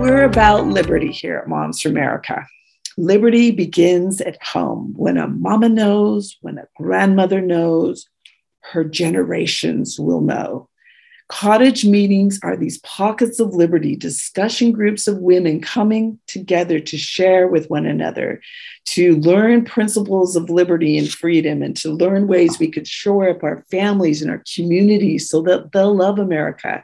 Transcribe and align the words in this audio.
We're 0.00 0.24
about 0.24 0.66
liberty 0.66 1.12
here 1.12 1.36
at 1.36 1.46
Moms 1.46 1.82
for 1.82 1.90
America. 1.90 2.46
Liberty 2.96 3.50
begins 3.50 4.22
at 4.22 4.42
home 4.42 4.94
when 4.96 5.18
a 5.18 5.28
mama 5.28 5.68
knows, 5.68 6.38
when 6.40 6.56
a 6.56 6.66
grandmother 6.74 7.42
knows, 7.42 8.08
her 8.60 8.82
generations 8.82 10.00
will 10.00 10.22
know. 10.22 10.69
Cottage 11.30 11.84
meetings 11.84 12.40
are 12.42 12.56
these 12.56 12.78
pockets 12.78 13.38
of 13.38 13.54
liberty, 13.54 13.94
discussion 13.94 14.72
groups 14.72 15.06
of 15.06 15.18
women 15.18 15.60
coming 15.60 16.18
together 16.26 16.80
to 16.80 16.98
share 16.98 17.46
with 17.46 17.70
one 17.70 17.86
another, 17.86 18.42
to 18.86 19.14
learn 19.18 19.64
principles 19.64 20.34
of 20.34 20.50
liberty 20.50 20.98
and 20.98 21.08
freedom, 21.08 21.62
and 21.62 21.76
to 21.76 21.92
learn 21.92 22.26
ways 22.26 22.58
we 22.58 22.68
could 22.68 22.88
shore 22.88 23.30
up 23.30 23.44
our 23.44 23.64
families 23.70 24.20
and 24.20 24.28
our 24.28 24.42
communities 24.56 25.30
so 25.30 25.40
that 25.42 25.70
they'll 25.70 25.94
love 25.94 26.18
America. 26.18 26.82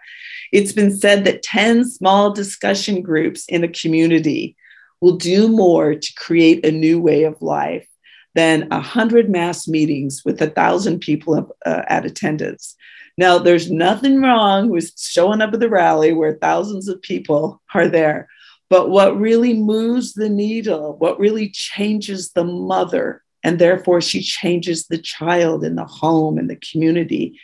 It's 0.52 0.72
been 0.72 0.96
said 0.96 1.24
that 1.24 1.42
10 1.42 1.84
small 1.84 2.32
discussion 2.32 3.02
groups 3.02 3.46
in 3.48 3.64
a 3.64 3.68
community 3.68 4.56
will 5.00 5.16
do 5.16 5.48
more 5.48 5.96
to 5.96 6.14
create 6.14 6.64
a 6.64 6.70
new 6.70 7.00
way 7.00 7.24
of 7.24 7.42
life 7.42 7.88
than 8.36 8.68
100 8.68 9.28
mass 9.28 9.66
meetings 9.66 10.22
with 10.24 10.40
a 10.40 10.50
thousand 10.50 11.00
people 11.00 11.56
uh, 11.66 11.82
at 11.88 12.06
attendance. 12.06 12.76
Now, 13.18 13.38
there's 13.38 13.70
nothing 13.70 14.20
wrong 14.20 14.68
with 14.68 14.92
showing 14.98 15.40
up 15.40 15.54
at 15.54 15.60
the 15.60 15.70
rally 15.70 16.12
where 16.12 16.34
thousands 16.34 16.86
of 16.88 17.00
people 17.00 17.62
are 17.74 17.88
there. 17.88 18.28
But 18.68 18.90
what 18.90 19.18
really 19.18 19.54
moves 19.54 20.14
the 20.14 20.28
needle, 20.28 20.96
what 20.98 21.18
really 21.18 21.48
changes 21.50 22.32
the 22.32 22.44
mother, 22.44 23.22
and 23.42 23.58
therefore 23.58 24.00
she 24.00 24.20
changes 24.20 24.86
the 24.86 24.98
child 24.98 25.64
in 25.64 25.76
the 25.76 25.84
home 25.84 26.36
and 26.36 26.50
the 26.50 26.56
community, 26.56 27.40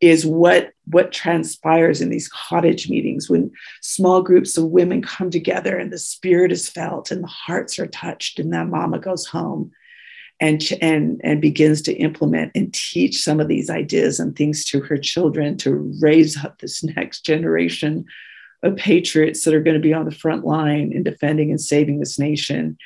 is 0.00 0.26
what, 0.26 0.72
what 0.86 1.12
transpires 1.12 2.02
in 2.02 2.10
these 2.10 2.28
cottage 2.28 2.90
meetings 2.90 3.30
when 3.30 3.50
small 3.80 4.20
groups 4.20 4.58
of 4.58 4.64
women 4.64 5.00
come 5.00 5.30
together 5.30 5.78
and 5.78 5.92
the 5.92 5.98
spirit 5.98 6.50
is 6.52 6.68
felt 6.68 7.10
and 7.10 7.22
the 7.22 7.28
hearts 7.28 7.78
are 7.78 7.86
touched, 7.86 8.38
and 8.38 8.52
that 8.52 8.66
mama 8.66 8.98
goes 8.98 9.24
home 9.24 9.70
and, 10.44 10.62
and, 10.82 11.22
and 11.24 11.40
begins 11.40 11.80
to 11.80 11.94
implement 11.94 12.52
and 12.54 12.72
teach 12.74 13.22
some 13.22 13.40
of 13.40 13.48
these 13.48 13.70
ideas 13.70 14.20
and 14.20 14.36
things 14.36 14.62
to 14.66 14.80
her 14.80 14.98
children 14.98 15.56
to 15.56 15.90
raise 16.00 16.36
up 16.44 16.58
this 16.58 16.84
next 16.84 17.24
generation 17.24 18.04
of 18.62 18.76
patriots 18.76 19.42
that 19.42 19.54
are 19.54 19.62
going 19.62 19.74
to 19.74 19.80
be 19.80 19.94
on 19.94 20.04
the 20.04 20.10
front 20.10 20.44
line 20.44 20.92
in 20.92 21.02
defending 21.02 21.48
and 21.50 21.60
saving 21.60 21.98
this 21.98 22.18
nation. 22.18 22.76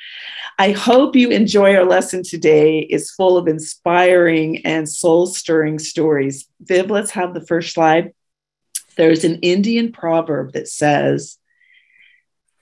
I 0.57 0.71
hope 0.71 1.17
you 1.17 1.31
enjoy 1.31 1.75
our 1.75 1.83
lesson 1.83 2.23
today. 2.23 2.79
It's 2.79 3.13
full 3.13 3.35
of 3.35 3.49
inspiring 3.49 4.65
and 4.65 4.87
soul 4.87 5.25
stirring 5.25 5.79
stories. 5.79 6.47
Viv, 6.61 6.89
let's 6.89 7.11
have 7.11 7.33
the 7.33 7.45
first 7.45 7.73
slide. 7.73 8.13
There's 8.95 9.25
an 9.25 9.39
Indian 9.41 9.91
proverb 9.91 10.53
that 10.53 10.69
says, 10.69 11.37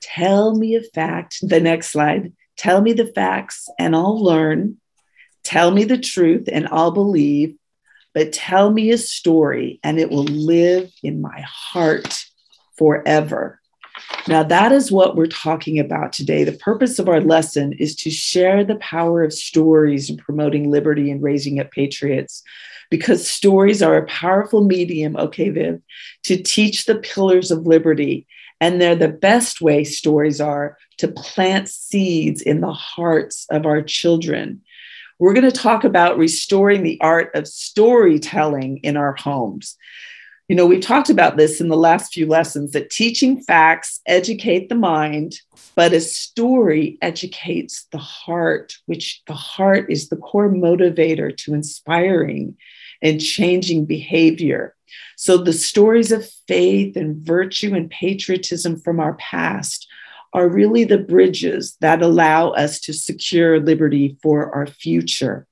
Tell 0.01 0.55
me 0.55 0.75
a 0.75 0.81
fact. 0.81 1.37
The 1.41 1.59
next 1.59 1.91
slide. 1.91 2.33
Tell 2.55 2.81
me 2.81 2.93
the 2.93 3.11
facts 3.13 3.69
and 3.77 3.95
I'll 3.95 4.23
learn. 4.23 4.77
Tell 5.47 5.71
me 5.71 5.85
the 5.85 5.97
truth 5.97 6.49
and 6.51 6.67
I'll 6.73 6.91
believe. 6.91 7.55
But 8.13 8.33
tell 8.33 8.69
me 8.69 8.91
a 8.91 8.97
story 8.97 9.79
and 9.81 9.97
it 9.97 10.09
will 10.09 10.25
live 10.25 10.91
in 11.03 11.21
my 11.21 11.39
heart 11.47 12.25
forever. 12.77 13.61
Now, 14.27 14.43
that 14.43 14.73
is 14.73 14.91
what 14.91 15.15
we're 15.15 15.27
talking 15.27 15.79
about 15.79 16.11
today. 16.11 16.43
The 16.43 16.51
purpose 16.51 16.99
of 16.99 17.07
our 17.07 17.21
lesson 17.21 17.71
is 17.79 17.95
to 17.97 18.09
share 18.09 18.65
the 18.65 18.75
power 18.75 19.23
of 19.23 19.31
stories 19.31 20.09
in 20.09 20.17
promoting 20.17 20.69
liberty 20.69 21.09
and 21.09 21.23
raising 21.23 21.61
up 21.61 21.71
patriots, 21.71 22.43
because 22.91 23.25
stories 23.25 23.81
are 23.81 23.95
a 23.95 24.05
powerful 24.07 24.65
medium, 24.65 25.15
okay, 25.15 25.49
Viv, 25.49 25.81
to 26.23 26.35
teach 26.43 26.85
the 26.85 26.95
pillars 26.95 27.51
of 27.51 27.65
liberty. 27.65 28.27
And 28.59 28.81
they're 28.81 28.95
the 28.95 29.07
best 29.07 29.61
way 29.61 29.85
stories 29.85 30.41
are 30.41 30.77
to 30.97 31.07
plant 31.07 31.69
seeds 31.69 32.41
in 32.41 32.59
the 32.59 32.73
hearts 32.73 33.45
of 33.49 33.65
our 33.65 33.81
children. 33.81 34.61
We're 35.19 35.33
going 35.33 35.49
to 35.49 35.51
talk 35.51 35.83
about 35.83 36.17
restoring 36.17 36.83
the 36.83 36.99
art 37.01 37.31
of 37.33 37.47
storytelling 37.47 38.77
in 38.77 38.97
our 38.97 39.15
homes. 39.15 39.75
You 40.47 40.55
know, 40.55 40.65
we 40.65 40.79
talked 40.79 41.09
about 41.09 41.35
this 41.35 41.59
in 41.59 41.67
the 41.67 41.75
last 41.75 42.13
few 42.13 42.25
lessons 42.25 42.71
that 42.71 42.89
teaching 42.89 43.41
facts 43.41 43.99
educate 44.05 44.69
the 44.69 44.75
mind, 44.75 45.41
but 45.75 45.91
a 45.91 45.99
story 45.99 46.97
educates 47.01 47.85
the 47.91 47.97
heart, 47.97 48.77
which 48.85 49.23
the 49.27 49.33
heart 49.33 49.87
is 49.89 50.07
the 50.07 50.15
core 50.15 50.49
motivator 50.49 51.35
to 51.37 51.53
inspiring 51.53 52.55
and 53.01 53.19
changing 53.19 53.85
behavior. 53.85 54.75
So 55.17 55.37
the 55.37 55.51
stories 55.51 56.11
of 56.11 56.29
faith 56.47 56.95
and 56.95 57.17
virtue 57.17 57.75
and 57.75 57.89
patriotism 57.89 58.79
from 58.79 58.99
our 58.99 59.15
past 59.15 59.87
are 60.33 60.47
really 60.47 60.83
the 60.83 60.97
bridges 60.97 61.77
that 61.81 62.01
allow 62.01 62.49
us 62.51 62.79
to 62.81 62.93
secure 62.93 63.59
liberty 63.59 64.17
for 64.21 64.53
our 64.53 64.67
future. 64.67 65.47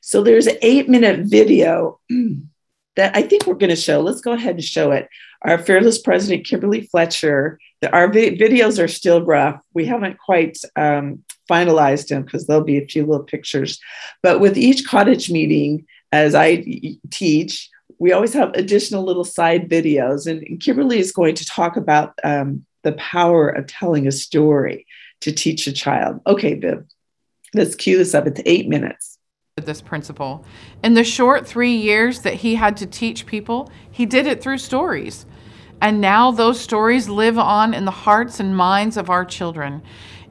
So 0.00 0.22
there's 0.22 0.46
an 0.46 0.56
eight 0.62 0.88
minute 0.88 1.20
video 1.20 2.00
that 2.96 3.16
I 3.16 3.22
think 3.22 3.46
we're 3.46 3.54
going 3.54 3.70
to 3.70 3.76
show. 3.76 4.00
Let's 4.00 4.20
go 4.20 4.32
ahead 4.32 4.56
and 4.56 4.64
show 4.64 4.90
it. 4.90 5.08
Our 5.42 5.58
fearless 5.58 6.00
president, 6.00 6.46
Kimberly 6.46 6.82
Fletcher, 6.82 7.58
the, 7.80 7.92
our 7.92 8.12
vi- 8.12 8.36
videos 8.36 8.82
are 8.82 8.88
still 8.88 9.24
rough. 9.24 9.60
We 9.74 9.86
haven't 9.86 10.18
quite 10.18 10.58
um, 10.76 11.24
finalized 11.50 12.08
them 12.08 12.22
because 12.22 12.46
there'll 12.46 12.64
be 12.64 12.78
a 12.78 12.86
few 12.86 13.06
little 13.06 13.24
pictures. 13.24 13.80
But 14.22 14.40
with 14.40 14.56
each 14.56 14.86
cottage 14.86 15.30
meeting, 15.30 15.86
as 16.12 16.34
I 16.34 16.64
teach, 17.10 17.70
we 17.98 18.12
always 18.12 18.34
have 18.34 18.52
additional 18.54 19.04
little 19.04 19.24
side 19.24 19.68
videos. 19.68 20.26
And 20.26 20.60
Kimberly 20.60 20.98
is 20.98 21.12
going 21.12 21.34
to 21.36 21.46
talk 21.46 21.76
about 21.76 22.14
um, 22.22 22.64
the 22.82 22.92
power 22.92 23.48
of 23.48 23.66
telling 23.66 24.06
a 24.06 24.12
story 24.12 24.86
to 25.20 25.32
teach 25.32 25.66
a 25.66 25.72
child. 25.72 26.20
Okay, 26.26 26.54
Viv, 26.54 26.84
let's 27.54 27.74
cue 27.74 27.96
this 27.96 28.14
up. 28.14 28.26
It's 28.26 28.40
eight 28.44 28.68
minutes. 28.68 29.18
This 29.56 29.82
principle. 29.82 30.44
In 30.82 30.94
the 30.94 31.04
short 31.04 31.46
three 31.46 31.76
years 31.76 32.20
that 32.22 32.34
he 32.34 32.54
had 32.54 32.76
to 32.78 32.86
teach 32.86 33.26
people, 33.26 33.70
he 33.90 34.06
did 34.06 34.26
it 34.26 34.42
through 34.42 34.58
stories. 34.58 35.26
And 35.80 36.00
now 36.00 36.30
those 36.30 36.60
stories 36.60 37.08
live 37.08 37.38
on 37.38 37.74
in 37.74 37.84
the 37.84 37.90
hearts 37.90 38.40
and 38.40 38.56
minds 38.56 38.96
of 38.96 39.10
our 39.10 39.24
children. 39.24 39.82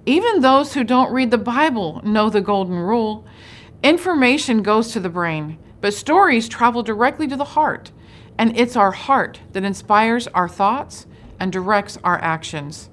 Even 0.05 0.41
those 0.41 0.73
who 0.73 0.83
don't 0.83 1.13
read 1.13 1.29
the 1.29 1.37
Bible 1.37 2.01
know 2.03 2.29
the 2.29 2.41
golden 2.41 2.77
rule. 2.77 3.25
Information 3.83 4.63
goes 4.63 4.91
to 4.91 4.99
the 4.99 5.09
brain, 5.09 5.59
but 5.81 5.93
stories 5.93 6.49
travel 6.49 6.81
directly 6.81 7.27
to 7.27 7.35
the 7.35 7.43
heart. 7.43 7.91
And 8.37 8.57
it's 8.57 8.75
our 8.75 8.91
heart 8.91 9.39
that 9.51 9.63
inspires 9.63 10.27
our 10.29 10.49
thoughts 10.49 11.05
and 11.41 11.51
directs 11.51 11.97
our 12.03 12.21
actions. 12.21 12.89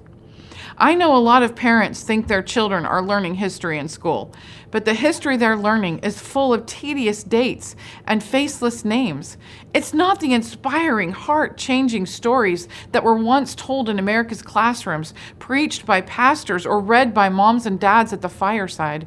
I 0.75 0.95
know 0.95 1.15
a 1.15 1.19
lot 1.19 1.43
of 1.43 1.55
parents 1.55 2.01
think 2.01 2.27
their 2.27 2.41
children 2.41 2.83
are 2.85 3.01
learning 3.01 3.35
history 3.35 3.77
in 3.77 3.87
school, 3.87 4.33
but 4.71 4.85
the 4.85 4.93
history 4.93 5.37
they're 5.37 5.55
learning 5.55 5.99
is 5.99 6.19
full 6.19 6.53
of 6.53 6.65
tedious 6.65 7.23
dates 7.23 7.75
and 8.07 8.23
faceless 8.23 8.83
names. 8.83 9.37
It's 9.73 9.93
not 9.93 10.19
the 10.19 10.33
inspiring, 10.33 11.11
heart 11.11 11.57
changing 11.57 12.07
stories 12.07 12.67
that 12.91 13.03
were 13.03 13.15
once 13.15 13.53
told 13.53 13.87
in 13.87 13.99
America's 13.99 14.41
classrooms, 14.41 15.13
preached 15.37 15.85
by 15.85 16.01
pastors, 16.01 16.65
or 16.65 16.79
read 16.79 17.13
by 17.13 17.29
moms 17.29 17.67
and 17.67 17.79
dads 17.79 18.13
at 18.13 18.21
the 18.21 18.29
fireside. 18.29 19.05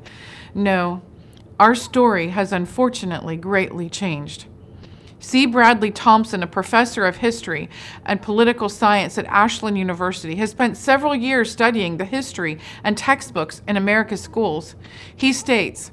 No, 0.54 1.02
our 1.58 1.74
story 1.74 2.28
has 2.28 2.52
unfortunately 2.52 3.36
greatly 3.36 3.88
changed. 3.88 4.46
C. 5.22 5.46
Bradley 5.46 5.92
Thompson, 5.92 6.42
a 6.42 6.48
professor 6.48 7.06
of 7.06 7.18
history 7.18 7.70
and 8.04 8.20
political 8.20 8.68
science 8.68 9.16
at 9.18 9.24
Ashland 9.26 9.78
University, 9.78 10.34
has 10.34 10.50
spent 10.50 10.76
several 10.76 11.14
years 11.14 11.50
studying 11.50 11.96
the 11.96 12.04
history 12.04 12.58
and 12.82 12.98
textbooks 12.98 13.62
in 13.68 13.76
America's 13.76 14.20
schools. 14.20 14.74
He 15.14 15.32
states, 15.32 15.92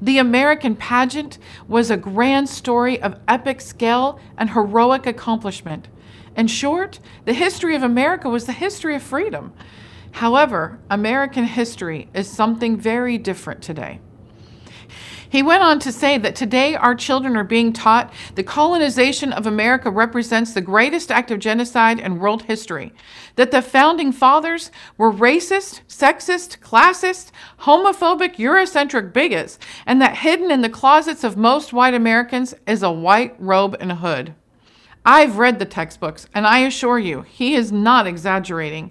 the 0.00 0.18
American 0.18 0.76
pageant 0.76 1.38
was 1.66 1.90
a 1.90 1.96
grand 1.96 2.48
story 2.48 3.02
of 3.02 3.18
epic 3.26 3.60
scale 3.60 4.20
and 4.36 4.50
heroic 4.50 5.06
accomplishment. 5.06 5.88
In 6.36 6.46
short, 6.46 7.00
the 7.24 7.34
history 7.34 7.74
of 7.74 7.82
America 7.82 8.28
was 8.28 8.46
the 8.46 8.52
history 8.52 8.94
of 8.94 9.02
freedom. 9.02 9.52
However, 10.12 10.78
American 10.88 11.44
history 11.44 12.08
is 12.14 12.30
something 12.30 12.76
very 12.76 13.18
different 13.18 13.62
today. 13.62 13.98
He 15.30 15.42
went 15.42 15.62
on 15.62 15.78
to 15.80 15.92
say 15.92 16.16
that 16.18 16.34
today 16.34 16.74
our 16.74 16.94
children 16.94 17.36
are 17.36 17.44
being 17.44 17.72
taught 17.72 18.12
the 18.34 18.42
colonization 18.42 19.32
of 19.32 19.46
America 19.46 19.90
represents 19.90 20.52
the 20.52 20.62
greatest 20.62 21.10
act 21.10 21.30
of 21.30 21.38
genocide 21.38 22.00
in 22.00 22.18
world 22.18 22.44
history, 22.44 22.94
that 23.36 23.50
the 23.50 23.60
founding 23.60 24.10
fathers 24.10 24.70
were 24.96 25.12
racist, 25.12 25.82
sexist, 25.86 26.58
classist, 26.60 27.30
homophobic, 27.60 28.36
Eurocentric 28.36 29.12
bigots, 29.12 29.58
and 29.84 30.00
that 30.00 30.18
hidden 30.18 30.50
in 30.50 30.62
the 30.62 30.70
closets 30.70 31.24
of 31.24 31.36
most 31.36 31.74
white 31.74 31.94
Americans 31.94 32.54
is 32.66 32.82
a 32.82 32.90
white 32.90 33.34
robe 33.38 33.76
and 33.80 33.92
a 33.92 33.96
hood. 33.96 34.34
I've 35.04 35.38
read 35.38 35.58
the 35.58 35.64
textbooks, 35.64 36.26
and 36.34 36.46
I 36.46 36.60
assure 36.60 36.98
you, 36.98 37.22
he 37.22 37.54
is 37.54 37.70
not 37.70 38.06
exaggerating. 38.06 38.90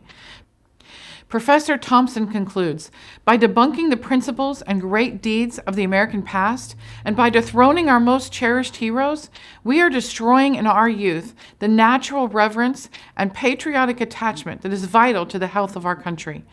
Professor 1.29 1.77
Thompson 1.77 2.27
concludes 2.27 2.89
By 3.25 3.37
debunking 3.37 3.89
the 3.89 3.97
principles 3.97 4.61
and 4.61 4.79
great 4.79 5.21
deeds 5.21 5.59
of 5.59 5.75
the 5.75 5.83
American 5.83 6.23
past, 6.23 6.73
and 7.03 7.17
by 7.17 7.29
dethroning 7.29 7.89
our 7.89 7.99
most 7.99 8.31
cherished 8.31 8.77
heroes, 8.77 9.29
we 9.61 9.81
are 9.81 9.89
destroying 9.89 10.55
in 10.55 10.65
our 10.65 10.87
youth 10.87 11.35
the 11.59 11.67
natural 11.67 12.29
reverence 12.29 12.89
and 13.17 13.33
patriotic 13.33 13.99
attachment 13.99 14.61
that 14.61 14.71
is 14.71 14.85
vital 14.85 15.25
to 15.25 15.37
the 15.37 15.47
health 15.47 15.75
of 15.75 15.85
our 15.85 15.97
country. 15.97 16.45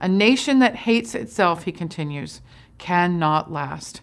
A 0.00 0.08
nation 0.08 0.58
that 0.58 0.74
hates 0.74 1.14
itself, 1.14 1.62
he 1.62 1.70
continues, 1.70 2.40
cannot 2.78 3.52
last. 3.52 4.00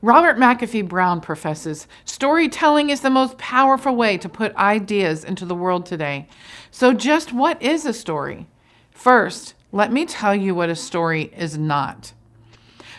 Robert 0.00 0.36
McAfee 0.36 0.86
Brown 0.86 1.20
professes 1.20 1.88
storytelling 2.04 2.88
is 2.88 3.00
the 3.00 3.10
most 3.10 3.36
powerful 3.38 3.96
way 3.96 4.16
to 4.18 4.28
put 4.28 4.54
ideas 4.54 5.24
into 5.24 5.44
the 5.44 5.56
world 5.56 5.86
today. 5.86 6.28
So, 6.70 6.92
just 6.92 7.32
what 7.32 7.60
is 7.60 7.84
a 7.84 7.92
story? 7.92 8.46
First, 8.94 9.54
let 9.70 9.92
me 9.92 10.06
tell 10.06 10.34
you 10.34 10.54
what 10.54 10.70
a 10.70 10.76
story 10.76 11.30
is 11.36 11.58
not. 11.58 12.14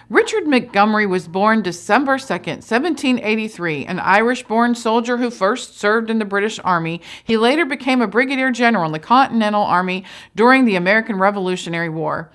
Richard 0.07 0.45
Montgomery 0.45 1.07
was 1.07 1.27
born 1.27 1.63
December 1.63 2.18
2nd, 2.18 2.62
1783, 2.62 3.88
an 3.88 4.00
Irish 4.00 4.44
born 4.44 4.75
soldier 4.75 5.18
who 5.18 5.31
first 5.31 5.80
served 5.80 6.12
in 6.12 6.19
the 6.19 6.25
British 6.25 6.59
Army. 6.63 7.01
He 7.24 7.38
later 7.38 7.65
became 7.65 8.01
a 8.01 8.07
brigadier 8.07 8.51
general 8.51 8.86
in 8.86 8.92
the 8.92 9.00
Continental 9.00 9.63
Army 9.63 10.03
during 10.36 10.65
the 10.65 10.75
American 10.75 11.18
Revolutionary 11.18 11.89
War. 11.89 12.31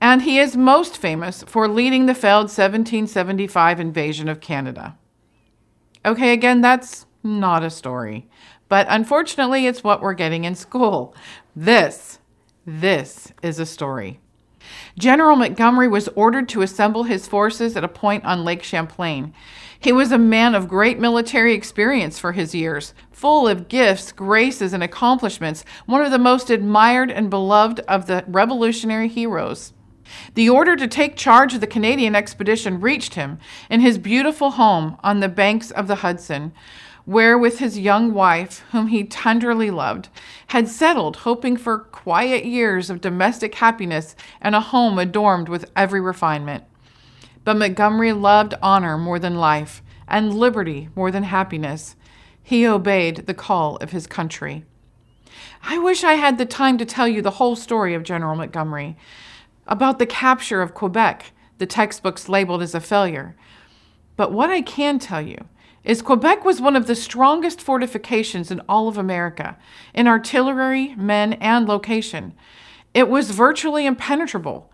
And 0.00 0.22
he 0.22 0.38
is 0.38 0.56
most 0.56 0.96
famous 0.96 1.42
for 1.48 1.66
leading 1.66 2.06
the 2.06 2.14
failed 2.14 2.44
1775 2.44 3.80
invasion 3.80 4.28
of 4.28 4.40
Canada. 4.40 4.96
Okay, 6.06 6.32
again, 6.32 6.60
that's 6.60 7.06
not 7.24 7.64
a 7.64 7.70
story. 7.70 8.28
But 8.68 8.86
unfortunately, 8.88 9.66
it's 9.66 9.82
what 9.82 10.00
we're 10.00 10.14
getting 10.14 10.44
in 10.44 10.54
school. 10.54 11.12
This, 11.56 12.19
this 12.78 13.32
is 13.42 13.58
a 13.58 13.66
story. 13.66 14.20
General 14.98 15.36
Montgomery 15.36 15.88
was 15.88 16.08
ordered 16.08 16.48
to 16.50 16.62
assemble 16.62 17.04
his 17.04 17.26
forces 17.26 17.76
at 17.76 17.84
a 17.84 17.88
point 17.88 18.24
on 18.24 18.44
Lake 18.44 18.62
Champlain. 18.62 19.32
He 19.78 19.92
was 19.92 20.12
a 20.12 20.18
man 20.18 20.54
of 20.54 20.68
great 20.68 20.98
military 21.00 21.54
experience 21.54 22.18
for 22.18 22.32
his 22.32 22.54
years, 22.54 22.94
full 23.10 23.48
of 23.48 23.68
gifts, 23.68 24.12
graces, 24.12 24.72
and 24.72 24.82
accomplishments, 24.82 25.64
one 25.86 26.02
of 26.02 26.10
the 26.10 26.18
most 26.18 26.50
admired 26.50 27.10
and 27.10 27.30
beloved 27.30 27.80
of 27.88 28.06
the 28.06 28.24
Revolutionary 28.28 29.08
heroes. 29.08 29.72
The 30.34 30.48
order 30.48 30.76
to 30.76 30.86
take 30.86 31.16
charge 31.16 31.54
of 31.54 31.60
the 31.60 31.66
Canadian 31.66 32.14
expedition 32.14 32.80
reached 32.80 33.14
him 33.14 33.38
in 33.70 33.80
his 33.80 33.96
beautiful 33.96 34.52
home 34.52 34.98
on 35.02 35.20
the 35.20 35.28
banks 35.28 35.70
of 35.70 35.86
the 35.86 35.96
Hudson, 35.96 36.52
where, 37.04 37.36
with 37.36 37.58
his 37.58 37.78
young 37.78 38.12
wife, 38.12 38.64
whom 38.72 38.88
he 38.88 39.04
tenderly 39.04 39.70
loved, 39.70 40.08
had 40.48 40.68
settled, 40.68 41.16
hoping 41.16 41.56
for 41.56 41.78
quiet 41.78 42.44
years 42.44 42.90
of 42.90 43.00
domestic 43.00 43.54
happiness 43.56 44.14
and 44.40 44.54
a 44.54 44.60
home 44.60 44.98
adorned 44.98 45.48
with 45.48 45.70
every 45.74 46.00
refinement. 46.00 46.64
But 47.44 47.56
Montgomery 47.56 48.12
loved 48.12 48.54
honor 48.62 48.98
more 48.98 49.18
than 49.18 49.36
life, 49.36 49.82
and 50.06 50.34
liberty 50.34 50.88
more 50.94 51.10
than 51.10 51.22
happiness. 51.22 51.96
He 52.42 52.66
obeyed 52.66 53.26
the 53.26 53.34
call 53.34 53.76
of 53.76 53.92
his 53.92 54.06
country. 54.06 54.64
I 55.62 55.78
wish 55.78 56.04
I 56.04 56.14
had 56.14 56.38
the 56.38 56.46
time 56.46 56.78
to 56.78 56.84
tell 56.84 57.06
you 57.06 57.22
the 57.22 57.32
whole 57.32 57.54
story 57.54 57.94
of 57.94 58.02
General 58.02 58.34
Montgomery, 58.34 58.96
about 59.66 59.98
the 59.98 60.06
capture 60.06 60.62
of 60.62 60.74
Quebec, 60.74 61.32
the 61.58 61.66
textbooks 61.66 62.28
labeled 62.28 62.62
as 62.62 62.74
a 62.74 62.80
failure. 62.80 63.36
But 64.16 64.32
what 64.32 64.50
I 64.50 64.62
can 64.62 64.98
tell 64.98 65.22
you 65.22 65.46
is 65.84 66.02
Quebec 66.02 66.44
was 66.44 66.60
one 66.60 66.76
of 66.76 66.86
the 66.86 66.94
strongest 66.94 67.60
fortifications 67.60 68.50
in 68.50 68.60
all 68.68 68.88
of 68.88 68.98
America, 68.98 69.56
in 69.94 70.06
artillery, 70.06 70.94
men, 70.96 71.34
and 71.34 71.68
location. 71.68 72.34
It 72.92 73.08
was 73.08 73.30
virtually 73.30 73.86
impenetrable. 73.86 74.70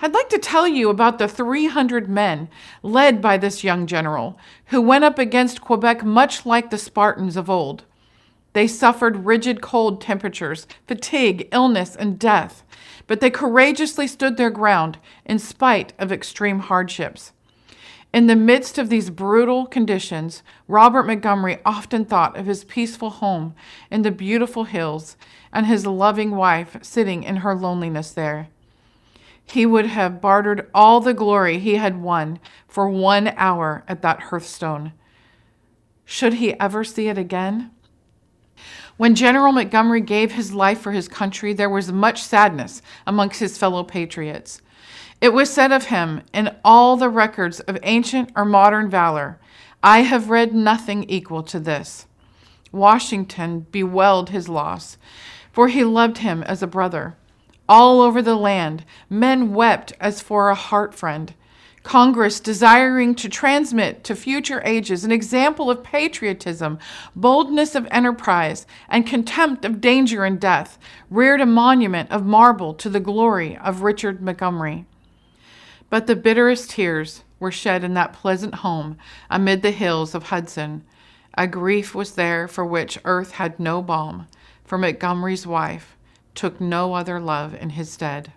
I'd 0.00 0.14
like 0.14 0.28
to 0.30 0.38
tell 0.38 0.68
you 0.68 0.90
about 0.90 1.18
the 1.18 1.28
300 1.28 2.08
men 2.08 2.48
led 2.82 3.22
by 3.22 3.36
this 3.36 3.64
young 3.64 3.86
general 3.86 4.38
who 4.66 4.80
went 4.80 5.04
up 5.04 5.18
against 5.18 5.60
Quebec 5.60 6.04
much 6.04 6.44
like 6.44 6.70
the 6.70 6.78
Spartans 6.78 7.36
of 7.36 7.48
old. 7.48 7.84
They 8.52 8.68
suffered 8.68 9.24
rigid 9.24 9.60
cold 9.60 10.00
temperatures, 10.00 10.66
fatigue, 10.86 11.48
illness, 11.52 11.96
and 11.96 12.18
death, 12.18 12.62
but 13.06 13.20
they 13.20 13.30
courageously 13.30 14.06
stood 14.06 14.36
their 14.36 14.50
ground 14.50 14.98
in 15.24 15.38
spite 15.38 15.92
of 15.98 16.12
extreme 16.12 16.60
hardships. 16.60 17.32
In 18.14 18.28
the 18.28 18.36
midst 18.36 18.78
of 18.78 18.90
these 18.90 19.10
brutal 19.10 19.66
conditions, 19.66 20.44
Robert 20.68 21.02
Montgomery 21.02 21.58
often 21.64 22.04
thought 22.04 22.36
of 22.36 22.46
his 22.46 22.62
peaceful 22.62 23.10
home 23.10 23.56
in 23.90 24.02
the 24.02 24.12
beautiful 24.12 24.62
hills 24.62 25.16
and 25.52 25.66
his 25.66 25.84
loving 25.84 26.36
wife 26.36 26.76
sitting 26.80 27.24
in 27.24 27.38
her 27.38 27.56
loneliness 27.56 28.12
there. 28.12 28.50
He 29.44 29.66
would 29.66 29.86
have 29.86 30.20
bartered 30.20 30.70
all 30.72 31.00
the 31.00 31.12
glory 31.12 31.58
he 31.58 31.74
had 31.74 32.00
won 32.00 32.38
for 32.68 32.88
one 32.88 33.34
hour 33.36 33.82
at 33.88 34.00
that 34.02 34.20
hearthstone. 34.20 34.92
Should 36.04 36.34
he 36.34 36.54
ever 36.60 36.84
see 36.84 37.08
it 37.08 37.18
again? 37.18 37.72
When 38.96 39.16
General 39.16 39.50
Montgomery 39.50 40.02
gave 40.02 40.30
his 40.30 40.54
life 40.54 40.80
for 40.80 40.92
his 40.92 41.08
country, 41.08 41.52
there 41.52 41.68
was 41.68 41.90
much 41.90 42.22
sadness 42.22 42.80
amongst 43.08 43.40
his 43.40 43.58
fellow 43.58 43.82
patriots. 43.82 44.62
It 45.24 45.32
was 45.32 45.48
said 45.48 45.72
of 45.72 45.86
him 45.86 46.20
in 46.34 46.54
all 46.62 46.98
the 46.98 47.08
records 47.08 47.60
of 47.60 47.78
ancient 47.82 48.30
or 48.36 48.44
modern 48.44 48.90
valor, 48.90 49.40
I 49.82 50.00
have 50.00 50.28
read 50.28 50.54
nothing 50.54 51.04
equal 51.04 51.42
to 51.44 51.58
this. 51.58 52.06
Washington 52.72 53.60
bewailed 53.70 54.28
his 54.28 54.50
loss, 54.50 54.98
for 55.50 55.68
he 55.68 55.82
loved 55.82 56.18
him 56.18 56.42
as 56.42 56.62
a 56.62 56.66
brother. 56.66 57.16
All 57.66 58.02
over 58.02 58.20
the 58.20 58.34
land, 58.34 58.84
men 59.08 59.54
wept 59.54 59.94
as 59.98 60.20
for 60.20 60.50
a 60.50 60.54
heart 60.54 60.94
friend. 60.94 61.32
Congress, 61.82 62.38
desiring 62.38 63.14
to 63.14 63.26
transmit 63.26 64.04
to 64.04 64.14
future 64.14 64.60
ages 64.62 65.04
an 65.04 65.10
example 65.10 65.70
of 65.70 65.82
patriotism, 65.82 66.78
boldness 67.16 67.74
of 67.74 67.88
enterprise, 67.90 68.66
and 68.90 69.06
contempt 69.06 69.64
of 69.64 69.80
danger 69.80 70.26
and 70.26 70.38
death, 70.38 70.78
reared 71.08 71.40
a 71.40 71.46
monument 71.46 72.10
of 72.10 72.26
marble 72.26 72.74
to 72.74 72.90
the 72.90 73.00
glory 73.00 73.56
of 73.56 73.80
Richard 73.80 74.20
Montgomery. 74.20 74.84
But 75.94 76.08
the 76.08 76.16
bitterest 76.16 76.70
tears 76.70 77.22
were 77.38 77.52
shed 77.52 77.84
in 77.84 77.94
that 77.94 78.12
pleasant 78.12 78.56
home 78.56 78.98
amid 79.30 79.62
the 79.62 79.70
hills 79.70 80.12
of 80.12 80.24
Hudson. 80.24 80.82
A 81.34 81.46
grief 81.46 81.94
was 81.94 82.16
there 82.16 82.48
for 82.48 82.64
which 82.64 82.98
earth 83.04 83.30
had 83.34 83.60
no 83.60 83.80
balm, 83.80 84.26
for 84.64 84.76
Montgomery's 84.76 85.46
wife 85.46 85.96
took 86.34 86.60
no 86.60 86.94
other 86.94 87.20
love 87.20 87.54
in 87.54 87.70
his 87.70 87.92
stead. 87.92 88.32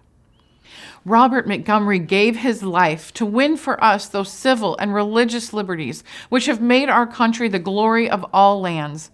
Robert 1.03 1.47
Montgomery 1.47 1.97
gave 1.97 2.35
his 2.35 2.61
life 2.61 3.11
to 3.15 3.25
win 3.25 3.57
for 3.57 3.83
us 3.83 4.07
those 4.07 4.31
civil 4.31 4.77
and 4.77 4.93
religious 4.93 5.51
liberties 5.51 6.03
which 6.29 6.45
have 6.45 6.61
made 6.61 6.89
our 6.89 7.07
country 7.07 7.47
the 7.47 7.57
glory 7.57 8.07
of 8.07 8.23
all 8.31 8.61
lands. 8.61 9.09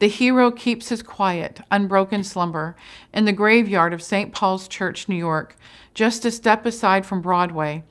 The 0.00 0.08
hero 0.08 0.50
keeps 0.50 0.88
his 0.88 1.02
quiet, 1.02 1.60
unbroken 1.70 2.24
slumber 2.24 2.74
in 3.12 3.26
the 3.26 3.34
graveyard 3.34 3.92
of 3.92 4.02
St. 4.02 4.32
Paul's 4.32 4.66
Church, 4.66 5.10
New 5.10 5.14
York, 5.14 5.56
just 5.92 6.24
a 6.24 6.30
step 6.30 6.64
aside 6.64 7.04
from 7.04 7.20
Broadway. 7.20 7.84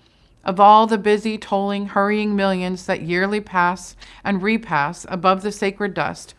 Of 0.44 0.60
all 0.60 0.88
the 0.88 0.98
busy, 0.98 1.38
tolling, 1.38 1.86
hurrying 1.86 2.36
millions 2.36 2.88
that 2.88 3.04
yearly 3.04 3.42
pass 3.42 3.96
and 4.24 4.42
repass 4.42 5.06
above 5.08 5.44
the 5.44 5.52
sacred 5.52 5.94
dust, 5.94 6.34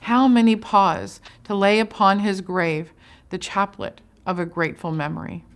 how 0.00 0.28
many 0.28 0.56
pause 0.56 1.22
to 1.44 1.54
lay 1.54 1.80
upon 1.80 2.18
his 2.18 2.42
grave 2.42 2.92
the 3.30 3.38
chaplet 3.38 4.02
of 4.26 4.38
a 4.38 4.44
grateful 4.44 4.92
memory? 4.92 5.46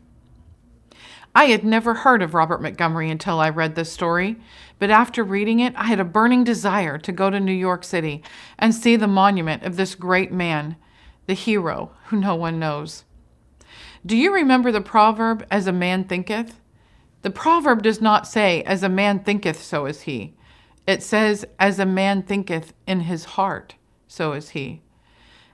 I 1.34 1.44
had 1.44 1.62
never 1.62 1.92
heard 1.92 2.22
of 2.22 2.32
Robert 2.32 2.62
Montgomery 2.62 3.10
until 3.10 3.38
I 3.38 3.50
read 3.50 3.74
this 3.74 3.92
story, 3.92 4.36
but 4.78 4.90
after 4.90 5.24
reading 5.24 5.60
it, 5.60 5.74
I 5.76 5.84
had 5.84 6.00
a 6.00 6.04
burning 6.04 6.44
desire 6.44 6.98
to 6.98 7.12
go 7.12 7.30
to 7.30 7.40
New 7.40 7.52
York 7.52 7.84
City 7.84 8.22
and 8.58 8.74
see 8.74 8.96
the 8.96 9.08
monument 9.08 9.62
of 9.64 9.76
this 9.76 9.94
great 9.94 10.32
man, 10.32 10.76
the 11.26 11.34
hero 11.34 11.92
who 12.06 12.20
no 12.20 12.34
one 12.34 12.58
knows. 12.58 13.04
Do 14.06 14.16
you 14.16 14.32
remember 14.32 14.70
the 14.70 14.80
proverb, 14.80 15.44
as 15.50 15.66
a 15.66 15.72
man 15.72 16.04
thinketh? 16.04 16.60
The 17.22 17.30
proverb 17.30 17.82
does 17.82 18.00
not 18.00 18.26
say, 18.26 18.62
as 18.62 18.82
a 18.82 18.88
man 18.88 19.20
thinketh, 19.20 19.60
so 19.60 19.86
is 19.86 20.02
he. 20.02 20.36
It 20.86 21.02
says, 21.02 21.44
as 21.58 21.78
a 21.78 21.84
man 21.84 22.22
thinketh 22.22 22.72
in 22.86 23.00
his 23.00 23.24
heart, 23.24 23.74
so 24.06 24.32
is 24.32 24.50
he. 24.50 24.82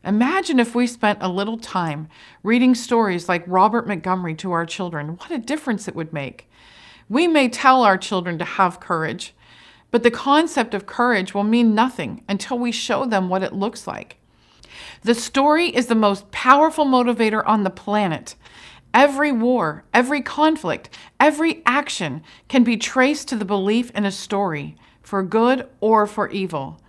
Imagine 0.04 0.60
if 0.60 0.74
we 0.74 0.86
spent 0.86 1.18
a 1.22 1.28
little 1.28 1.56
time 1.56 2.08
reading 2.42 2.74
stories 2.74 3.28
like 3.28 3.42
Robert 3.46 3.88
Montgomery 3.88 4.34
to 4.36 4.52
our 4.52 4.66
children. 4.66 5.16
What 5.16 5.30
a 5.30 5.38
difference 5.38 5.88
it 5.88 5.96
would 5.96 6.12
make. 6.12 6.48
We 7.08 7.26
may 7.26 7.49
tell 7.49 7.82
our 7.82 7.99
children 7.99 8.38
to 8.38 8.44
have 8.44 8.80
courage, 8.80 9.34
but 9.90 10.02
the 10.02 10.11
concept 10.11 10.75
of 10.75 10.87
courage 10.87 11.34
will 11.34 11.44
mean 11.44 11.75
nothing 11.75 12.25
until 12.28 12.58
we 12.58 12.73
show 12.73 13.04
them 13.04 13.28
what 13.28 13.42
it 13.42 13.52
looks 13.52 13.87
like. 13.87 14.16
The 15.02 15.14
story 15.14 15.68
is 15.68 15.87
the 15.87 15.94
most 15.94 16.30
powerful 16.30 16.87
motivator 16.87 17.46
on 17.46 17.62
the 17.62 17.70
planet. 17.70 18.34
Every 18.92 19.32
war, 19.32 19.84
every 19.92 20.23
conflict, 20.23 20.88
every 21.20 21.62
action 21.66 22.23
can 22.49 22.64
be 22.64 22.76
traced 22.76 23.28
to 23.28 23.37
the 23.37 23.44
belief 23.44 23.90
in 23.90 24.04
a 24.04 24.11
story, 24.11 24.76
for 25.02 25.23
good 25.23 25.68
or 25.80 26.06
for 26.06 26.30
evil. 26.30 26.80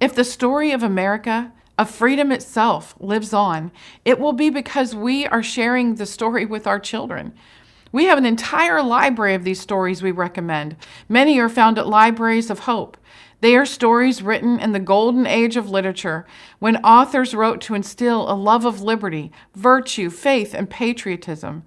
If 0.00 0.14
the 0.14 0.24
story 0.24 0.70
of 0.72 0.82
America, 0.82 1.52
of 1.78 1.90
freedom 1.90 2.30
itself 2.30 2.94
lives 3.00 3.32
on, 3.32 3.70
it 4.04 4.18
will 4.18 4.32
be 4.32 4.48
because 4.48 4.94
we 4.94 5.26
are 5.26 5.42
sharing 5.42 5.96
the 5.96 6.06
story 6.06 6.46
with 6.46 6.66
our 6.66 6.78
children. 6.78 7.34
We 7.92 8.06
have 8.06 8.18
an 8.18 8.26
entire 8.26 8.82
library 8.82 9.34
of 9.34 9.44
these 9.44 9.60
stories 9.60 10.02
we 10.02 10.10
recommend. 10.10 10.76
Many 11.08 11.38
are 11.38 11.48
found 11.48 11.78
at 11.78 11.86
Libraries 11.86 12.50
of 12.50 12.60
Hope. 12.60 12.96
They 13.40 13.54
are 13.56 13.66
stories 13.66 14.22
written 14.22 14.58
in 14.58 14.72
the 14.72 14.80
golden 14.80 15.26
age 15.26 15.56
of 15.56 15.70
literature 15.70 16.26
when 16.58 16.78
authors 16.78 17.34
wrote 17.34 17.60
to 17.62 17.74
instill 17.74 18.30
a 18.30 18.34
love 18.34 18.64
of 18.64 18.80
liberty, 18.80 19.30
virtue, 19.54 20.10
faith, 20.10 20.54
and 20.54 20.68
patriotism. 20.68 21.62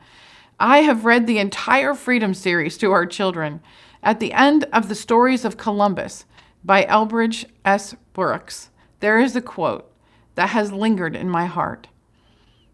I 0.60 0.80
have 0.80 1.06
read 1.06 1.26
the 1.26 1.38
entire 1.38 1.94
Freedom 1.94 2.34
series 2.34 2.78
to 2.80 2.92
our 2.92 3.06
children. 3.06 3.62
At 4.04 4.20
the 4.20 4.34
end 4.34 4.66
of 4.74 4.90
the 4.90 4.96
Stories 4.96 5.46
of 5.46 5.58
Columbus 5.58 6.26
by 6.64 6.84
Elbridge 6.86 7.46
S. 7.64 7.96
Brooks, 8.14 8.70
there 9.00 9.20
is 9.20 9.36
a 9.36 9.42
quote 9.42 9.90
that 10.36 10.50
has 10.50 10.74
lingered 10.74 11.16
in 11.16 11.30
my 11.30 11.46
heart. 11.46 11.88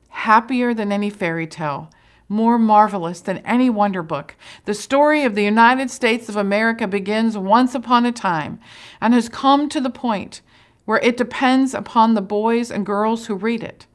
Happier 0.09 0.73
than 0.73 0.91
any 0.91 1.09
fairy 1.09 1.45
tale, 1.45 1.91
more 2.27 2.57
marvelous 2.57 3.21
than 3.21 3.37
any 3.39 3.69
wonder 3.69 4.01
book. 4.01 4.35
The 4.65 4.73
story 4.73 5.23
of 5.23 5.35
the 5.35 5.43
United 5.43 5.91
States 5.91 6.27
of 6.29 6.35
America 6.35 6.87
begins 6.87 7.37
once 7.37 7.75
upon 7.75 8.05
a 8.05 8.11
time 8.11 8.59
and 8.99 9.13
has 9.13 9.29
come 9.29 9.69
to 9.69 9.79
the 9.79 9.89
point 9.89 10.41
where 10.85 10.99
it 10.99 11.17
depends 11.17 11.73
upon 11.73 12.13
the 12.13 12.21
boys 12.21 12.71
and 12.71 12.85
girls 12.85 13.27
who 13.27 13.35
read 13.35 13.63
it 13.63 13.87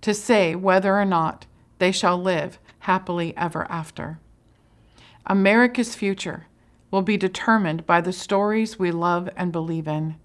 to 0.00 0.14
say 0.14 0.54
whether 0.54 0.98
or 0.98 1.04
not 1.04 1.46
they 1.78 1.92
shall 1.92 2.20
live 2.20 2.58
happily 2.80 3.36
ever 3.36 3.66
after. 3.70 4.18
America's 5.26 5.94
future 5.94 6.46
will 6.90 7.02
be 7.02 7.16
determined 7.16 7.84
by 7.84 8.00
the 8.00 8.12
stories 8.12 8.78
we 8.78 8.90
love 8.90 9.28
and 9.36 9.50
believe 9.50 9.88
in. 9.88 10.16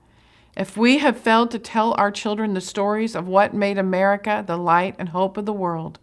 If 0.55 0.75
we 0.75 0.97
have 0.97 1.17
failed 1.17 1.51
to 1.51 1.59
tell 1.59 1.93
our 1.93 2.11
children 2.11 2.53
the 2.53 2.61
stories 2.61 3.15
of 3.15 3.27
what 3.27 3.53
made 3.53 3.77
America 3.77 4.43
the 4.45 4.57
light 4.57 4.95
and 4.99 5.09
hope 5.09 5.37
of 5.37 5.45
the 5.45 5.53
world, 5.53 5.99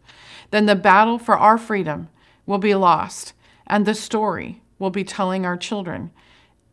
then 0.51 0.67
the 0.67 0.75
battle 0.75 1.19
for 1.19 1.37
our 1.37 1.59
freedom 1.59 2.09
will 2.47 2.59
be 2.59 2.75
lost, 2.75 3.35
and 3.67 3.85
the 3.85 3.95
story 3.95 4.63
we'll 4.79 4.91
be 4.91 5.05
telling 5.05 5.45
our 5.45 5.57
children 5.57 6.11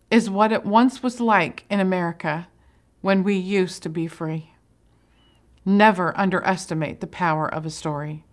is 0.09 0.29
what 0.29 0.51
it 0.51 0.63
once 0.63 1.03
was 1.03 1.19
like 1.19 1.65
in 1.69 1.79
America 1.79 2.47
when 3.01 3.23
we 3.23 3.35
used 3.35 3.83
to 3.83 3.89
be 3.89 4.07
free. 4.07 4.51
Never 5.65 6.17
underestimate 6.17 7.01
the 7.01 7.07
power 7.07 7.51
of 7.53 7.65
a 7.65 7.69
story. 7.69 8.23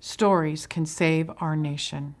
Stories 0.00 0.66
can 0.66 0.84
save 0.84 1.30
our 1.40 1.56
nation. 1.56 2.16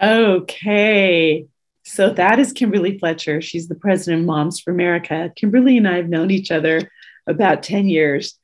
Okay. 0.00 1.46
So 1.92 2.10
that 2.10 2.38
is 2.38 2.52
Kimberly 2.52 2.98
Fletcher. 2.98 3.40
She's 3.40 3.68
the 3.68 3.74
president 3.74 4.22
of 4.22 4.26
Moms 4.26 4.60
for 4.60 4.70
America. 4.70 5.30
Kimberly 5.36 5.76
and 5.76 5.86
I 5.86 5.96
have 5.96 6.08
known 6.08 6.30
each 6.30 6.50
other 6.50 6.90
about 7.26 7.62
10 7.62 7.88
years 7.88 8.38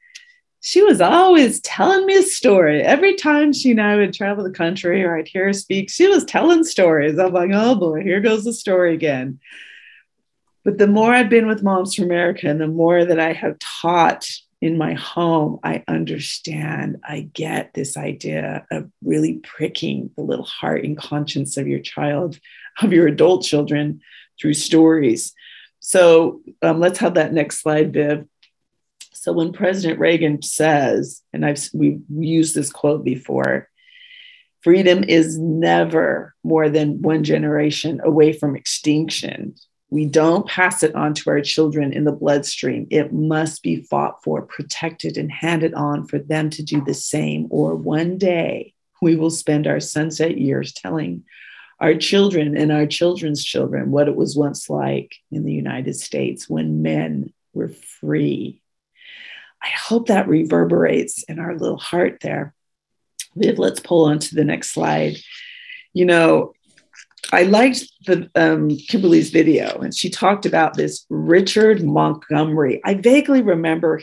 she 0.61 0.83
was 0.83 1.01
always 1.01 1.61
telling 1.61 2.05
me 2.07 2.17
a 2.17 2.23
story. 2.23 2.83
Every 2.83 3.15
time 3.15 3.53
she 3.53 3.71
and 3.71 3.81
I 3.81 3.97
would 3.97 4.13
travel 4.13 4.45
the 4.45 4.51
country 4.51 5.05
or 5.05 5.17
I'd 5.17 5.29
hear 5.29 5.47
her 5.47 5.53
speak, 5.53 5.91
she 5.91 6.09
was 6.09 6.25
telling 6.25 6.65
stories. 6.65 7.19
I'm 7.19 7.33
like, 7.33 7.51
oh 7.53 7.77
boy, 7.77 8.03
here 8.03 8.21
goes 8.21 8.45
the 8.45 8.53
story 8.53 8.95
again. 8.95 9.39
But 10.65 10.79
the 10.79 10.89
more 10.89 11.15
I've 11.15 11.31
been 11.31 11.47
with 11.47 11.63
Moms 11.63 11.95
for 11.95 12.03
America 12.03 12.49
and 12.49 12.61
the 12.61 12.67
more 12.67 13.05
that 13.05 13.21
I 13.21 13.33
have 13.33 13.57
taught 13.61 14.29
in 14.61 14.77
my 14.77 14.95
home, 14.95 15.61
I 15.63 15.85
understand, 15.87 16.97
I 17.05 17.31
get 17.33 17.73
this 17.75 17.97
idea 17.97 18.67
of 18.73 18.91
really 19.03 19.35
pricking 19.35 20.11
the 20.17 20.23
little 20.23 20.45
heart 20.45 20.85
and 20.85 20.99
conscience 20.99 21.57
of 21.57 21.69
your 21.69 21.79
child, 21.79 22.41
of 22.83 22.93
your 22.93 23.07
adult 23.07 23.45
children 23.45 24.01
through 24.41 24.55
stories. 24.55 25.35
So 25.81 26.43
um, 26.63 26.81
let's 26.81 26.99
have 26.99 27.15
that 27.15 27.33
next 27.33 27.63
slide, 27.63 27.93
Viv. 27.93 28.27
So 29.13 29.33
when 29.33 29.53
President 29.53 29.99
Reagan 29.99 30.43
says, 30.43 31.23
and 31.33 31.45
I've 31.45 31.69
we've 31.75 32.01
used 32.09 32.55
this 32.55 32.71
quote 32.71 33.05
before, 33.05 33.69
freedom 34.61 35.05
is 35.05 35.39
never 35.39 36.35
more 36.45 36.69
than 36.69 37.03
one 37.03 37.25
generation 37.25 38.01
away 38.05 38.33
from 38.33 38.57
extinction. 38.57 39.55
We 39.91 40.05
don't 40.05 40.47
pass 40.47 40.83
it 40.83 40.95
on 40.95 41.15
to 41.15 41.31
our 41.31 41.41
children 41.41 41.93
in 41.93 42.05
the 42.05 42.13
bloodstream. 42.13 42.87
It 42.91 43.13
must 43.13 43.63
be 43.63 43.83
fought 43.83 44.23
for, 44.23 44.43
protected, 44.43 45.17
and 45.17 45.33
handed 45.33 45.75
on 45.75 46.07
for 46.07 46.19
them 46.19 46.51
to 46.51 46.63
do 46.63 46.83
the 46.85 46.95
same. 46.95 47.49
Or 47.51 47.75
one 47.75 48.19
day 48.19 48.75
we 49.01 49.17
will 49.17 49.31
spend 49.31 49.67
our 49.67 49.81
sunset 49.81 50.39
years 50.39 50.73
telling 50.73 51.25
our 51.81 51.95
children 51.95 52.57
and 52.57 52.73
our 52.73 52.87
children's 52.87 53.45
children 53.45 53.91
what 53.91 54.09
it 54.09 54.17
was 54.17 54.37
once 54.37 54.69
like 54.69 55.17
in 55.31 55.45
the 55.45 55.53
United 55.53 55.95
States 55.95 56.49
when 56.49 56.83
men 56.83 57.33
were 57.53 57.69
free 57.69 58.61
I 59.63 59.69
hope 59.69 60.09
that 60.09 60.29
reverberates 60.29 61.25
in 61.25 61.39
our 61.39 61.57
little 61.57 61.79
heart 61.79 62.19
there. 62.21 62.55
Viv, 63.35 63.59
let's 63.59 63.81
pull 63.81 64.07
on 64.07 64.19
to 64.19 64.35
the 64.35 64.45
next 64.45 64.71
slide. 64.71 65.17
You 65.93 66.05
know, 66.05 66.53
I 67.33 67.43
liked 67.43 67.85
the 68.07 68.31
um, 68.35 68.71
Kimberly's 68.77 69.31
video, 69.31 69.79
and 69.81 69.95
she 69.95 70.11
talked 70.11 70.47
about 70.47 70.75
this 70.75 71.05
Richard 71.11 71.83
Montgomery. 71.83 72.81
I 72.85 72.95
vaguely 72.95 73.43
remember, 73.43 74.01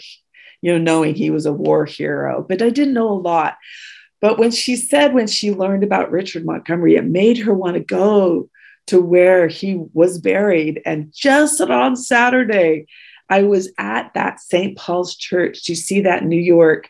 you 0.61 0.73
know, 0.73 0.77
knowing 0.77 1.15
he 1.15 1.29
was 1.29 1.45
a 1.45 1.53
war 1.53 1.85
hero, 1.85 2.45
but 2.47 2.61
I 2.61 2.69
didn't 2.69 2.93
know 2.93 3.09
a 3.09 3.13
lot. 3.13 3.55
But 4.25 4.39
when 4.39 4.49
she 4.49 4.75
said 4.75 5.13
when 5.13 5.27
she 5.27 5.51
learned 5.51 5.83
about 5.83 6.09
Richard 6.09 6.47
Montgomery, 6.47 6.95
it 6.95 7.05
made 7.05 7.37
her 7.37 7.53
want 7.53 7.75
to 7.75 7.79
go 7.79 8.49
to 8.87 8.99
where 8.99 9.47
he 9.47 9.85
was 9.93 10.17
buried. 10.17 10.81
And 10.83 11.13
just 11.13 11.61
on 11.61 11.95
Saturday, 11.95 12.87
I 13.29 13.43
was 13.43 13.71
at 13.77 14.15
that 14.15 14.39
St. 14.39 14.75
Paul's 14.75 15.15
Church. 15.15 15.69
You 15.69 15.75
see 15.75 16.01
that 16.01 16.25
New 16.25 16.41
York? 16.41 16.89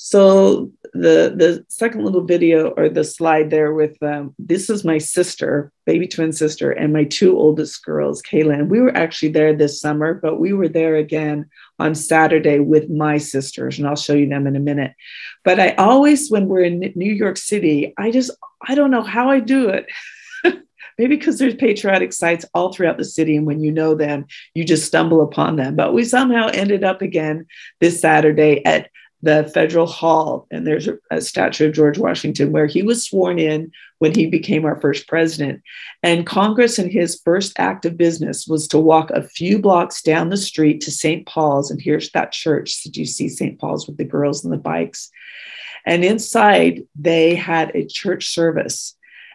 So 0.00 0.70
the 0.94 1.34
the 1.34 1.66
second 1.68 2.04
little 2.04 2.22
video 2.22 2.68
or 2.68 2.88
the 2.88 3.02
slide 3.02 3.50
there 3.50 3.74
with 3.74 4.00
um, 4.00 4.32
this 4.38 4.70
is 4.70 4.84
my 4.84 4.98
sister, 4.98 5.72
baby 5.86 6.06
twin 6.06 6.32
sister, 6.32 6.70
and 6.70 6.92
my 6.92 7.02
two 7.02 7.36
oldest 7.36 7.84
girls, 7.84 8.22
Kayla. 8.22 8.54
And 8.54 8.70
we 8.70 8.80
were 8.80 8.96
actually 8.96 9.30
there 9.30 9.52
this 9.52 9.80
summer, 9.80 10.14
but 10.14 10.38
we 10.38 10.52
were 10.52 10.68
there 10.68 10.94
again 10.94 11.50
on 11.80 11.96
Saturday 11.96 12.60
with 12.60 12.88
my 12.88 13.18
sisters, 13.18 13.76
and 13.76 13.88
I'll 13.88 13.96
show 13.96 14.14
you 14.14 14.28
them 14.28 14.46
in 14.46 14.54
a 14.54 14.60
minute. 14.60 14.94
But 15.42 15.58
I 15.58 15.74
always, 15.74 16.30
when 16.30 16.46
we're 16.46 16.62
in 16.62 16.92
New 16.94 17.12
York 17.12 17.36
City, 17.36 17.92
I 17.98 18.12
just 18.12 18.30
I 18.68 18.76
don't 18.76 18.92
know 18.92 19.02
how 19.02 19.30
I 19.30 19.40
do 19.40 19.68
it. 19.68 19.86
maybe 20.96 21.16
because 21.16 21.40
there's 21.40 21.56
patriotic 21.56 22.12
sites 22.12 22.44
all 22.54 22.72
throughout 22.72 22.98
the 22.98 23.04
city 23.04 23.36
and 23.36 23.46
when 23.46 23.60
you 23.60 23.72
know 23.72 23.96
them 23.96 24.26
you 24.54 24.64
just 24.64 24.86
stumble 24.86 25.22
upon 25.22 25.56
them 25.56 25.74
but 25.74 25.92
we 25.92 26.04
somehow 26.04 26.48
ended 26.48 26.84
up 26.84 27.02
again 27.02 27.46
this 27.80 28.00
saturday 28.00 28.64
at 28.64 28.88
the 29.22 29.50
federal 29.52 29.86
hall 29.86 30.46
and 30.50 30.66
there's 30.66 30.88
a, 31.10 31.20
statue 31.20 31.68
of 31.68 31.74
george 31.74 31.98
washington 31.98 32.52
where 32.52 32.66
he 32.66 32.82
was 32.82 33.04
sworn 33.04 33.38
in 33.38 33.70
when 33.98 34.14
he 34.14 34.26
became 34.26 34.64
our 34.64 34.80
first 34.80 35.08
president 35.08 35.60
and 36.02 36.26
congress 36.26 36.78
and 36.78 36.92
his 36.92 37.20
first 37.24 37.52
act 37.58 37.84
of 37.84 37.96
business 37.96 38.46
was 38.46 38.68
to 38.68 38.78
walk 38.78 39.10
a 39.10 39.22
few 39.22 39.58
blocks 39.58 40.02
down 40.02 40.28
the 40.28 40.36
street 40.36 40.80
to 40.80 40.90
st 40.90 41.26
paul's 41.26 41.70
and 41.70 41.80
here's 41.80 42.10
that 42.12 42.32
church 42.32 42.82
did 42.82 42.96
you 42.96 43.04
see 43.04 43.28
st 43.28 43.58
paul's 43.58 43.86
with 43.86 43.96
the 43.96 44.04
girls 44.04 44.44
and 44.44 44.52
the 44.52 44.58
bikes 44.58 45.10
and 45.84 46.04
inside 46.04 46.82
they 46.94 47.34
had 47.34 47.72
a 47.74 47.86
church 47.86 48.28
service 48.28 48.94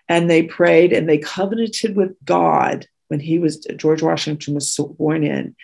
and 0.09 0.29
they 0.29 0.43
prayed 0.43 0.93
and 0.93 1.07
they 1.07 1.17
covenanted 1.17 1.95
with 1.95 2.13
God 2.25 2.87
when 3.07 3.19
he 3.19 3.39
was 3.39 3.65
George 3.77 4.01
Washington 4.01 4.53
was 4.53 4.71
sworn 4.71 5.23
in 5.23 5.55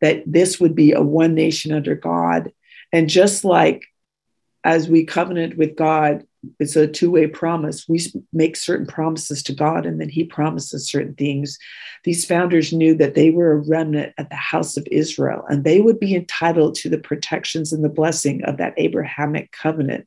that 0.00 0.22
this 0.26 0.60
would 0.60 0.74
be 0.74 0.92
a 0.92 1.00
one 1.00 1.34
nation 1.34 1.72
under 1.72 1.94
God. 1.94 2.52
And 2.94 3.08
just 3.08 3.44
like 3.44 3.86
as 4.62 4.88
we 4.88 5.04
covenant 5.04 5.58
with 5.58 5.74
God, 5.74 6.24
it's 6.60 6.76
a 6.76 6.86
two-way 6.86 7.26
promise. 7.26 7.88
We 7.88 8.00
make 8.32 8.54
certain 8.54 8.86
promises 8.86 9.42
to 9.44 9.52
God 9.52 9.84
and 9.84 10.00
then 10.00 10.08
he 10.08 10.22
promises 10.22 10.88
certain 10.88 11.14
things. 11.14 11.58
These 12.04 12.24
founders 12.24 12.72
knew 12.72 12.94
that 12.94 13.16
they 13.16 13.30
were 13.30 13.52
a 13.52 13.68
remnant 13.68 14.14
at 14.16 14.30
the 14.30 14.36
house 14.36 14.76
of 14.76 14.86
Israel 14.92 15.44
and 15.48 15.64
they 15.64 15.80
would 15.80 15.98
be 15.98 16.14
entitled 16.14 16.76
to 16.76 16.88
the 16.88 16.98
protections 16.98 17.72
and 17.72 17.82
the 17.82 17.88
blessing 17.88 18.44
of 18.44 18.58
that 18.58 18.74
Abrahamic 18.76 19.50
covenant 19.50 20.06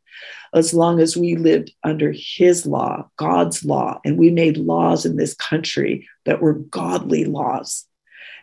as 0.54 0.74
long 0.74 1.02
as 1.02 1.18
we 1.18 1.36
lived 1.36 1.74
under 1.84 2.14
his 2.16 2.66
law, 2.66 3.10
God's 3.18 3.66
law, 3.66 4.00
and 4.06 4.18
we 4.18 4.30
made 4.30 4.56
laws 4.56 5.06
in 5.06 5.18
this 5.18 5.34
country 5.34 6.08
that 6.24 6.42
were 6.42 6.54
godly 6.54 7.26
laws. 7.26 7.86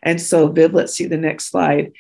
And 0.02 0.20
so, 0.20 0.48
Viv, 0.48 0.74
let's 0.74 0.92
see 0.92 1.06
the 1.06 1.16
next 1.16 1.46
slide. 1.46 1.92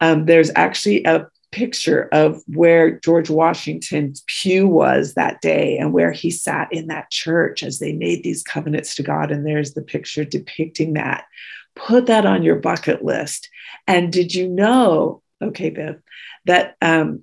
Um, 0.00 0.26
there's 0.26 0.50
actually 0.56 1.04
a 1.04 1.28
picture 1.52 2.08
of 2.12 2.42
where 2.46 2.98
George 3.00 3.30
Washington's 3.30 4.24
pew 4.26 4.66
was 4.66 5.14
that 5.14 5.40
day 5.40 5.78
and 5.78 5.92
where 5.92 6.12
he 6.12 6.30
sat 6.30 6.72
in 6.72 6.88
that 6.88 7.10
church 7.10 7.62
as 7.62 7.78
they 7.78 7.92
made 7.92 8.22
these 8.22 8.42
covenants 8.42 8.94
to 8.96 9.02
God. 9.02 9.30
And 9.30 9.46
there's 9.46 9.74
the 9.74 9.82
picture 9.82 10.24
depicting 10.24 10.94
that. 10.94 11.24
Put 11.74 12.06
that 12.06 12.26
on 12.26 12.42
your 12.42 12.56
bucket 12.56 13.04
list. 13.04 13.48
And 13.86 14.12
did 14.12 14.34
you 14.34 14.48
know, 14.48 15.22
okay, 15.42 15.70
Viv, 15.70 16.02
that 16.46 16.76
um, 16.80 17.22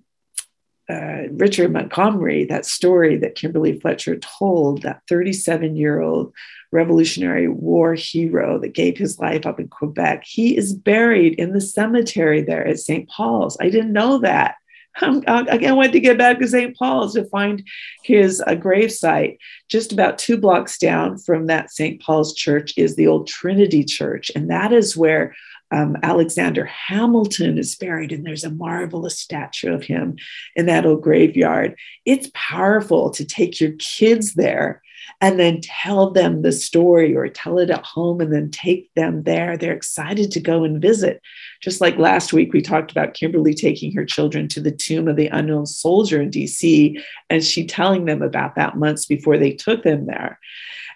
uh, 0.90 1.30
Richard 1.32 1.72
Montgomery, 1.72 2.46
that 2.46 2.66
story 2.66 3.18
that 3.18 3.36
Kimberly 3.36 3.80
Fletcher 3.80 4.18
told, 4.18 4.82
that 4.82 5.02
37 5.08 5.75
year 5.75 6.02
old 6.02 6.34
Revolutionary 6.72 7.48
War 7.48 7.94
hero 7.94 8.60
that 8.60 8.74
gave 8.74 8.98
his 8.98 9.20
life 9.20 9.46
up 9.46 9.60
in 9.60 9.68
Quebec, 9.68 10.24
he 10.25 10.58
is 10.58 10.74
buried 10.74 11.36
in 11.36 11.54
the 11.54 11.62
cemetery 11.62 12.42
there 12.42 12.66
at 12.68 12.80
St. 12.80 13.08
Paul's. 13.10 13.58
I 13.62 13.70
didn't 13.70 13.94
know 13.94 14.18
that. 14.20 14.56
I'm, 14.98 15.24
I 15.28 15.72
wait 15.72 15.92
to 15.94 16.00
get 16.00 16.18
back 16.18 16.40
to 16.40 16.48
St. 16.48 16.75
Paul's 16.78 17.13
to 17.13 17.25
find 17.25 17.63
his 18.04 18.42
uh, 18.42 18.52
gravesite. 18.52 19.38
Just 19.70 19.92
about 19.92 20.18
two 20.18 20.38
blocks 20.38 20.78
down 20.78 21.18
from 21.18 21.48
that 21.48 21.72
St. 21.72 22.02
Paul's 22.02 22.34
church 22.36 22.74
is 22.78 22.96
the 22.96 23.08
old 23.08 23.28
Trinity 23.28 23.84
Church, 23.84 24.32
and 24.36 24.50
that 24.50 24.72
is 24.72 24.98
where 24.98 25.36
um, 25.74 25.98
Alexander 26.03 26.65
Hamilton 26.65 27.58
is 27.58 27.75
buried, 27.75 28.12
and 28.12 28.25
there's 28.25 28.44
a 28.44 28.51
marvelous 28.51 29.18
statue 29.18 29.74
of 29.74 29.84
him 29.84 30.18
in 30.56 30.68
that 30.68 30.86
old 30.86 31.01
graveyard. 31.01 31.75
It's 32.06 32.30
powerful 32.34 33.10
to 33.12 33.25
take 33.25 33.60
your 33.60 33.72
kids 33.80 34.36
there 34.36 34.82
and 35.20 35.39
then 35.39 35.62
tell 35.62 36.12
them 36.12 36.42
the 36.42 36.51
story 36.51 37.15
or 37.15 37.27
tell 37.27 37.60
it 37.60 37.70
at 37.70 37.86
home 37.86 38.22
and 38.22 38.34
then 38.34 38.51
take 38.51 38.94
them 38.94 39.24
there. 39.24 39.58
They're 39.58 39.74
excited 39.74 40.32
to 40.32 40.39
go 40.39 40.63
and 40.63 40.82
visit. 40.82 41.22
Just 41.62 41.82
like 41.82 41.98
last 41.98 42.34
week, 42.34 42.53
we 42.53 42.62
talked 42.62 42.92
about 42.92 43.13
Kimberly 43.13 43.53
taking 43.53 43.94
her 43.94 44.06
children 44.06 44.48
to 44.50 44.62
the 44.62 44.72
tomb 44.72 45.08
of 45.08 45.15
the 45.15 45.27
unknown 45.27 45.65
soldier 45.65 46.22
in 46.22 46.30
DC 46.30 47.01
and 47.30 47.44
she 47.44 47.65
telling 47.65 48.06
them 48.06 48.22
about 48.22 48.56
that 48.56 48.77
months 48.77 49.06
before 49.06 49.38
they 49.38 49.51
took 49.51 49.84
them 49.84 50.06
there. 50.06 50.39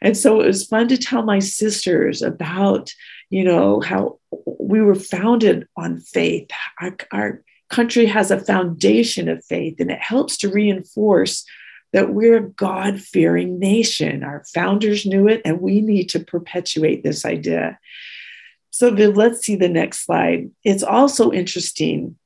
And 0.02 0.16
so 0.16 0.42
it 0.42 0.48
was 0.48 0.66
fun 0.66 0.88
to 0.90 0.98
tell 0.98 1.24
my 1.24 1.40
sisters 1.40 2.22
about, 2.22 2.94
you 3.30 3.44
know, 3.44 3.82
how 3.82 4.20
we 4.32 4.82
were 4.82 4.96
founded 4.96 5.68
on 5.76 6.00
faith. 6.00 6.50
Our, 6.82 6.96
our 7.12 7.44
country 7.70 8.06
has 8.06 8.32
a 8.32 8.40
foundation 8.40 9.30
of 9.30 9.46
faith, 9.46 9.80
and 9.80 9.92
it 9.92 10.00
helps 10.00 10.38
to 10.38 10.50
reinforce 10.50 11.46
that 11.94 12.14
we're 12.14 12.38
a 12.38 12.50
God 12.50 13.02
fearing 13.02 13.60
nation. 13.60 14.24
Our 14.24 14.44
founders 14.54 15.06
knew 15.06 15.28
it, 15.28 15.42
and 15.46 15.62
we 15.62 15.82
need 15.82 16.10
to 16.10 16.20
perpetuate 16.20 17.04
this 17.04 17.26
idea. 17.26 17.80
So, 18.72 18.90
let's 18.90 19.46
see 19.46 19.56
the 19.56 19.70
next 19.70 20.06
slide. 20.06 20.52
It's 20.64 20.84
also 20.84 21.32
interesting, 21.32 22.18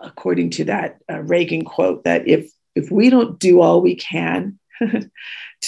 according 0.00 0.50
to 0.50 0.64
that 0.64 0.98
uh, 1.10 1.20
Reagan 1.20 1.64
quote, 1.64 2.04
that 2.04 2.28
if 2.28 2.50
if 2.74 2.90
we 2.90 3.08
don't 3.08 3.38
do 3.38 3.60
all 3.60 3.80
we 3.80 3.94
can 3.94 4.58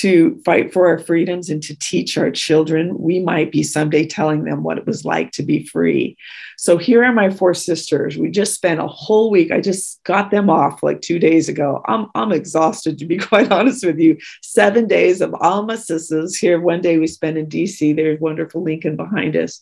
to 0.00 0.40
fight 0.44 0.72
for 0.72 0.88
our 0.88 0.98
freedoms 0.98 1.48
and 1.48 1.62
to 1.62 1.78
teach 1.78 2.18
our 2.18 2.30
children, 2.30 2.98
we 2.98 3.20
might 3.20 3.50
be 3.50 3.62
someday 3.62 4.06
telling 4.06 4.44
them 4.44 4.62
what 4.62 4.78
it 4.78 4.86
was 4.86 5.04
like 5.04 5.32
to 5.32 5.42
be 5.42 5.64
free. 5.66 6.16
So 6.58 6.76
here 6.76 7.04
are 7.04 7.12
my 7.12 7.30
four 7.30 7.54
sisters. 7.54 8.16
We 8.16 8.30
just 8.30 8.54
spent 8.54 8.80
a 8.80 8.86
whole 8.86 9.30
week. 9.30 9.50
I 9.50 9.60
just 9.60 10.02
got 10.04 10.30
them 10.30 10.50
off 10.50 10.82
like 10.82 11.00
two 11.00 11.18
days 11.18 11.48
ago. 11.48 11.82
I'm, 11.86 12.06
I'm 12.14 12.32
exhausted, 12.32 12.98
to 12.98 13.06
be 13.06 13.18
quite 13.30 13.50
honest 13.52 13.84
with 13.84 13.98
you. 13.98 14.18
Seven 14.42 14.86
days 14.86 15.20
of 15.20 15.34
all 15.40 15.64
my 15.64 15.76
sisters 15.76 16.36
here. 16.36 16.60
One 16.60 16.80
day 16.80 16.98
we 16.98 17.06
spent 17.06 17.38
in 17.38 17.46
DC. 17.46 17.94
There's 17.94 18.20
wonderful 18.20 18.62
Lincoln 18.62 18.96
behind 18.96 19.36
us. 19.36 19.60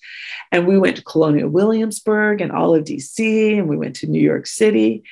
And 0.52 0.66
we 0.66 0.78
went 0.78 0.96
to 0.96 1.04
Colonial 1.04 1.48
Williamsburg 1.48 2.40
and 2.40 2.52
all 2.52 2.74
of 2.74 2.84
DC, 2.84 3.58
and 3.58 3.68
we 3.68 3.76
went 3.76 3.96
to 3.96 4.06
New 4.06 4.22
York 4.22 4.46
City. 4.46 5.04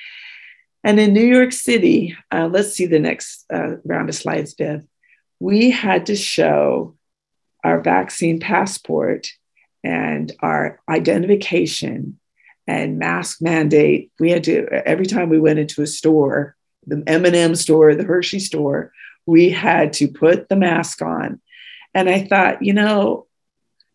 And 0.84 0.98
in 0.98 1.12
New 1.12 1.24
York 1.24 1.52
City, 1.52 2.16
uh, 2.32 2.48
let's 2.50 2.72
see 2.72 2.86
the 2.86 2.98
next 2.98 3.44
uh, 3.52 3.76
round 3.84 4.08
of 4.08 4.16
slides, 4.16 4.54
Viv. 4.58 4.82
We 5.42 5.72
had 5.72 6.06
to 6.06 6.14
show 6.14 6.94
our 7.64 7.80
vaccine 7.80 8.38
passport 8.38 9.32
and 9.82 10.32
our 10.38 10.78
identification 10.88 12.20
and 12.68 13.00
mask 13.00 13.42
mandate. 13.42 14.12
We 14.20 14.30
had 14.30 14.44
to 14.44 14.68
every 14.86 15.06
time 15.06 15.30
we 15.30 15.40
went 15.40 15.58
into 15.58 15.82
a 15.82 15.86
store, 15.88 16.54
the 16.86 17.02
M&M 17.08 17.56
store, 17.56 17.96
the 17.96 18.04
Hershey 18.04 18.38
store, 18.38 18.92
we 19.26 19.50
had 19.50 19.92
to 19.94 20.06
put 20.06 20.48
the 20.48 20.54
mask 20.54 21.02
on. 21.02 21.40
And 21.92 22.08
I 22.08 22.22
thought, 22.22 22.62
you 22.62 22.72
know, 22.72 23.26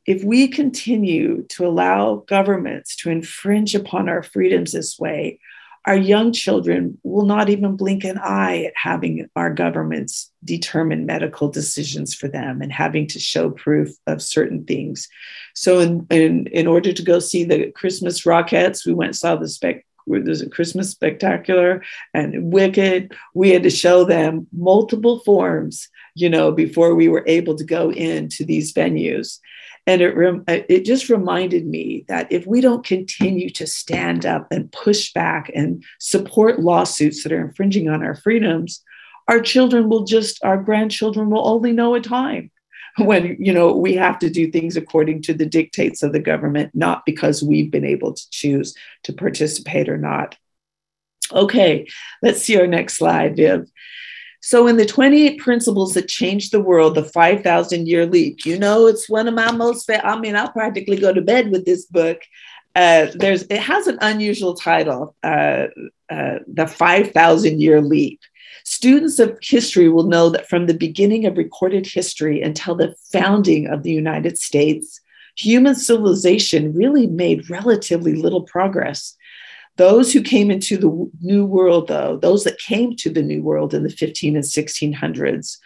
if 0.05 0.25
we 0.25 0.49
continue 0.49 1.43
to 1.43 1.65
allow 1.65 2.25
governments 2.27 2.97
to 2.97 3.09
infringe 3.09 3.73
upon 3.73 4.09
our 4.09 4.21
freedoms 4.21 4.73
this 4.73 4.99
way, 4.99 5.39
our 5.87 5.95
young 5.95 6.33
children 6.33 6.97
will 7.03 7.25
not 7.25 7.49
even 7.49 7.77
blink 7.77 8.03
an 8.03 8.17
eye 8.17 8.65
at 8.65 8.73
having 8.75 9.27
our 9.37 9.51
governments 9.53 10.29
determine 10.43 11.05
medical 11.05 11.47
decisions 11.47 12.13
for 12.13 12.27
them 12.27 12.61
and 12.61 12.73
having 12.73 13.07
to 13.07 13.19
show 13.19 13.49
proof 13.49 13.89
of 14.05 14.21
certain 14.21 14.65
things. 14.65 15.07
So, 15.55 15.79
in, 15.79 16.05
in, 16.09 16.47
in 16.47 16.67
order 16.67 16.91
to 16.91 17.01
go 17.01 17.19
see 17.19 17.45
the 17.45 17.71
Christmas 17.71 18.23
Rockettes, 18.23 18.85
we 18.85 18.93
went 18.93 19.15
saw 19.15 19.37
the 19.37 19.47
spec. 19.47 19.85
There's 20.05 20.41
a 20.41 20.49
Christmas 20.49 20.89
spectacular 20.89 21.83
and 22.13 22.51
Wicked. 22.51 23.13
We 23.33 23.49
had 23.49 23.63
to 23.63 23.69
show 23.69 24.03
them 24.03 24.47
multiple 24.53 25.19
forms, 25.19 25.89
you 26.15 26.29
know, 26.29 26.51
before 26.51 26.95
we 26.95 27.09
were 27.09 27.25
able 27.27 27.55
to 27.55 27.65
go 27.65 27.91
into 27.91 28.45
these 28.45 28.73
venues. 28.73 29.39
And 29.87 30.01
it, 30.01 30.15
rem- 30.15 30.43
uh, 30.47 30.59
it 30.67 30.85
just 30.85 31.09
reminded 31.09 31.65
me 31.65 32.05
that 32.09 32.29
if 32.29 32.45
we 32.45 32.59
don't 32.61 32.85
continue 32.85 33.49
to 33.51 33.65
stand 33.65 34.25
up 34.25 34.47
and 34.51 34.71
push 34.71 35.13
back 35.13 35.49
and 35.55 35.83
support 35.99 36.59
lawsuits 36.59 37.23
that 37.23 37.31
are 37.31 37.41
infringing 37.41 37.89
on 37.89 38.03
our 38.03 38.15
freedoms, 38.15 38.83
our 39.29 39.39
children 39.39 39.89
will 39.89 40.03
just, 40.03 40.43
our 40.43 40.61
grandchildren 40.61 41.29
will 41.29 41.47
only 41.47 41.71
know 41.71 41.95
a 41.95 42.01
time 42.01 42.51
when 42.97 43.37
you 43.39 43.53
know 43.53 43.75
we 43.75 43.93
have 43.93 44.17
to 44.19 44.29
do 44.29 44.51
things 44.51 44.75
according 44.75 45.21
to 45.21 45.33
the 45.33 45.45
dictates 45.45 46.03
of 46.03 46.13
the 46.13 46.19
government 46.19 46.71
not 46.73 47.05
because 47.05 47.43
we've 47.43 47.71
been 47.71 47.85
able 47.85 48.13
to 48.13 48.29
choose 48.31 48.73
to 49.03 49.13
participate 49.13 49.87
or 49.87 49.97
not. 49.97 50.35
Okay 51.31 51.87
let's 52.21 52.41
see 52.41 52.59
our 52.59 52.67
next 52.67 52.97
slide 52.97 53.35
viv 53.35 53.69
so, 54.39 54.67
in 54.67 54.77
the 54.77 54.85
28 54.85 55.39
principles 55.39 55.93
that 55.93 56.07
changed 56.07 56.51
the 56.51 56.61
world, 56.61 56.95
the 56.95 57.03
5,000 57.03 57.87
year 57.87 58.05
leap, 58.05 58.45
you 58.45 58.57
know, 58.57 58.87
it's 58.87 59.09
one 59.09 59.27
of 59.27 59.33
my 59.33 59.51
most, 59.51 59.89
I 59.89 60.19
mean, 60.19 60.35
I'll 60.35 60.51
practically 60.51 60.97
go 60.97 61.13
to 61.13 61.21
bed 61.21 61.51
with 61.51 61.65
this 61.65 61.85
book. 61.85 62.21
Uh, 62.75 63.07
there's, 63.15 63.43
it 63.43 63.59
has 63.59 63.87
an 63.87 63.97
unusual 64.01 64.53
title, 64.53 65.15
uh, 65.23 65.67
uh, 66.09 66.39
The 66.47 66.67
5,000 66.67 67.59
Year 67.59 67.81
Leap. 67.81 68.19
Students 68.63 69.17
of 69.17 69.37
history 69.41 69.89
will 69.89 70.07
know 70.07 70.29
that 70.29 70.47
from 70.47 70.67
the 70.67 70.73
beginning 70.73 71.25
of 71.25 71.37
recorded 71.37 71.87
history 71.87 72.41
until 72.41 72.75
the 72.75 72.93
founding 73.11 73.67
of 73.67 73.83
the 73.83 73.91
United 73.91 74.37
States, 74.37 75.01
human 75.35 75.73
civilization 75.73 76.73
really 76.73 77.07
made 77.07 77.49
relatively 77.49 78.13
little 78.13 78.43
progress. 78.43 79.15
Those 79.77 80.11
who 80.11 80.21
came 80.21 80.51
into 80.51 80.75
the 80.77 81.11
New 81.21 81.45
World, 81.45 81.87
though, 81.87 82.17
those 82.17 82.43
that 82.43 82.59
came 82.59 82.95
to 82.97 83.09
the 83.09 83.21
New 83.21 83.43
World 83.43 83.73
in 83.73 83.83
the 83.83 83.89
15 83.89 84.35
and 84.35 84.43
1600s, 84.43 85.57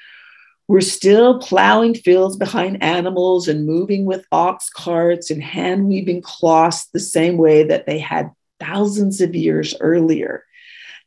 were 0.67 0.81
still 0.81 1.39
plowing 1.39 1.95
fields 1.95 2.37
behind 2.37 2.81
animals 2.83 3.47
and 3.47 3.65
moving 3.65 4.05
with 4.05 4.25
ox 4.31 4.69
carts 4.69 5.29
and 5.29 5.41
hand 5.41 5.87
weaving 5.87 6.21
cloths 6.21 6.87
the 6.87 6.99
same 6.99 7.37
way 7.37 7.63
that 7.63 7.85
they 7.85 7.99
had 7.99 8.31
thousands 8.59 9.21
of 9.21 9.35
years 9.35 9.75
earlier. 9.79 10.45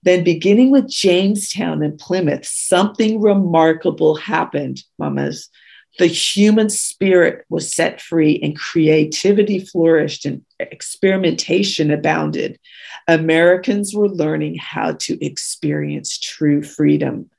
Then, 0.03 0.23
beginning 0.23 0.71
with 0.71 0.91
Jamestown 0.91 1.83
and 1.83 1.99
Plymouth, 1.99 2.45
something 2.45 3.21
remarkable 3.21 4.17
happened, 4.17 4.83
mamas. 4.99 5.49
The 5.99 6.07
human 6.07 6.71
spirit 6.71 7.45
was 7.49 7.73
set 7.73 8.01
free 8.01 8.41
and 8.43 8.59
creativity 8.59 9.61
flourished 9.61 10.25
and 10.25 10.45
experimentation 10.59 11.91
abounded. 11.91 12.59
Americans 13.07 13.95
were 13.95 14.09
learning 14.09 14.57
how 14.57 14.93
to 14.93 15.25
experience 15.25 16.19
true 16.19 16.63
freedom. 16.63 17.31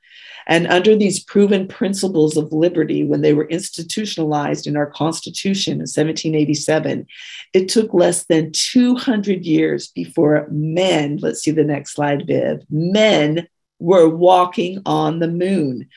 And 0.46 0.68
under 0.68 0.96
these 0.96 1.22
proven 1.22 1.66
principles 1.66 2.36
of 2.36 2.52
liberty, 2.52 3.02
when 3.04 3.20
they 3.20 3.34
were 3.34 3.48
institutionalized 3.48 4.66
in 4.66 4.76
our 4.76 4.86
Constitution 4.86 5.74
in 5.74 5.78
1787, 5.80 7.06
it 7.52 7.68
took 7.68 7.92
less 7.92 8.26
than 8.26 8.52
200 8.52 9.44
years 9.44 9.88
before 9.88 10.46
men, 10.50 11.18
let's 11.20 11.42
see 11.42 11.50
the 11.50 11.64
next 11.64 11.94
slide, 11.94 12.26
Viv, 12.26 12.62
men 12.70 13.48
were 13.80 14.08
walking 14.08 14.80
on 14.86 15.18
the 15.18 15.28
moon. 15.28 15.88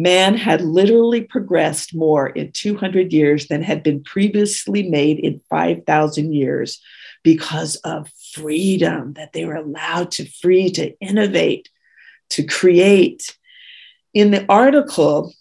Man 0.00 0.34
had 0.34 0.62
literally 0.62 1.20
progressed 1.20 1.94
more 1.94 2.26
in 2.26 2.52
200 2.52 3.12
years 3.12 3.48
than 3.48 3.62
had 3.62 3.82
been 3.82 4.02
previously 4.02 4.88
made 4.88 5.18
in 5.18 5.42
5,000 5.50 6.32
years 6.32 6.80
because 7.22 7.76
of 7.76 8.10
freedom, 8.32 9.12
that 9.12 9.34
they 9.34 9.44
were 9.44 9.56
allowed 9.56 10.10
to 10.12 10.24
free 10.24 10.70
to 10.70 10.98
innovate, 11.00 11.68
to 12.30 12.42
create. 12.42 13.36
In 14.14 14.30
the 14.30 14.46
article, 14.48 15.34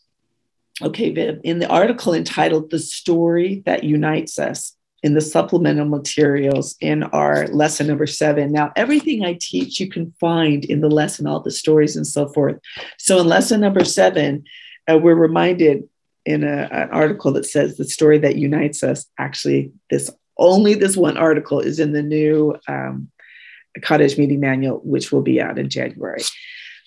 okay, 0.81 1.11
Viv, 1.11 1.39
in 1.45 1.59
the 1.59 1.69
article 1.69 2.13
entitled 2.13 2.69
The 2.69 2.79
Story 2.79 3.63
That 3.65 3.85
Unites 3.85 4.37
Us, 4.37 4.75
in 5.01 5.13
the 5.13 5.21
supplemental 5.21 5.87
materials 5.87 6.75
in 6.81 7.03
our 7.03 7.47
lesson 7.47 7.87
number 7.87 8.07
seven. 8.07 8.51
Now, 8.51 8.71
everything 8.75 9.23
I 9.23 9.37
teach 9.39 9.79
you 9.79 9.89
can 9.89 10.13
find 10.19 10.65
in 10.65 10.81
the 10.81 10.89
lesson, 10.89 11.25
all 11.25 11.39
the 11.39 11.51
stories 11.51 11.95
and 11.95 12.05
so 12.05 12.27
forth. 12.29 12.57
So, 12.97 13.19
in 13.19 13.27
lesson 13.27 13.61
number 13.61 13.85
seven, 13.85 14.43
uh, 14.91 14.97
we're 14.97 15.15
reminded 15.15 15.87
in 16.25 16.43
a, 16.43 16.67
an 16.71 16.89
article 16.91 17.31
that 17.33 17.45
says 17.45 17.77
the 17.77 17.85
story 17.85 18.17
that 18.19 18.35
unites 18.35 18.83
us. 18.83 19.05
Actually, 19.17 19.71
this 19.89 20.11
only 20.37 20.73
this 20.73 20.95
one 20.95 21.17
article 21.17 21.59
is 21.59 21.79
in 21.79 21.91
the 21.91 22.03
new 22.03 22.55
um, 22.67 23.09
cottage 23.81 24.17
meeting 24.17 24.39
manual, 24.39 24.79
which 24.83 25.11
will 25.11 25.21
be 25.21 25.41
out 25.41 25.59
in 25.59 25.69
January. 25.69 26.21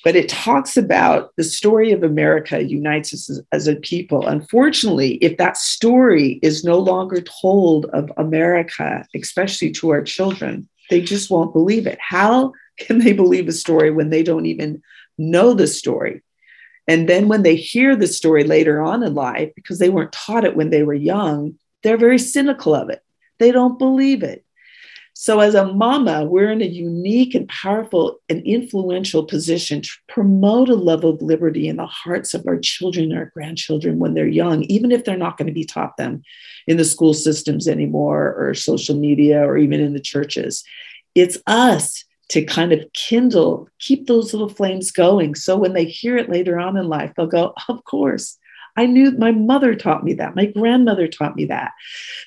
But 0.05 0.17
it 0.17 0.29
talks 0.29 0.77
about 0.77 1.31
the 1.37 1.45
story 1.45 1.93
of 1.93 2.03
America 2.03 2.63
unites 2.63 3.15
us 3.15 3.31
as, 3.31 3.41
as 3.53 3.69
a 3.69 3.77
people. 3.77 4.27
Unfortunately, 4.27 5.15
if 5.17 5.37
that 5.37 5.57
story 5.57 6.41
is 6.43 6.65
no 6.65 6.79
longer 6.79 7.21
told 7.21 7.87
of 7.87 8.11
America, 8.17 9.07
especially 9.15 9.71
to 9.73 9.91
our 9.91 10.03
children, 10.03 10.69
they 10.91 11.01
just 11.01 11.31
won't 11.31 11.53
believe 11.53 11.87
it. 11.87 11.99
How 12.01 12.53
can 12.79 12.99
they 12.99 13.13
believe 13.13 13.49
a 13.49 13.53
story 13.53 13.91
when 13.91 14.11
they 14.11 14.23
don't 14.23 14.47
even 14.47 14.83
know 15.19 15.55
the 15.55 15.69
story? 15.69 16.23
And 16.89 17.09
then 17.09 17.29
when 17.29 17.43
they 17.43 17.55
hear 17.55 17.95
the 17.95 18.09
story 18.09 18.43
later 18.45 18.83
on 18.83 19.03
in 19.05 19.15
life, 19.15 19.53
because 19.55 19.79
they 19.79 19.89
weren't 19.89 20.13
taught 20.13 20.45
it 20.45 20.57
when 20.57 20.71
they 20.71 20.83
were 20.83 20.95
young, 20.95 21.55
they're 21.83 21.97
very 21.97 22.19
cynical 22.19 22.75
of 22.75 22.91
it. 22.91 23.03
They 23.39 23.53
don't 23.53 23.79
believe 23.79 24.23
it. 24.23 24.45
So, 25.23 25.39
as 25.39 25.55
a 25.55 25.73
mama, 25.73 26.25
we're 26.25 26.51
in 26.51 26.63
a 26.63 26.65
unique 26.65 27.37
and 27.37 27.49
powerful 27.49 28.19
and 28.29 28.43
influential 28.43 29.25
position 29.25 29.81
to 29.81 29.91
promote 30.09 30.69
a 30.69 30.75
level 30.75 31.11
of 31.11 31.23
liberty 31.23 31.69
in 31.69 31.77
the 31.77 31.87
hearts 31.87 32.35
of 32.35 32.45
our 32.45 32.59
children 32.59 33.13
and 33.13 33.19
our 33.21 33.31
grandchildren 33.33 34.01
when 34.01 34.15
they're 34.15 34.27
young, 34.27 34.65
even 34.65 34.91
if 34.91 35.05
they're 35.05 35.17
not 35.17 35.37
going 35.37 35.47
to 35.47 35.53
be 35.53 35.65
taught 35.65 35.97
them 35.97 36.25
in 36.67 36.77
the 36.77 36.85
school 36.85 37.15
systems 37.15 37.69
anymore, 37.69 38.35
or 38.37 38.53
social 38.53 38.97
media, 38.97 39.47
or 39.47 39.57
even 39.57 39.79
in 39.79 39.93
the 39.93 40.01
churches. 40.01 40.65
It's 41.15 41.39
us 41.47 42.05
to 42.31 42.45
kind 42.45 42.73
of 42.73 42.85
kindle, 42.93 43.69
keep 43.79 44.09
those 44.09 44.33
little 44.33 44.49
flames 44.49 44.91
going. 44.91 45.37
So 45.37 45.57
when 45.57 45.73
they 45.73 45.85
hear 45.85 46.17
it 46.17 46.31
later 46.31 46.59
on 46.59 46.77
in 46.77 46.89
life, 46.89 47.13
they'll 47.17 47.29
go, 47.29 47.55
Of 47.69 47.85
course, 47.85 48.39
I 48.77 48.87
knew 48.87 49.11
my 49.13 49.33
mother 49.33 49.75
taught 49.75 50.03
me 50.03 50.15
that. 50.15 50.35
My 50.35 50.47
grandmother 50.47 51.07
taught 51.07 51.37
me 51.37 51.45
that. 51.47 51.73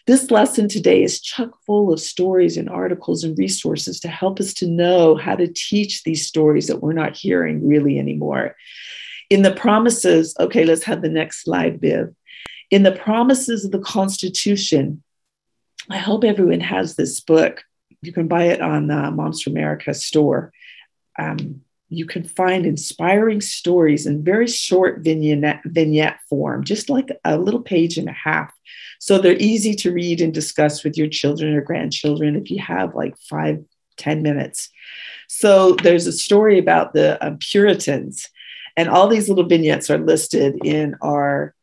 This 0.06 0.30
lesson 0.30 0.70
today 0.70 1.02
is 1.04 1.20
chock 1.20 1.58
full 1.66 1.92
of 1.92 2.00
stories 2.00 2.56
and 2.58 2.70
articles 2.70 3.24
and 3.24 3.38
resources 3.38 4.00
to 4.02 4.08
help 4.08 4.40
us 4.40 4.54
to 4.56 4.68
know 4.68 5.16
how 5.16 5.36
to 5.36 5.48
teach 5.48 6.04
these 6.04 6.28
stories 6.28 6.68
that 6.68 6.82
we're 6.82 6.94
not 6.94 7.18
hearing 7.18 7.68
really 7.68 7.98
anymore. 7.98 8.56
In 9.30 9.42
the 9.42 9.54
promises, 9.54 10.36
okay, 10.40 10.66
let's 10.66 10.84
have 10.84 11.02
the 11.02 11.10
next 11.10 11.44
slide, 11.44 11.82
Viv. 11.82 12.14
In 12.70 12.84
the 12.84 12.92
promises 12.92 13.66
of 13.66 13.72
the 13.72 13.80
Constitution, 13.80 15.02
I 15.90 15.98
hope 15.98 16.24
everyone 16.24 16.60
has 16.60 16.96
this 16.96 17.20
book. 17.22 17.64
You 18.02 18.14
can 18.14 18.28
buy 18.28 18.46
it 18.46 18.62
on 18.62 18.92
uh, 18.92 19.10
Moms 19.10 19.42
for 19.42 19.50
America 19.50 19.94
store. 19.96 20.52
Um, 21.18 21.62
you 21.90 22.06
can 22.06 22.24
find 22.24 22.66
inspiring 22.66 23.42
stories 23.42 24.06
in 24.06 24.24
very 24.24 24.48
short 24.48 25.00
vignette, 25.00 25.62
vignette 25.66 26.20
form, 26.30 26.64
just 26.64 26.90
like 26.90 27.10
a 27.24 27.38
little 27.38 27.62
page 27.62 27.98
and 27.98 28.10
a 28.10 28.14
half. 28.14 28.52
So 29.00 29.20
they're 29.20 29.38
easy 29.38 29.76
to 29.76 29.92
read 29.92 30.22
and 30.22 30.34
discuss 30.34 30.84
with 30.84 30.98
your 30.98 31.08
children 31.08 31.54
or 31.54 31.62
grandchildren 31.62 32.36
if 32.36 32.50
you 32.50 32.60
have 32.60 32.96
like 32.96 33.16
five, 33.30 33.64
ten 33.98 34.24
minutes. 34.24 34.70
So 35.28 35.74
there's 35.74 36.08
a 36.08 36.12
story 36.12 36.58
about 36.60 36.94
the 36.94 37.24
um, 37.26 37.38
Puritans, 37.38 38.30
and 38.78 38.90
all 38.90 39.08
these 39.08 39.30
little 39.30 39.46
vignettes 39.46 39.90
are 39.90 39.98
listed 39.98 40.66
in 40.66 40.96
our 41.02 41.54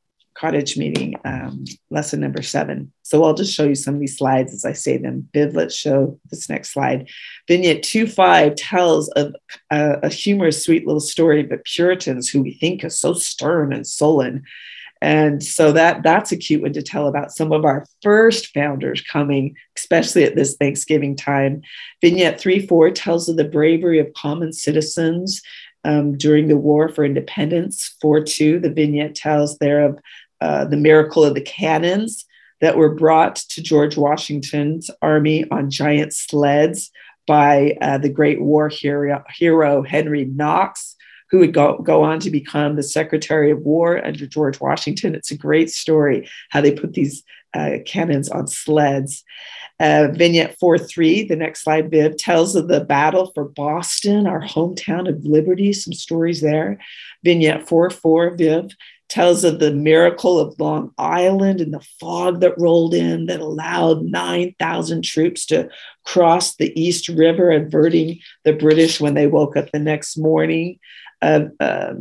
cottage 0.42 0.76
meeting, 0.76 1.14
um, 1.24 1.64
lesson 1.90 2.18
number 2.18 2.42
seven. 2.42 2.92
So 3.02 3.22
I'll 3.22 3.32
just 3.32 3.54
show 3.54 3.62
you 3.62 3.76
some 3.76 3.94
of 3.94 4.00
these 4.00 4.18
slides 4.18 4.52
as 4.52 4.64
I 4.64 4.72
say 4.72 4.96
them. 4.96 5.28
Viv, 5.32 5.54
let's 5.54 5.74
show 5.74 6.18
this 6.32 6.48
next 6.48 6.72
slide. 6.72 7.08
Vignette 7.46 7.84
2.5 7.84 8.54
tells 8.56 9.08
of 9.10 9.36
a, 9.70 9.98
a 10.02 10.08
humorous, 10.08 10.64
sweet 10.64 10.84
little 10.84 11.00
story 11.00 11.42
about 11.42 11.64
Puritans 11.64 12.28
who 12.28 12.42
we 12.42 12.54
think 12.54 12.82
are 12.82 12.90
so 12.90 13.12
stern 13.12 13.72
and 13.72 13.86
sullen. 13.86 14.42
And 15.00 15.44
so 15.44 15.70
that 15.72 16.02
that's 16.02 16.32
a 16.32 16.36
cute 16.36 16.62
one 16.62 16.72
to 16.72 16.82
tell 16.82 17.06
about 17.06 17.30
some 17.30 17.52
of 17.52 17.64
our 17.64 17.86
first 18.02 18.48
founders 18.52 19.00
coming, 19.00 19.54
especially 19.76 20.24
at 20.24 20.34
this 20.34 20.56
Thanksgiving 20.56 21.14
time. 21.14 21.62
Vignette 22.00 22.40
3 22.40 22.66
4 22.66 22.90
tells 22.90 23.28
of 23.28 23.36
the 23.36 23.44
bravery 23.44 24.00
of 24.00 24.12
common 24.14 24.52
citizens 24.52 25.40
um, 25.84 26.16
during 26.16 26.48
the 26.48 26.56
War 26.56 26.88
for 26.88 27.04
Independence. 27.04 27.96
4 28.00 28.22
2, 28.22 28.60
the 28.60 28.70
vignette 28.70 29.14
tells 29.14 29.58
there 29.58 29.84
of 29.84 29.98
uh, 30.42 30.64
the 30.64 30.76
miracle 30.76 31.24
of 31.24 31.34
the 31.34 31.40
cannons 31.40 32.26
that 32.60 32.76
were 32.76 32.92
brought 32.92 33.36
to 33.36 33.62
George 33.62 33.96
Washington's 33.96 34.90
army 35.00 35.48
on 35.52 35.70
giant 35.70 36.12
sleds 36.12 36.90
by 37.28 37.76
uh, 37.80 37.98
the 37.98 38.08
great 38.08 38.42
war 38.42 38.68
hero, 38.68 39.22
hero, 39.32 39.82
Henry 39.82 40.24
Knox, 40.24 40.96
who 41.30 41.38
would 41.38 41.54
go, 41.54 41.78
go 41.78 42.02
on 42.02 42.18
to 42.18 42.30
become 42.30 42.74
the 42.74 42.82
Secretary 42.82 43.52
of 43.52 43.60
War 43.60 44.04
under 44.04 44.26
George 44.26 44.60
Washington. 44.60 45.14
It's 45.14 45.30
a 45.30 45.36
great 45.36 45.70
story 45.70 46.28
how 46.50 46.60
they 46.60 46.72
put 46.72 46.94
these 46.94 47.22
uh, 47.54 47.76
cannons 47.86 48.28
on 48.28 48.48
sleds. 48.48 49.22
Uh, 49.78 50.08
vignette 50.12 50.58
4 50.58 50.76
3, 50.76 51.24
the 51.24 51.36
next 51.36 51.62
slide, 51.62 51.88
Viv, 51.88 52.16
tells 52.16 52.56
of 52.56 52.66
the 52.66 52.80
battle 52.80 53.30
for 53.32 53.44
Boston, 53.44 54.26
our 54.26 54.42
hometown 54.42 55.08
of 55.08 55.24
liberty, 55.24 55.72
some 55.72 55.92
stories 55.92 56.40
there. 56.40 56.78
Vignette 57.22 57.68
4 57.68 57.90
4, 57.90 58.36
Viv, 58.36 58.70
tells 59.12 59.44
of 59.44 59.58
the 59.58 59.74
miracle 59.74 60.38
of 60.38 60.58
Long 60.58 60.90
Island 60.96 61.60
and 61.60 61.74
the 61.74 61.86
fog 62.00 62.40
that 62.40 62.58
rolled 62.58 62.94
in 62.94 63.26
that 63.26 63.40
allowed 63.40 64.04
9,000 64.04 65.04
troops 65.04 65.44
to 65.46 65.68
cross 66.04 66.56
the 66.56 66.72
East 66.80 67.10
River, 67.10 67.50
averting 67.50 68.20
the 68.44 68.54
British 68.54 69.02
when 69.02 69.12
they 69.12 69.26
woke 69.26 69.54
up 69.54 69.70
the 69.70 69.78
next 69.78 70.16
morning. 70.16 70.78
Uh, 71.20 71.44
uh, 71.60 71.92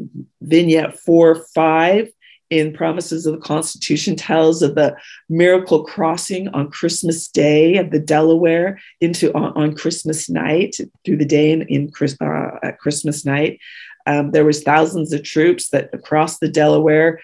vignette 0.42 0.98
4 1.00 1.46
5 1.54 2.08
in 2.50 2.74
Promises 2.74 3.26
of 3.26 3.34
the 3.34 3.42
Constitution 3.42 4.16
tells 4.16 4.62
of 4.62 4.76
the 4.76 4.96
miracle 5.30 5.84
crossing 5.84 6.48
on 6.50 6.72
Christmas 6.72 7.28
Day 7.28 7.76
of 7.76 7.92
the 7.92 8.00
Delaware 8.00 8.80
into 9.02 9.34
on, 9.34 9.54
on 9.56 9.76
Christmas 9.76 10.30
night 10.30 10.78
through 11.04 11.18
the 11.18 11.26
day 11.26 11.52
in, 11.52 11.64
in 11.64 11.92
uh, 12.22 12.60
at 12.64 12.80
Christmas 12.80 13.26
night. 13.26 13.60
Um, 14.06 14.32
there 14.32 14.46
was 14.46 14.64
thousands 14.64 15.14
of 15.14 15.24
troops 15.24 15.70
that 15.70 15.90
across 15.94 16.40
the 16.40 16.48
Delaware, 16.48 17.20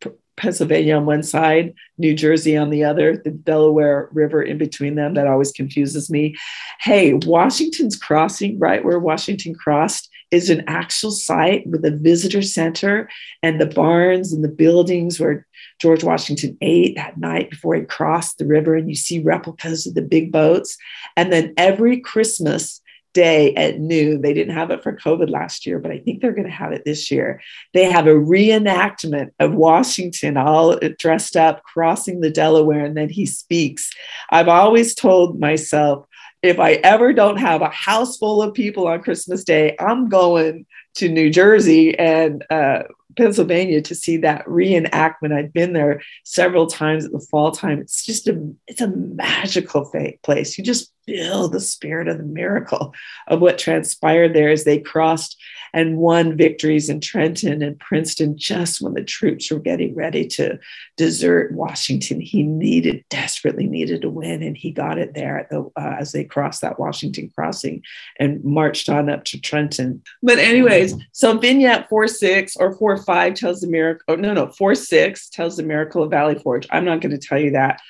P- 0.00 0.10
Pennsylvania 0.36 0.96
on 0.96 1.06
one 1.06 1.22
side, 1.22 1.74
New 1.98 2.14
Jersey 2.14 2.56
on 2.56 2.70
the 2.70 2.84
other, 2.84 3.16
the 3.16 3.30
Delaware 3.30 4.08
River 4.12 4.42
in 4.42 4.58
between 4.58 4.94
them. 4.94 5.14
That 5.14 5.26
always 5.26 5.52
confuses 5.52 6.10
me. 6.10 6.36
Hey, 6.80 7.14
Washington's 7.14 7.96
Crossing, 7.96 8.58
right 8.58 8.84
where 8.84 8.98
Washington 8.98 9.54
crossed, 9.54 10.08
is 10.30 10.48
an 10.48 10.62
actual 10.68 11.10
site 11.10 11.66
with 11.66 11.84
a 11.84 11.90
visitor 11.90 12.42
center 12.42 13.08
and 13.42 13.60
the 13.60 13.66
barns 13.66 14.32
and 14.32 14.44
the 14.44 14.48
buildings 14.48 15.18
where 15.18 15.46
George 15.80 16.04
Washington 16.04 16.56
ate 16.60 16.94
that 16.94 17.18
night 17.18 17.50
before 17.50 17.74
he 17.74 17.82
crossed 17.82 18.38
the 18.38 18.46
river. 18.46 18.76
And 18.76 18.88
you 18.88 18.94
see 18.94 19.18
replicas 19.18 19.86
of 19.86 19.94
the 19.94 20.02
big 20.02 20.30
boats. 20.30 20.76
And 21.16 21.32
then 21.32 21.52
every 21.56 22.00
Christmas, 22.00 22.80
day 23.12 23.54
at 23.54 23.80
noon. 23.80 24.22
They 24.22 24.32
didn't 24.32 24.54
have 24.54 24.70
it 24.70 24.82
for 24.82 24.96
COVID 24.96 25.30
last 25.30 25.66
year, 25.66 25.78
but 25.78 25.90
I 25.90 25.98
think 25.98 26.20
they're 26.20 26.32
going 26.32 26.48
to 26.48 26.52
have 26.52 26.72
it 26.72 26.84
this 26.84 27.10
year. 27.10 27.40
They 27.74 27.84
have 27.90 28.06
a 28.06 28.10
reenactment 28.10 29.30
of 29.38 29.54
Washington 29.54 30.36
all 30.36 30.78
dressed 30.98 31.36
up, 31.36 31.62
crossing 31.64 32.20
the 32.20 32.30
Delaware, 32.30 32.84
and 32.84 32.96
then 32.96 33.08
he 33.08 33.26
speaks. 33.26 33.90
I've 34.30 34.48
always 34.48 34.94
told 34.94 35.40
myself, 35.40 36.06
if 36.42 36.58
I 36.58 36.72
ever 36.74 37.12
don't 37.12 37.36
have 37.36 37.62
a 37.62 37.70
house 37.70 38.16
full 38.16 38.42
of 38.42 38.54
people 38.54 38.86
on 38.86 39.02
Christmas 39.02 39.44
Day, 39.44 39.76
I'm 39.78 40.08
going 40.08 40.66
to 40.94 41.08
New 41.08 41.30
Jersey 41.30 41.96
and 41.98 42.44
uh, 42.50 42.84
Pennsylvania 43.16 43.82
to 43.82 43.94
see 43.94 44.16
that 44.18 44.44
reenactment. 44.46 45.32
I've 45.32 45.52
been 45.52 45.72
there 45.72 46.00
several 46.24 46.66
times 46.66 47.04
at 47.04 47.12
the 47.12 47.26
fall 47.30 47.52
time. 47.52 47.80
It's 47.80 48.04
just 48.04 48.28
a 48.28 48.52
it's 48.66 48.80
a 48.80 48.88
magical 48.88 49.90
place. 50.22 50.56
You 50.56 50.64
just 50.64 50.92
feel 51.06 51.48
the 51.48 51.60
spirit 51.60 52.08
of 52.08 52.18
the 52.18 52.24
miracle 52.24 52.94
of 53.26 53.40
what 53.40 53.58
transpired 53.58 54.34
there 54.34 54.50
as 54.50 54.64
they 54.64 54.78
crossed 54.78 55.39
and 55.72 55.96
won 55.96 56.36
victories 56.36 56.88
in 56.88 57.00
Trenton 57.00 57.62
and 57.62 57.78
Princeton 57.78 58.36
just 58.36 58.80
when 58.80 58.94
the 58.94 59.04
troops 59.04 59.50
were 59.50 59.58
getting 59.58 59.94
ready 59.94 60.26
to 60.28 60.58
desert 60.96 61.52
Washington. 61.52 62.20
He 62.20 62.42
needed, 62.42 63.04
desperately 63.10 63.66
needed 63.66 64.02
to 64.02 64.10
win, 64.10 64.42
and 64.42 64.56
he 64.56 64.70
got 64.70 64.98
it 64.98 65.14
there 65.14 65.46
the, 65.50 65.70
uh, 65.76 65.96
as 65.98 66.12
they 66.12 66.24
crossed 66.24 66.62
that 66.62 66.78
Washington 66.78 67.30
crossing 67.34 67.82
and 68.18 68.42
marched 68.44 68.88
on 68.88 69.08
up 69.08 69.24
to 69.24 69.40
Trenton. 69.40 70.02
But, 70.22 70.38
anyways, 70.38 70.94
so 71.12 71.36
vignette 71.38 71.88
4 71.88 72.08
6 72.08 72.56
or 72.56 72.76
4 72.76 72.98
5 72.98 73.34
tells 73.34 73.60
the 73.60 73.68
miracle, 73.68 74.04
oh, 74.08 74.16
no, 74.16 74.32
no, 74.32 74.48
4 74.48 74.74
6 74.74 75.30
tells 75.30 75.56
the 75.56 75.62
miracle 75.62 76.02
of 76.02 76.10
Valley 76.10 76.38
Forge. 76.38 76.66
I'm 76.70 76.84
not 76.84 77.00
going 77.00 77.18
to 77.18 77.18
tell 77.18 77.38
you 77.38 77.52
that 77.52 77.80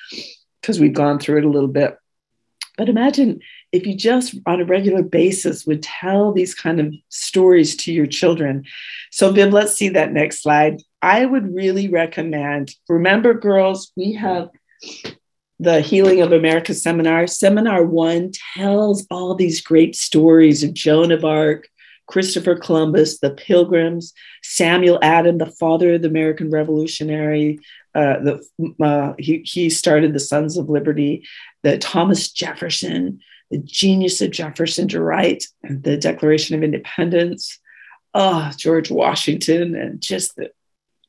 because 0.61 0.79
we've 0.79 0.93
gone 0.93 1.19
through 1.19 1.39
it 1.39 1.45
a 1.45 1.49
little 1.49 1.67
bit. 1.67 1.97
But 2.77 2.89
imagine 2.89 3.41
if 3.71 3.87
you 3.87 3.95
just 3.95 4.35
on 4.45 4.61
a 4.61 4.65
regular 4.65 5.01
basis 5.01 5.65
would 5.65 5.83
tell 5.83 6.31
these 6.31 6.53
kind 6.53 6.79
of 6.79 6.93
stories 7.09 7.75
to 7.77 7.93
your 7.93 8.05
children. 8.05 8.65
So, 9.11 9.31
Viv, 9.31 9.53
let's 9.53 9.73
see 9.73 9.89
that 9.89 10.11
next 10.11 10.43
slide. 10.43 10.81
I 11.01 11.25
would 11.25 11.53
really 11.53 11.87
recommend, 11.87 12.75
remember, 12.87 13.33
girls, 13.33 13.91
we 13.95 14.13
have 14.13 14.49
the 15.59 15.81
Healing 15.81 16.21
of 16.21 16.31
America 16.31 16.73
seminar. 16.73 17.27
Seminar 17.27 17.85
one 17.85 18.31
tells 18.55 19.05
all 19.09 19.35
these 19.35 19.61
great 19.61 19.95
stories 19.95 20.63
of 20.63 20.73
Joan 20.73 21.11
of 21.11 21.23
Arc, 21.23 21.69
Christopher 22.07 22.55
Columbus, 22.55 23.19
the 23.19 23.31
Pilgrims, 23.31 24.13
Samuel 24.43 24.99
Adams, 25.01 25.39
the 25.39 25.45
father 25.45 25.93
of 25.93 26.01
the 26.01 26.07
American 26.07 26.49
Revolutionary. 26.49 27.59
Uh, 27.93 28.17
the, 28.19 28.83
uh, 28.83 29.13
he, 29.17 29.43
he 29.45 29.69
started 29.69 30.13
the 30.13 30.19
Sons 30.19 30.57
of 30.57 30.69
Liberty, 30.69 31.25
the 31.61 31.77
Thomas 31.77 32.31
Jefferson, 32.31 33.19
the 33.51 33.59
genius 33.59 34.21
of 34.21 34.31
Jefferson 34.31 34.87
to 34.89 35.01
write 35.01 35.45
the 35.63 35.97
Declaration 35.97 36.55
of 36.55 36.63
Independence, 36.63 37.59
oh, 38.13 38.51
George 38.57 38.89
Washington, 38.89 39.75
and 39.75 40.01
just 40.01 40.35
the 40.35 40.51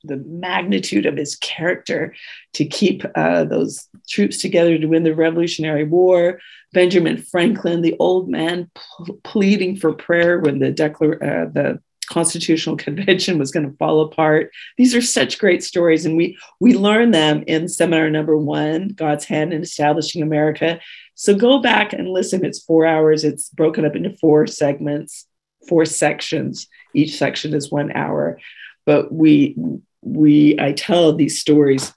the 0.04 0.16
magnitude 0.16 1.06
of 1.06 1.16
his 1.16 1.36
character 1.36 2.12
to 2.54 2.64
keep 2.64 3.04
uh, 3.14 3.44
those 3.44 3.88
troops 4.08 4.38
together 4.38 4.76
to 4.76 4.86
win 4.86 5.04
the 5.04 5.14
Revolutionary 5.14 5.84
War. 5.84 6.40
Benjamin 6.72 7.18
Franklin, 7.18 7.82
the 7.82 7.96
old 8.00 8.28
man 8.28 8.68
pl- 8.74 9.20
pleading 9.22 9.76
for 9.76 9.92
prayer 9.92 10.40
when 10.40 10.58
the 10.58 10.72
declar- 10.72 11.22
uh, 11.22 11.50
the 11.52 11.80
Constitutional 12.12 12.76
Convention 12.86 13.38
was 13.38 13.50
going 13.50 13.68
to 13.68 13.76
fall 13.76 14.02
apart. 14.02 14.52
These 14.76 14.94
are 14.94 15.02
such 15.02 15.38
great 15.38 15.64
stories, 15.64 16.04
and 16.04 16.16
we 16.16 16.36
we 16.60 16.74
learn 16.74 17.10
them 17.10 17.42
in 17.46 17.68
seminar 17.68 18.10
number 18.10 18.36
one, 18.36 18.88
God's 18.88 19.24
Hand 19.24 19.52
in 19.52 19.62
Establishing 19.62 20.22
America. 20.22 20.80
So 21.14 21.34
go 21.34 21.60
back 21.60 21.92
and 21.92 22.08
listen. 22.08 22.44
It's 22.44 22.62
four 22.62 22.86
hours. 22.86 23.24
It's 23.24 23.48
broken 23.50 23.84
up 23.84 23.96
into 23.96 24.16
four 24.18 24.46
segments, 24.46 25.26
four 25.68 25.84
sections. 25.84 26.68
Each 26.94 27.16
section 27.16 27.54
is 27.54 27.70
one 27.70 27.92
hour, 27.92 28.38
but 28.84 29.12
we 29.12 29.56
we 30.02 30.58
I 30.58 30.72
tell 30.72 31.14
these 31.14 31.40
stories 31.40 31.92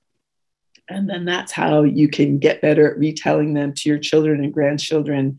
and 0.87 1.09
then 1.09 1.25
that's 1.25 1.51
how 1.51 1.83
you 1.83 2.07
can 2.07 2.37
get 2.37 2.61
better 2.61 2.91
at 2.91 2.99
retelling 2.99 3.53
them 3.53 3.73
to 3.73 3.89
your 3.89 3.97
children 3.97 4.43
and 4.43 4.53
grandchildren. 4.53 5.37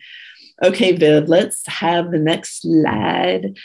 Okay, 0.63 0.97
Viv, 0.97 1.29
let's 1.29 1.67
have 1.67 2.11
the 2.11 2.19
next 2.19 2.63
slide. 2.63 3.57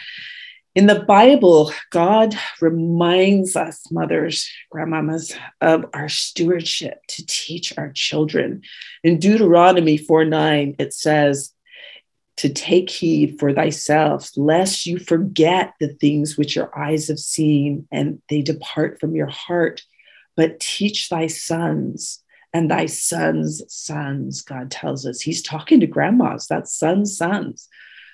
In 0.74 0.88
the 0.88 1.02
Bible, 1.02 1.74
God 1.90 2.34
reminds 2.62 3.58
us, 3.58 3.92
mothers, 3.92 4.50
grandmamas, 4.74 5.38
of 5.60 5.86
our 5.94 6.08
stewardship 6.08 7.00
to 7.10 7.26
teach 7.26 7.78
our 7.78 7.92
children. 7.92 8.62
In 9.04 9.20
Deuteronomy 9.20 9.98
4 9.98 10.24
9, 10.26 10.76
it 10.80 10.94
says, 10.94 11.54
to 12.38 12.50
take 12.50 12.90
heed 12.90 13.38
for 13.38 13.54
thyself, 13.54 14.32
lest 14.36 14.86
you 14.86 14.98
forget 14.98 15.74
the 15.80 15.90
things 15.90 16.38
which 16.38 16.56
your 16.56 16.76
eyes 16.78 17.10
have 17.10 17.20
seen 17.20 17.88
and 17.92 18.22
they 18.30 18.42
depart 18.42 19.00
from 19.00 19.14
your 19.14 19.28
heart, 19.28 19.84
but 20.36 20.60
teach 20.60 21.10
thy 21.10 21.28
sons 21.28 22.24
and 22.54 22.72
thy 22.72 22.86
sons' 22.86 23.62
sons, 23.68 24.42
God 24.42 24.72
tells 24.72 25.06
us. 25.06 25.22
He's 25.22 25.42
talking 25.42 25.82
to 25.82 25.88
grandmas, 25.88 26.48
that's 26.48 26.74
sons' 26.74 27.16
sons. 27.18 27.68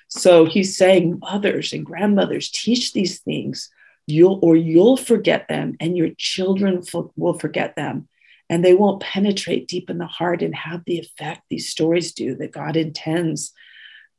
So 0.08 0.46
he's 0.46 0.76
saying, 0.76 1.18
mothers 1.20 1.72
and 1.72 1.84
grandmothers, 1.84 2.50
teach 2.50 2.92
these 2.92 3.20
things, 3.20 3.70
you'll 4.06 4.40
or 4.42 4.56
you'll 4.56 4.96
forget 4.96 5.48
them, 5.48 5.76
and 5.80 5.96
your 5.96 6.10
children 6.16 6.82
will 7.16 7.38
forget 7.38 7.76
them. 7.76 8.08
And 8.50 8.64
they 8.64 8.74
won't 8.74 9.02
penetrate 9.02 9.68
deep 9.68 9.90
in 9.90 9.98
the 9.98 10.06
heart 10.06 10.42
and 10.42 10.54
have 10.54 10.82
the 10.86 10.98
effect 10.98 11.42
these 11.50 11.68
stories 11.68 12.12
do 12.12 12.34
that 12.36 12.52
God 12.52 12.76
intends 12.76 13.52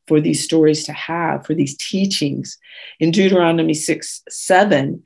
for 0.08 0.22
these 0.22 0.44
stories 0.44 0.84
to 0.84 0.94
have, 0.94 1.46
for 1.46 1.56
these 1.56 1.76
teachings. 1.78 2.58
In 3.00 3.12
Deuteronomy 3.12 3.74
6 3.74 4.24
7, 4.30 5.02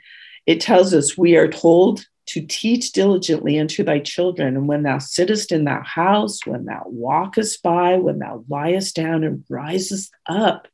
it 0.46 0.60
tells 0.60 0.94
us, 0.94 1.18
We 1.18 1.38
are 1.38 1.48
told 1.48 2.06
to 2.26 2.42
teach 2.42 2.92
diligently 2.92 3.60
unto 3.60 3.84
thy 3.84 4.00
children, 4.00 4.56
and 4.56 4.68
when 4.68 4.84
thou 4.84 4.98
sittest 4.98 5.52
in 5.52 5.66
thy 5.66 5.82
house, 5.82 6.46
when 6.46 6.66
thou 6.66 6.84
walkest 6.88 7.62
by, 7.64 7.96
when 7.98 8.20
thou 8.20 8.44
liest 8.50 8.96
down 8.96 9.24
and 9.24 9.44
risest 9.50 10.12
up. 10.28 10.68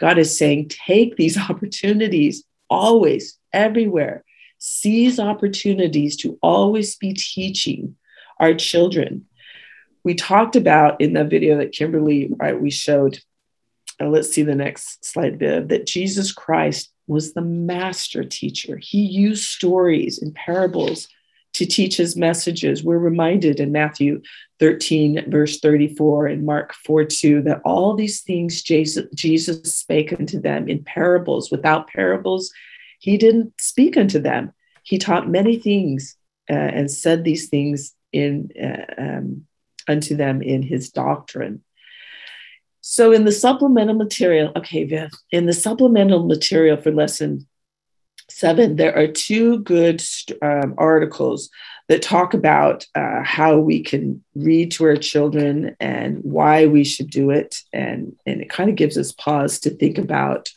God 0.00 0.18
is 0.18 0.36
saying, 0.36 0.70
take 0.70 1.16
these 1.16 1.38
opportunities 1.50 2.44
always, 2.68 3.38
everywhere. 3.52 4.24
Seize 4.58 5.20
opportunities 5.20 6.16
to 6.18 6.38
always 6.42 6.96
be 6.96 7.14
teaching 7.14 7.96
our 8.38 8.54
children. 8.54 9.26
We 10.02 10.14
talked 10.14 10.56
about 10.56 11.00
in 11.00 11.12
the 11.12 11.24
video 11.24 11.58
that 11.58 11.72
Kimberly 11.72 12.30
right, 12.36 12.60
we 12.60 12.70
showed 12.70 13.20
uh, 14.00 14.06
let's 14.06 14.32
see 14.32 14.42
the 14.42 14.54
next 14.54 15.04
slide, 15.04 15.38
Viv, 15.38 15.68
that 15.68 15.86
Jesus 15.86 16.32
Christ 16.32 16.90
was 17.06 17.34
the 17.34 17.42
master 17.42 18.24
teacher. 18.24 18.78
He 18.78 19.02
used 19.02 19.44
stories 19.44 20.22
and 20.22 20.34
parables 20.34 21.08
to 21.60 21.66
teach 21.66 21.98
his 21.98 22.16
messages. 22.16 22.82
We're 22.82 22.96
reminded 22.96 23.60
in 23.60 23.70
Matthew 23.70 24.22
13, 24.60 25.30
verse 25.30 25.60
34, 25.60 26.28
and 26.28 26.46
Mark 26.46 26.72
4 26.72 27.04
2, 27.04 27.42
that 27.42 27.60
all 27.66 27.94
these 27.94 28.22
things 28.22 28.62
Jesus, 28.62 29.04
Jesus 29.14 29.74
spake 29.74 30.10
unto 30.18 30.40
them 30.40 30.70
in 30.70 30.82
parables. 30.82 31.50
Without 31.50 31.86
parables, 31.88 32.50
he 32.98 33.18
didn't 33.18 33.52
speak 33.60 33.98
unto 33.98 34.18
them. 34.18 34.54
He 34.84 34.96
taught 34.96 35.28
many 35.28 35.58
things 35.58 36.16
uh, 36.48 36.54
and 36.54 36.90
said 36.90 37.24
these 37.24 37.50
things 37.50 37.94
in 38.10 38.50
uh, 38.58 38.94
um, 38.96 39.44
unto 39.86 40.16
them 40.16 40.40
in 40.40 40.62
his 40.62 40.88
doctrine. 40.88 41.62
So 42.80 43.12
in 43.12 43.26
the 43.26 43.32
supplemental 43.32 43.96
material, 43.96 44.50
okay, 44.56 44.84
Viv, 44.84 45.10
in 45.30 45.44
the 45.44 45.52
supplemental 45.52 46.24
material 46.24 46.78
for 46.78 46.90
lesson 46.90 47.46
seven, 48.30 48.76
there 48.76 48.96
are 48.96 49.06
two 49.06 49.58
good 49.60 50.02
um, 50.42 50.74
articles 50.78 51.50
that 51.88 52.02
talk 52.02 52.34
about 52.34 52.86
uh, 52.94 53.22
how 53.24 53.58
we 53.58 53.82
can 53.82 54.22
read 54.34 54.70
to 54.70 54.84
our 54.84 54.96
children 54.96 55.76
and 55.80 56.18
why 56.22 56.66
we 56.66 56.84
should 56.84 57.10
do 57.10 57.30
it. 57.30 57.62
And, 57.72 58.16
and 58.24 58.40
it 58.40 58.48
kind 58.48 58.70
of 58.70 58.76
gives 58.76 58.96
us 58.96 59.12
pause 59.12 59.58
to 59.60 59.70
think 59.70 59.98
about 59.98 60.50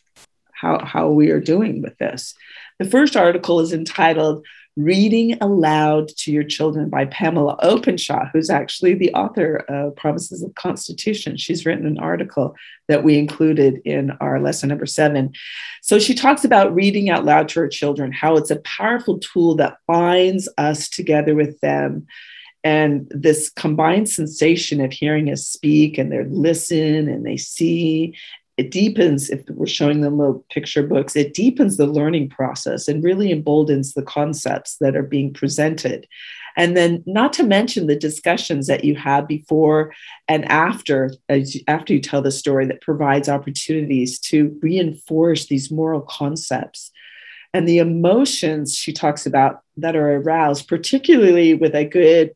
how, 0.52 0.84
how 0.86 1.10
we 1.10 1.32
are 1.32 1.40
doing 1.40 1.82
with 1.82 1.98
this. 1.98 2.36
The 2.80 2.86
first 2.86 3.16
article 3.16 3.60
is 3.60 3.74
entitled 3.74 4.46
Reading 4.76 5.38
Aloud 5.40 6.08
to 6.18 6.32
Your 6.32 6.44
Children 6.44 6.90
by 6.90 7.06
Pamela 7.06 7.60
Openshaw, 7.62 8.26
who's 8.34 8.50
actually 8.50 8.96
the 8.96 9.14
author 9.14 9.58
of 9.70 9.96
Promises 9.96 10.42
of 10.42 10.56
Constitution. 10.56 11.38
She's 11.38 11.64
written 11.64 11.86
an 11.86 12.00
article 12.00 12.56
that 12.88 13.04
we 13.04 13.20
included 13.20 13.82
in 13.86 14.12
our 14.20 14.42
lesson 14.42 14.70
number 14.70 14.88
seven. 14.88 15.32
So 15.84 16.00
she 16.00 16.16
talks 16.16 16.44
about 16.44 16.74
reading 16.74 17.12
out 17.12 17.24
loud 17.24 17.50
to 17.50 17.60
our 17.60 17.68
children, 17.68 18.12
how 18.12 18.36
it's 18.36 18.50
a 18.50 18.62
powerful 18.62 19.20
tool 19.20 19.54
that 19.58 19.78
binds 19.88 20.50
us 20.58 20.90
together 20.90 21.36
with 21.36 21.60
them. 21.60 22.08
And 22.64 23.08
this 23.12 23.52
combined 23.52 24.10
sensation 24.10 24.82
of 24.82 24.92
hearing 24.92 25.30
us 25.30 25.46
speak 25.46 26.00
and 26.00 26.12
they 26.12 26.24
listen 26.24 27.08
and 27.08 27.24
they 27.24 27.38
see 27.38 28.16
it 28.58 28.70
deepens 28.70 29.30
if 29.30 29.42
we're 29.50 29.66
showing 29.66 30.02
them 30.02 30.18
little 30.18 30.46
picture 30.52 30.86
books 30.86 31.16
it 31.16 31.34
deepens 31.34 31.78
the 31.78 31.88
learning 31.88 32.30
process 32.30 32.88
and 32.88 33.04
really 33.04 33.32
emboldens 33.32 33.94
the 33.94 34.04
concepts 34.04 34.78
that 34.78 34.96
are 34.96 35.04
being 35.04 35.34
presented. 35.34 36.08
And 36.56 36.78
then 36.78 37.04
not 37.08 37.34
to 37.34 37.44
mention 37.44 37.88
the 37.88 37.96
discussions 37.96 38.68
that 38.68 38.84
you 38.84 38.96
have 38.96 39.28
before 39.28 39.94
and 40.28 40.46
after 40.46 41.12
as 41.30 41.58
after 41.68 41.94
you 41.94 42.00
tell 42.00 42.22
the 42.22 42.32
story 42.32 42.68
that 42.68 42.82
provides 42.82 43.28
opportunities 43.28 44.20
to 44.20 44.58
reinforce 44.62 45.48
these 45.48 45.72
moral 45.72 46.02
concepts. 46.02 46.92
And 47.56 47.68
the 47.68 47.80
emotions 47.80 48.76
she 48.76 48.94
talks 48.94 49.26
about 49.26 49.62
that 49.78 49.96
are 49.96 50.18
aroused 50.18 50.68
particularly 50.68 51.56
with 51.56 51.74
a 51.74 51.86
good 51.86 52.36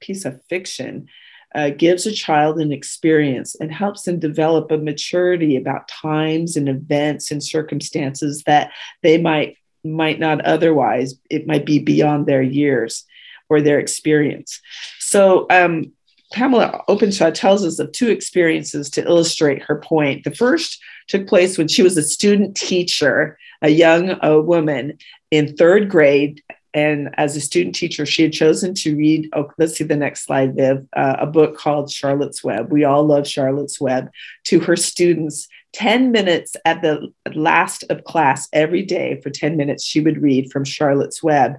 piece 0.00 0.26
of 0.26 0.42
fiction 0.44 1.08
uh, 1.56 1.70
gives 1.70 2.06
a 2.06 2.12
child 2.12 2.60
an 2.60 2.70
experience 2.70 3.54
and 3.56 3.72
helps 3.72 4.02
them 4.02 4.18
develop 4.18 4.70
a 4.70 4.76
maturity 4.76 5.56
about 5.56 5.88
times 5.88 6.56
and 6.56 6.68
events 6.68 7.30
and 7.30 7.42
circumstances 7.42 8.42
that 8.44 8.70
they 9.02 9.18
might 9.18 9.56
might 9.82 10.18
not 10.18 10.44
otherwise 10.44 11.14
it 11.30 11.46
might 11.46 11.64
be 11.64 11.78
beyond 11.78 12.26
their 12.26 12.42
years 12.42 13.04
or 13.48 13.60
their 13.60 13.78
experience. 13.78 14.60
So 14.98 15.46
um, 15.48 15.92
pamela 16.32 16.82
openshaw 16.88 17.30
tells 17.30 17.64
us 17.64 17.78
of 17.78 17.92
two 17.92 18.08
experiences 18.08 18.90
to 18.90 19.04
illustrate 19.04 19.62
her 19.62 19.76
point. 19.76 20.24
The 20.24 20.34
first 20.34 20.82
took 21.06 21.28
place 21.28 21.56
when 21.56 21.68
she 21.68 21.82
was 21.82 21.96
a 21.96 22.02
student 22.02 22.56
teacher 22.56 23.38
a 23.62 23.68
young 23.68 24.22
uh, 24.22 24.38
woman 24.38 24.98
in 25.30 25.56
third 25.56 25.88
grade 25.88 26.42
and 26.76 27.08
as 27.16 27.34
a 27.34 27.40
student 27.40 27.74
teacher, 27.74 28.04
she 28.04 28.22
had 28.22 28.34
chosen 28.34 28.74
to 28.74 28.94
read, 28.94 29.30
oh, 29.32 29.50
let's 29.56 29.78
see 29.78 29.84
the 29.84 29.96
next 29.96 30.26
slide, 30.26 30.54
Viv, 30.54 30.86
uh, 30.94 31.16
a 31.18 31.26
book 31.26 31.56
called 31.56 31.90
Charlotte's 31.90 32.44
Web. 32.44 32.70
We 32.70 32.84
all 32.84 33.02
love 33.02 33.26
Charlotte's 33.26 33.80
Web 33.80 34.10
to 34.44 34.60
her 34.60 34.76
students. 34.76 35.48
10 35.72 36.12
minutes 36.12 36.54
at 36.66 36.82
the 36.82 37.12
last 37.34 37.84
of 37.90 38.04
class 38.04 38.48
every 38.52 38.82
day 38.82 39.20
for 39.22 39.30
10 39.30 39.56
minutes, 39.56 39.84
she 39.84 40.00
would 40.00 40.22
read 40.22 40.52
from 40.52 40.64
Charlotte's 40.64 41.22
Web. 41.22 41.54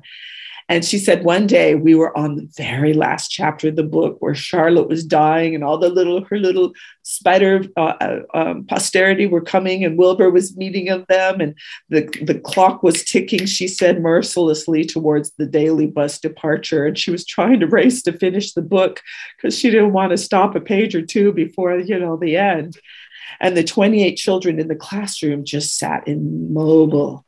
And 0.70 0.84
she 0.84 0.98
said 0.98 1.24
one 1.24 1.48
day 1.48 1.76
we 1.76 1.96
were 1.96 2.16
on 2.18 2.36
the 2.36 2.50
very 2.58 2.94
last 2.94 3.30
chapter 3.30 3.70
of 3.70 3.78
the 3.78 3.84
book 3.84 4.18
where 4.20 4.36
Charlotte 4.36 4.90
was 4.90 5.06
dying 5.06 5.56
and 5.56 5.64
all 5.64 5.78
the 5.78 5.90
little, 5.90 6.26
her 6.26 6.38
little 6.38 6.74
spider 7.04 7.64
uh, 7.78 7.94
uh, 8.02 8.20
um, 8.34 8.66
posterity 8.66 9.28
were 9.28 9.42
coming 9.42 9.86
and 9.86 9.98
Wilbur 9.98 10.30
was 10.30 10.58
meeting 10.58 10.90
of 10.90 11.08
them 11.08 11.40
and 11.40 11.56
the, 11.88 12.02
the 12.22 12.38
clock 12.38 12.84
was 12.84 13.06
ticking, 13.06 13.46
she 13.46 13.66
said 13.66 14.02
mercilessly 14.02 14.84
towards 14.84 15.32
the 15.32 15.46
daily 15.46 15.88
bus 15.88 16.20
departure. 16.20 16.86
And 16.86 16.98
she 16.98 17.12
was 17.12 17.26
trying 17.26 17.62
to 17.62 17.68
race 17.68 18.02
to 18.04 18.12
finish 18.12 18.52
the 18.52 18.62
book 18.62 19.02
because 19.38 19.58
she 19.58 19.70
didn't 19.70 19.94
want 19.94 20.12
to 20.12 20.18
stop 20.18 20.54
a 20.54 20.60
page 20.60 20.96
or 20.96 21.02
two 21.02 21.32
before, 21.32 21.80
you 21.80 21.98
know, 21.98 22.18
the 22.18 22.36
end. 22.36 22.78
And 23.40 23.56
the 23.56 23.64
28 23.64 24.16
children 24.16 24.60
in 24.60 24.68
the 24.68 24.76
classroom 24.76 25.46
just 25.46 25.78
sat 25.78 26.08
immobile 26.08 27.26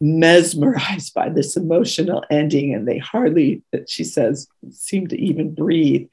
mesmerized 0.00 1.14
by 1.14 1.28
this 1.28 1.56
emotional 1.56 2.24
ending, 2.30 2.74
and 2.74 2.86
they 2.86 2.98
hardly, 2.98 3.62
she 3.86 4.04
says, 4.04 4.48
seem 4.70 5.06
to 5.08 5.20
even 5.20 5.54
breathe. 5.54 6.08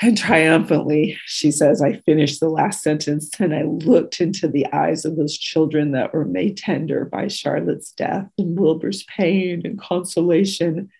And 0.00 0.16
triumphantly, 0.16 1.16
she 1.24 1.50
says, 1.50 1.80
I 1.80 2.00
finished 2.00 2.40
the 2.40 2.50
last 2.50 2.82
sentence 2.82 3.30
and 3.40 3.54
I 3.54 3.62
looked 3.62 4.20
into 4.20 4.46
the 4.46 4.66
eyes 4.70 5.06
of 5.06 5.16
those 5.16 5.38
children 5.38 5.92
that 5.92 6.12
were 6.12 6.26
made 6.26 6.58
tender 6.58 7.06
by 7.06 7.28
Charlotte's 7.28 7.92
death 7.92 8.28
and 8.36 8.58
Wilbur's 8.58 9.04
pain 9.04 9.62
and 9.64 9.80
consolation. 9.80 10.90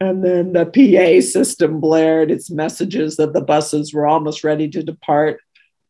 And 0.00 0.22
then 0.22 0.52
the 0.52 0.66
PA 0.66 1.26
system 1.26 1.80
blared 1.80 2.30
its 2.30 2.50
messages 2.50 3.16
that 3.16 3.32
the 3.32 3.40
buses 3.40 3.94
were 3.94 4.06
almost 4.06 4.44
ready 4.44 4.68
to 4.68 4.82
depart. 4.82 5.40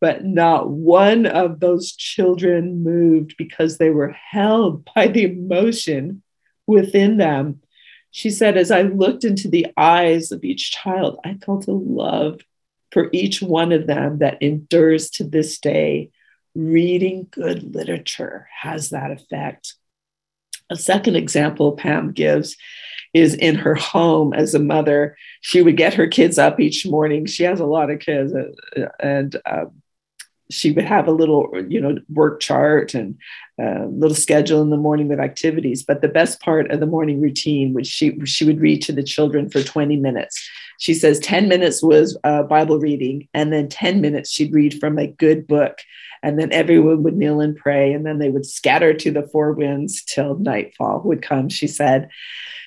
But 0.07 0.25
not 0.25 0.71
one 0.71 1.27
of 1.27 1.59
those 1.59 1.91
children 1.93 2.85
moved 2.85 3.35
because 3.37 3.79
they 3.79 3.91
were 3.91 4.13
held 4.13 4.89
by 4.95 5.09
the 5.09 5.25
emotion 5.25 6.23
within 6.67 7.17
them 7.17 7.61
she 8.17 8.31
said, 8.31 8.57
as 8.57 8.71
I 8.71 8.81
looked 8.81 9.25
into 9.25 9.47
the 9.47 9.67
eyes 9.77 10.33
of 10.33 10.43
each 10.43 10.73
child, 10.73 11.21
I 11.23 11.35
felt 11.35 11.69
a 11.69 11.73
love 11.73 12.41
for 12.91 13.11
each 13.13 13.43
one 13.43 13.73
of 13.73 13.87
them 13.87 14.21
that 14.21 14.43
endures 14.43 15.11
to 15.11 15.25
this 15.25 15.59
day. 15.59 16.09
Reading 16.55 17.29
good 17.31 17.75
literature 17.75 18.49
has 18.59 18.89
that 18.89 19.11
effect. 19.11 19.75
A 20.71 20.77
second 20.77 21.17
example 21.17 21.73
Pam 21.73 22.13
gives 22.13 22.57
is 23.13 23.35
in 23.35 23.57
her 23.57 23.75
home 23.75 24.33
as 24.33 24.55
a 24.55 24.61
mother. 24.61 25.19
She 25.43 25.61
would 25.61 25.77
get 25.77 25.93
her 25.93 26.07
kids 26.07 26.39
up 26.39 26.59
each 26.59 26.87
morning. 26.87 27.27
She 27.27 27.43
has 27.43 27.61
a 27.61 27.67
lot 27.67 27.91
of 27.91 27.99
kids, 27.99 28.33
uh, 28.33 28.87
and 28.99 29.37
um, 29.45 29.83
she 30.51 30.71
would 30.73 30.85
have 30.85 31.09
a 31.09 31.13
little, 31.13 31.51
you 31.69 31.81
know, 31.81 31.97
work 32.09 32.41
chart 32.41 32.95
and 32.95 33.17
a 33.59 33.87
little 33.87 34.15
schedule 34.15 34.63
in 34.63 34.71
the 34.71 34.77
morning 34.77 35.09
with 35.09 35.19
activities. 35.19 35.83
But 35.83 36.03
the 36.03 36.09
best 36.09 36.41
part 36.41 36.71
of 36.71 36.81
the 36.81 36.87
morning 36.87 37.21
routine 37.21 37.75
was 37.75 37.89
she 37.89 38.19
she 38.25 38.45
would 38.45 38.61
read 38.61 38.83
to 38.83 38.93
the 38.93 39.03
children 39.03 39.51
for 39.51 39.63
20 39.63 39.97
minutes. 39.97 40.49
She 40.79 40.95
says 40.95 41.19
10 41.21 41.49
minutes 41.49 41.83
was 41.83 42.17
uh, 42.23 42.43
Bible 42.43 42.79
reading, 42.79 43.29
and 43.35 43.53
then 43.53 43.69
10 43.69 44.01
minutes 44.01 44.31
she'd 44.31 44.53
read 44.53 44.79
from 44.79 44.99
a 44.99 45.07
good 45.07 45.47
book. 45.47 45.79
And 46.23 46.39
then 46.39 46.53
everyone 46.53 47.03
would 47.03 47.17
kneel 47.17 47.41
and 47.41 47.57
pray, 47.57 47.93
and 47.93 48.05
then 48.05 48.19
they 48.19 48.31
would 48.31 48.47
scatter 48.47 48.93
to 48.95 49.11
the 49.11 49.23
four 49.23 49.53
winds 49.53 50.03
till 50.03 50.37
nightfall 50.39 51.03
would 51.05 51.23
come, 51.23 51.49
she 51.49 51.67
said. 51.67 52.09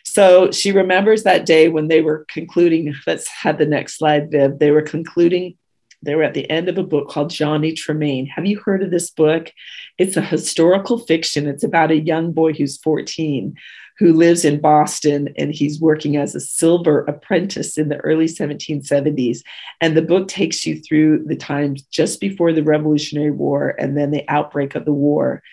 So 0.06 0.52
she 0.52 0.72
remembers 0.72 1.24
that 1.24 1.46
day 1.46 1.68
when 1.68 1.88
they 1.88 2.02
were 2.02 2.26
concluding. 2.30 2.94
Let's 3.06 3.28
have 3.28 3.58
the 3.58 3.66
next 3.66 3.98
slide, 3.98 4.32
Viv. 4.32 4.60
They 4.60 4.72
were 4.72 4.82
concluding 4.82 5.58
they 6.02 6.16
were 6.16 6.24
at 6.24 6.34
the 6.34 6.50
end 6.50 6.70
of 6.70 6.78
a 6.78 6.84
book 6.84 7.10
called 7.10 7.30
Johnny 7.30 7.74
Tremain. 7.74 8.28
Have 8.30 8.46
you 8.46 8.60
heard 8.60 8.84
of 8.84 8.92
this 8.92 9.10
book? 9.10 9.52
It's 9.98 10.18
a 10.18 10.22
historical 10.22 11.00
fiction. 11.00 11.48
It's 11.48 11.64
about 11.64 11.92
a 11.92 12.00
young 12.00 12.32
boy 12.32 12.54
who's 12.54 12.78
14 12.78 13.56
who 14.00 14.14
lives 14.14 14.46
in 14.46 14.62
Boston 14.62 15.34
and 15.38 15.54
he's 15.54 15.82
working 15.82 16.16
as 16.16 16.34
a 16.34 16.40
silver 16.40 17.02
apprentice 17.02 17.78
in 17.78 17.90
the 17.90 17.98
early 17.98 18.28
1770s. 18.28 19.40
And 19.82 19.96
the 19.96 20.02
book 20.02 20.30
takes 20.30 20.66
you 20.66 20.80
through 20.80 21.26
the 21.26 21.36
times 21.36 21.82
just 21.84 22.22
before 22.22 22.54
the 22.54 22.64
Revolutionary 22.64 23.32
War 23.32 23.76
and 23.78 23.98
then 23.98 24.12
the 24.12 24.24
outbreak 24.30 24.76
of 24.76 24.86
the 24.86 24.94
war. 24.94 25.44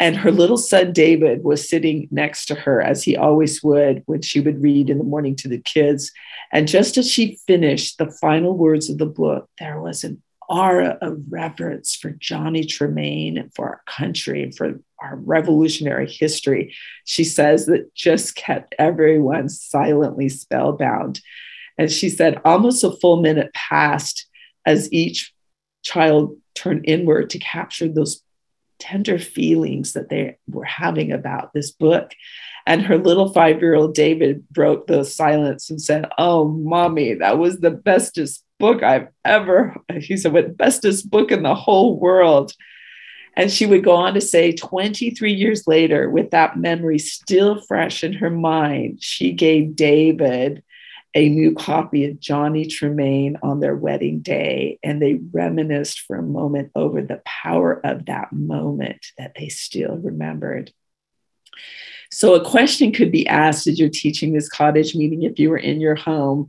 And 0.00 0.16
her 0.16 0.32
little 0.32 0.56
son, 0.56 0.94
David, 0.94 1.44
was 1.44 1.68
sitting 1.68 2.08
next 2.10 2.46
to 2.46 2.54
her, 2.54 2.80
as 2.80 3.04
he 3.04 3.18
always 3.18 3.62
would 3.62 4.02
when 4.06 4.22
she 4.22 4.40
would 4.40 4.62
read 4.62 4.88
in 4.88 4.96
the 4.96 5.04
morning 5.04 5.36
to 5.36 5.48
the 5.48 5.60
kids. 5.60 6.10
And 6.50 6.66
just 6.66 6.96
as 6.96 7.08
she 7.08 7.38
finished 7.46 7.98
the 7.98 8.10
final 8.10 8.56
words 8.56 8.88
of 8.88 8.96
the 8.96 9.06
book, 9.06 9.48
there 9.58 9.80
was 9.80 10.02
an 10.02 10.22
aura 10.48 10.98
of 11.02 11.18
reverence 11.28 11.94
for 11.94 12.10
Johnny 12.10 12.64
Tremain 12.64 13.38
and 13.38 13.54
for 13.54 13.68
our 13.68 13.82
country 13.86 14.42
and 14.42 14.56
for 14.56 14.80
our 15.00 15.16
revolutionary 15.16 16.10
history. 16.10 16.74
She 17.04 17.22
says 17.22 17.66
that 17.66 17.94
just 17.94 18.34
kept 18.34 18.74
everyone 18.78 19.50
silently 19.50 20.30
spellbound. 20.30 21.20
And 21.76 21.92
she 21.92 22.08
said 22.08 22.40
almost 22.44 22.82
a 22.84 22.90
full 22.90 23.20
minute 23.20 23.52
passed 23.52 24.26
as 24.66 24.90
each 24.92 25.32
child 25.82 26.36
turned 26.54 26.84
inward 26.86 27.30
to 27.30 27.38
capture 27.38 27.88
those 27.88 28.22
tender 28.80 29.18
feelings 29.18 29.92
that 29.92 30.08
they 30.08 30.36
were 30.48 30.64
having 30.64 31.12
about 31.12 31.52
this 31.52 31.70
book. 31.70 32.12
And 32.66 32.82
her 32.82 32.98
little 32.98 33.32
five 33.32 33.60
year 33.60 33.74
old 33.74 33.94
David 33.94 34.48
broke 34.50 34.86
the 34.86 35.04
silence 35.04 35.70
and 35.70 35.80
said, 35.80 36.06
Oh, 36.18 36.48
mommy, 36.48 37.14
that 37.14 37.38
was 37.38 37.60
the 37.60 37.70
bestest 37.70 38.44
book 38.58 38.82
I've 38.82 39.08
ever, 39.24 39.76
he 40.00 40.16
said, 40.16 40.32
what 40.32 40.56
bestest 40.56 41.10
book 41.10 41.32
in 41.32 41.42
the 41.42 41.54
whole 41.54 41.98
world. 41.98 42.52
And 43.36 43.50
she 43.50 43.64
would 43.64 43.84
go 43.84 43.92
on 43.92 44.14
to 44.14 44.20
say, 44.20 44.52
23 44.52 45.32
years 45.32 45.66
later, 45.66 46.10
with 46.10 46.30
that 46.30 46.58
memory 46.58 46.98
still 46.98 47.60
fresh 47.62 48.04
in 48.04 48.12
her 48.14 48.30
mind, 48.30 49.02
she 49.02 49.32
gave 49.32 49.76
David 49.76 50.62
a 51.14 51.28
new 51.28 51.54
copy 51.54 52.04
of 52.04 52.20
Johnny 52.20 52.66
Tremain 52.66 53.36
on 53.42 53.60
their 53.60 53.74
wedding 53.74 54.20
day, 54.20 54.78
and 54.82 55.02
they 55.02 55.14
reminisced 55.32 56.00
for 56.00 56.16
a 56.16 56.22
moment 56.22 56.70
over 56.74 57.02
the 57.02 57.20
power 57.24 57.84
of 57.84 58.06
that 58.06 58.32
moment 58.32 59.06
that 59.18 59.32
they 59.36 59.48
still 59.48 59.96
remembered. 59.96 60.72
So, 62.12 62.34
a 62.34 62.44
question 62.44 62.92
could 62.92 63.10
be 63.10 63.26
asked 63.26 63.66
as 63.66 63.78
you're 63.78 63.88
teaching 63.88 64.32
this 64.32 64.48
cottage 64.48 64.94
meeting 64.94 65.22
if 65.22 65.38
you 65.38 65.50
were 65.50 65.58
in 65.58 65.80
your 65.80 65.96
home, 65.96 66.46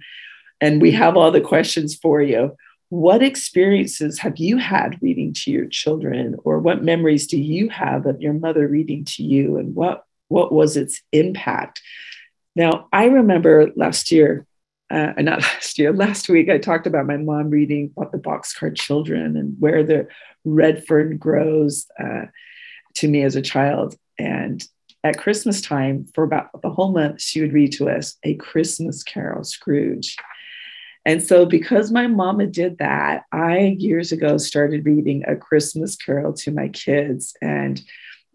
and 0.60 0.82
we 0.82 0.92
have 0.92 1.18
all 1.18 1.32
the 1.32 1.42
questions 1.42 1.96
for 1.96 2.22
you. 2.22 2.56
What 2.90 3.24
experiences 3.24 4.20
have 4.20 4.38
you 4.38 4.58
had 4.58 5.02
reading 5.02 5.34
to 5.34 5.52
your 5.52 5.66
children, 5.66 6.36
or 6.44 6.60
what 6.60 6.84
memories 6.84 7.26
do 7.26 7.40
you 7.40 7.70
have 7.70 8.06
of 8.06 8.22
your 8.22 8.34
mother 8.34 8.68
reading 8.68 9.06
to 9.06 9.24
you, 9.24 9.58
and 9.58 9.74
what, 9.74 10.06
what 10.28 10.52
was 10.52 10.78
its 10.78 11.02
impact? 11.12 11.82
Now, 12.56 12.90
I 12.92 13.06
remember 13.06 13.72
last 13.76 14.12
year 14.12 14.46
uh, 14.92 15.14
not 15.22 15.42
last 15.42 15.80
year, 15.80 15.94
last 15.94 16.30
week, 16.30 16.50
I 16.50 16.58
talked 16.58 16.88
about 16.88 17.08
my 17.08 17.18
mom 17.18 17.50
reading 17.50 17.92
about 17.96 18.12
the 18.12 18.18
boxcar 18.18 18.76
children 18.76 19.38
and 19.38 19.56
where 19.60 19.84
the 19.84 20.08
red 20.44 20.86
fern 20.86 21.18
grows 21.18 21.88
uh, 22.00 22.26
to 22.96 23.08
me 23.08 23.24
as 23.24 23.36
a 23.36 23.42
child. 23.42 23.96
And 24.20 24.64
at 25.04 25.18
Christmas 25.18 25.62
time, 25.62 26.06
for 26.14 26.24
about 26.24 26.62
the 26.62 26.70
whole 26.70 26.92
month, 26.92 27.22
she 27.22 27.42
would 27.42 27.54
read 27.54 27.72
to 27.74 27.90
us 27.90 28.18
a 28.24 28.36
Christmas 28.36 29.04
carol, 29.04 29.44
Scrooge. 29.44 30.16
And 31.06 31.24
so, 31.24 31.48
because 31.48 31.92
my 31.92 32.06
mama 32.06 32.46
did 32.46 32.78
that, 32.78 33.24
I 33.32 33.76
years 33.80 34.12
ago 34.12 34.38
started 34.38 34.86
reading 34.86 35.24
a 35.28 35.36
Christmas 35.36 35.96
carol 35.96 36.34
to 36.34 36.52
my 36.52 36.68
kids. 36.68 37.36
And 37.42 37.82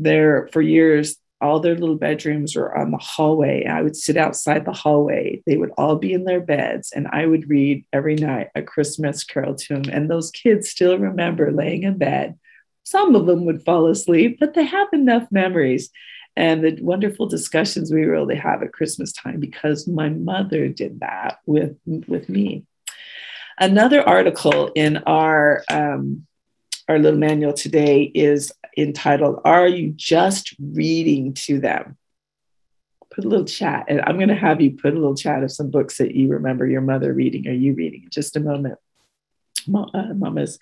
there, 0.00 0.48
for 0.52 0.60
years, 0.60 1.16
all 1.40 1.60
their 1.60 1.76
little 1.76 1.96
bedrooms 1.96 2.56
were 2.56 2.76
on 2.76 2.90
the 2.90 2.98
hallway. 2.98 3.66
I 3.66 3.82
would 3.82 3.96
sit 3.96 4.16
outside 4.16 4.64
the 4.64 4.72
hallway. 4.72 5.42
They 5.46 5.56
would 5.56 5.70
all 5.76 5.96
be 5.96 6.12
in 6.12 6.24
their 6.24 6.40
beds, 6.40 6.92
and 6.94 7.06
I 7.08 7.26
would 7.26 7.50
read 7.50 7.84
every 7.92 8.14
night 8.14 8.48
a 8.54 8.62
Christmas 8.62 9.22
carol 9.24 9.54
to 9.54 9.74
them. 9.74 9.92
And 9.92 10.10
those 10.10 10.30
kids 10.30 10.70
still 10.70 10.98
remember 10.98 11.52
laying 11.52 11.82
in 11.82 11.98
bed. 11.98 12.38
Some 12.84 13.14
of 13.14 13.26
them 13.26 13.44
would 13.44 13.64
fall 13.64 13.86
asleep, 13.88 14.38
but 14.40 14.54
they 14.54 14.64
have 14.64 14.88
enough 14.92 15.26
memories 15.30 15.90
and 16.36 16.62
the 16.62 16.78
wonderful 16.82 17.26
discussions 17.26 17.90
we 17.90 18.04
were 18.06 18.14
able 18.14 18.28
to 18.28 18.36
have 18.36 18.62
at 18.62 18.72
Christmas 18.72 19.12
time 19.12 19.40
because 19.40 19.88
my 19.88 20.10
mother 20.10 20.68
did 20.68 21.00
that 21.00 21.38
with, 21.46 21.76
with 21.86 22.28
me. 22.28 22.64
Another 23.58 24.06
article 24.06 24.70
in 24.74 24.98
our 24.98 25.64
um, 25.70 26.26
our 26.88 26.98
little 26.98 27.18
manual 27.18 27.52
today 27.52 28.02
is 28.02 28.52
entitled, 28.76 29.40
Are 29.44 29.66
You 29.66 29.90
Just 29.90 30.54
Reading 30.60 31.34
to 31.34 31.60
Them? 31.60 31.96
Put 33.10 33.24
a 33.24 33.28
little 33.28 33.46
chat, 33.46 33.86
and 33.88 34.00
I'm 34.02 34.16
going 34.16 34.28
to 34.28 34.34
have 34.34 34.60
you 34.60 34.72
put 34.72 34.92
a 34.92 34.96
little 34.96 35.16
chat 35.16 35.42
of 35.42 35.50
some 35.50 35.70
books 35.70 35.98
that 35.98 36.14
you 36.14 36.28
remember 36.28 36.66
your 36.66 36.82
mother 36.82 37.12
reading 37.12 37.48
or 37.48 37.52
you 37.52 37.74
reading 37.74 38.04
in 38.04 38.10
just 38.10 38.36
a 38.36 38.40
moment. 38.40 38.78
Uh, 39.72 40.14
mamas. 40.14 40.58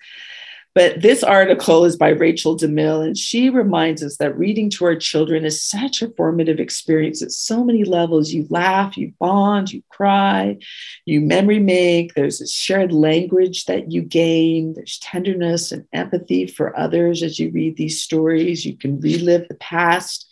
But 0.75 1.01
this 1.01 1.23
article 1.23 1.85
is 1.85 1.95
by 1.95 2.09
Rachel 2.09 2.57
DeMille, 2.57 3.05
and 3.05 3.17
she 3.17 3.49
reminds 3.49 4.03
us 4.03 4.17
that 4.17 4.37
reading 4.37 4.69
to 4.71 4.83
our 4.83 4.97
children 4.97 5.45
is 5.45 5.63
such 5.63 6.01
a 6.01 6.09
formative 6.09 6.59
experience 6.59 7.21
at 7.21 7.31
so 7.31 7.63
many 7.63 7.85
levels. 7.85 8.33
You 8.33 8.45
laugh, 8.49 8.97
you 8.97 9.13
bond, 9.17 9.71
you 9.71 9.81
cry, 9.87 10.57
you 11.05 11.21
memory 11.21 11.59
make. 11.59 12.13
There's 12.13 12.41
a 12.41 12.47
shared 12.47 12.91
language 12.91 13.65
that 13.65 13.89
you 13.89 14.01
gain. 14.01 14.73
There's 14.73 14.99
tenderness 14.99 15.71
and 15.71 15.85
empathy 15.93 16.45
for 16.45 16.77
others 16.77 17.23
as 17.23 17.39
you 17.39 17.51
read 17.51 17.77
these 17.77 18.03
stories. 18.03 18.65
You 18.65 18.77
can 18.77 18.99
relive 18.99 19.47
the 19.47 19.55
past 19.55 20.29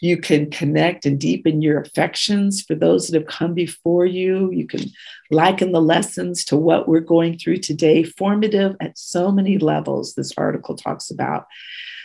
you 0.00 0.16
can 0.16 0.50
connect 0.50 1.06
and 1.06 1.18
deepen 1.18 1.60
your 1.60 1.80
affections 1.80 2.62
for 2.62 2.74
those 2.74 3.08
that 3.08 3.18
have 3.18 3.28
come 3.28 3.54
before 3.54 4.06
you. 4.06 4.50
You 4.52 4.66
can 4.66 4.82
liken 5.30 5.72
the 5.72 5.80
lessons 5.80 6.44
to 6.46 6.56
what 6.56 6.88
we're 6.88 7.00
going 7.00 7.38
through 7.38 7.58
today, 7.58 8.04
formative 8.04 8.76
at 8.80 8.96
so 8.96 9.32
many 9.32 9.58
levels, 9.58 10.14
this 10.14 10.32
article 10.36 10.76
talks 10.76 11.10
about. 11.10 11.46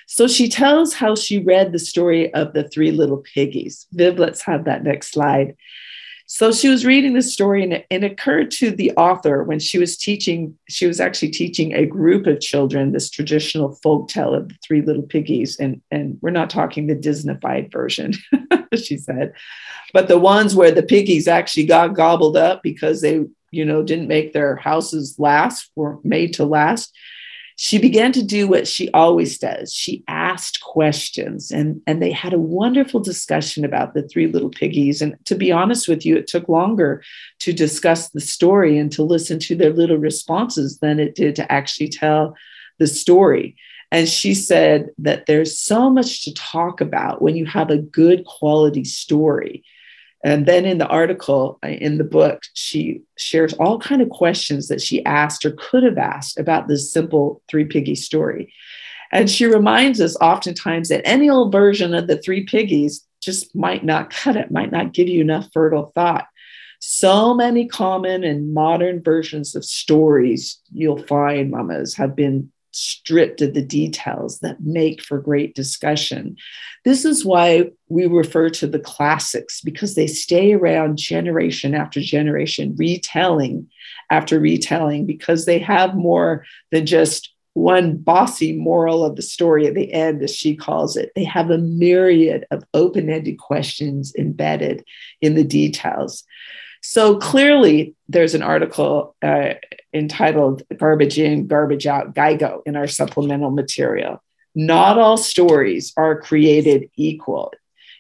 So 0.08 0.28
she 0.28 0.50
tells 0.50 0.94
how 0.94 1.16
she 1.16 1.40
read 1.40 1.72
the 1.72 1.80
story 1.80 2.34
of 2.34 2.54
the 2.54 2.68
three 2.68 2.92
little 2.92 3.24
piggies. 3.34 3.88
Viv, 3.92 4.20
let's 4.20 4.42
have 4.42 4.66
that 4.66 4.84
next 4.84 5.12
slide. 5.12 5.56
So 6.26 6.52
she 6.52 6.70
was 6.70 6.86
reading 6.86 7.14
this 7.14 7.32
story, 7.32 7.64
and 7.64 7.74
it, 7.74 7.86
it 7.90 8.04
occurred 8.04 8.50
to 8.52 8.72
the 8.72 8.92
author 8.94 9.44
when 9.44 9.60
she 9.60 9.78
was 9.78 9.98
teaching, 9.98 10.58
she 10.70 10.88
was 10.88 11.00
actually 11.00 11.32
teaching 11.32 11.74
a 11.74 11.86
group 11.86 12.26
of 12.28 12.40
children 12.40 12.92
this 12.92 13.10
traditional 13.10 13.76
folk 13.84 14.08
tale 14.08 14.34
of 14.34 14.50
the 14.50 14.56
three 14.66 14.82
little 14.82 15.04
piggies. 15.04 15.60
And, 15.60 15.82
and 15.92 16.18
we're 16.22 16.32
not 16.32 16.50
talking 16.50 16.88
the 16.88 16.96
Disneyfied 16.96 17.72
version, 17.72 18.14
she 18.76 18.98
said, 18.98 19.34
but 19.94 20.08
the 20.08 20.18
ones 20.18 20.56
where 20.56 20.72
the 20.72 20.84
piggies 20.84 21.28
actually 21.28 21.66
got 21.66 21.94
gobbled 21.94 22.38
up 22.38 22.64
because 22.64 23.02
they, 23.02 23.26
you 23.52 23.66
know, 23.66 23.84
didn't 23.84 24.08
make 24.08 24.34
their 24.34 24.56
houses 24.56 25.16
last, 25.20 25.72
were 25.76 26.00
made 26.04 26.34
to 26.36 26.46
last 26.46 26.96
she 27.56 27.78
began 27.78 28.12
to 28.14 28.24
do 28.24 28.48
what 28.48 28.68
she 28.68 28.90
always 28.92 29.38
does. 29.38 29.74
She 29.74 30.04
asked 30.34 30.62
questions, 30.62 31.52
and, 31.52 31.82
and 31.86 32.02
they 32.02 32.12
had 32.12 32.34
a 32.34 32.40
wonderful 32.40 33.00
discussion 33.00 33.64
about 33.64 33.94
the 33.94 34.08
three 34.08 34.28
little 34.28 34.50
piggies. 34.50 35.02
And 35.02 35.16
to 35.26 35.36
be 35.36 35.52
honest 35.52 35.88
with 35.88 36.06
you, 36.06 36.16
it 36.18 36.28
took 36.28 36.50
longer 36.50 37.04
to 37.40 37.54
discuss 37.54 38.10
the 38.10 38.22
story 38.22 38.78
and 38.78 38.92
to 38.94 39.04
listen 39.04 39.38
to 39.40 39.56
their 39.56 39.72
little 39.72 39.98
responses 39.98 40.80
than 40.80 41.00
it 41.00 41.16
did 41.16 41.36
to 41.36 41.52
actually 41.52 41.90
tell 41.90 42.36
the 42.80 42.88
story. 42.88 43.56
And 43.92 44.10
she 44.10 44.34
said 44.34 44.90
that 44.98 45.28
there's 45.28 45.58
so 45.58 45.90
much 45.90 46.24
to 46.24 46.34
talk 46.34 46.82
about 46.82 47.22
when 47.22 47.36
you 47.36 47.46
have 47.46 47.70
a 47.70 47.78
good 47.78 48.26
quality 48.26 48.84
story. 48.84 49.64
And 50.24 50.46
then 50.46 50.66
in 50.66 50.78
the 50.80 50.88
article 50.88 51.60
uh, 51.64 51.68
in 51.68 51.98
the 52.00 52.04
book, 52.04 52.42
she 52.54 53.02
shares 53.18 53.54
all 53.54 53.78
kind 53.78 54.02
of 54.02 54.10
questions 54.10 54.68
that 54.70 54.82
she 54.82 55.06
asked 55.06 55.46
or 55.46 55.52
could 55.52 55.84
have 55.84 55.98
asked 55.98 56.40
about 56.40 56.68
this 56.68 56.92
simple 56.92 57.44
three 57.50 57.66
piggy 57.66 57.96
story. 57.96 58.52
And 59.14 59.30
she 59.30 59.46
reminds 59.46 60.02
us 60.02 60.18
oftentimes 60.20 60.90
that 60.90 61.08
any 61.08 61.30
old 61.30 61.52
version 61.52 61.94
of 61.94 62.08
the 62.08 62.18
three 62.18 62.44
piggies 62.46 63.06
just 63.22 63.56
might 63.56 63.86
not 63.86 64.10
cut 64.10 64.36
it, 64.36 64.52
might 64.52 64.72
not 64.72 64.92
give 64.92 65.08
you 65.08 65.22
enough 65.22 65.48
fertile 65.54 65.92
thought. 65.94 66.26
So 66.80 67.36
many 67.36 67.68
common 67.68 68.24
and 68.24 68.54
modern 68.54 69.04
versions 69.04 69.56
of 69.56 69.64
stories 69.64 70.60
you'll 70.74 71.04
find, 71.04 71.52
mamas, 71.52 71.94
have 71.94 72.16
been 72.16 72.52
stripped 72.72 73.40
of 73.42 73.54
the 73.54 73.62
details 73.62 74.40
that 74.40 74.62
make 74.62 75.00
for 75.00 75.20
great 75.20 75.54
discussion. 75.54 76.36
This 76.84 77.06
is 77.06 77.24
why 77.24 77.70
we 77.88 78.08
refer 78.08 78.50
to 78.50 78.68
the 78.68 78.80
classics 78.80 79.62
because 79.62 79.94
they 79.94 80.08
stay 80.08 80.54
around 80.54 80.98
generation 80.98 81.76
after 81.76 82.02
generation, 82.02 82.76
retelling 82.76 83.70
after 84.10 84.40
retelling, 84.40 85.06
because 85.06 85.46
they 85.46 85.60
have 85.60 85.96
more 85.96 86.46
than 86.72 86.88
just 86.88 87.33
one 87.54 87.98
bossy 87.98 88.54
moral 88.54 89.06
of 89.06 89.16
the 89.16 89.22
story 89.22 89.68
at 89.68 89.76
the 89.76 89.94
end, 89.94 90.24
as 90.24 90.36
she 90.36 90.56
calls 90.56 90.98
it. 90.98 91.12
They 91.16 91.24
have 91.24 91.50
a 91.50 91.58
myriad 91.58 92.46
of 92.52 92.64
open 92.74 93.10
ended 93.10 93.38
questions 93.38 94.14
embedded 94.18 94.84
in 95.22 95.36
the 95.36 95.44
details. 95.44 96.24
So 96.82 97.18
clearly, 97.18 97.96
there's 98.10 98.36
an 98.36 98.44
article 98.44 99.16
uh, 99.22 99.54
entitled 99.94 100.64
Garbage 100.78 101.18
In, 101.18 101.48
Garbage 101.48 101.88
Out, 101.88 102.14
GIGO 102.14 102.62
in 102.66 102.76
our 102.76 102.88
supplemental 102.88 103.52
material. 103.52 104.22
Not 104.56 104.98
all 104.98 105.18
stories 105.18 105.94
are 105.96 106.20
created 106.20 106.90
equal. 106.96 107.54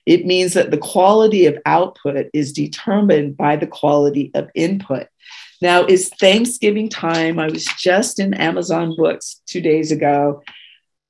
It 0.05 0.25
means 0.25 0.53
that 0.53 0.69
the 0.69 0.77
quality 0.77 1.45
of 1.45 1.57
output 1.65 2.27
is 2.33 2.51
determined 2.51 3.37
by 3.37 3.55
the 3.55 3.67
quality 3.67 4.31
of 4.33 4.49
input. 4.53 5.07
Now, 5.63 5.85
it's 5.85 6.09
Thanksgiving 6.09 6.89
time. 6.89 7.39
I 7.39 7.47
was 7.47 7.63
just 7.63 8.19
in 8.19 8.33
Amazon 8.33 8.97
Books 8.97 9.41
two 9.45 9.61
days 9.61 9.93
ago. 9.93 10.43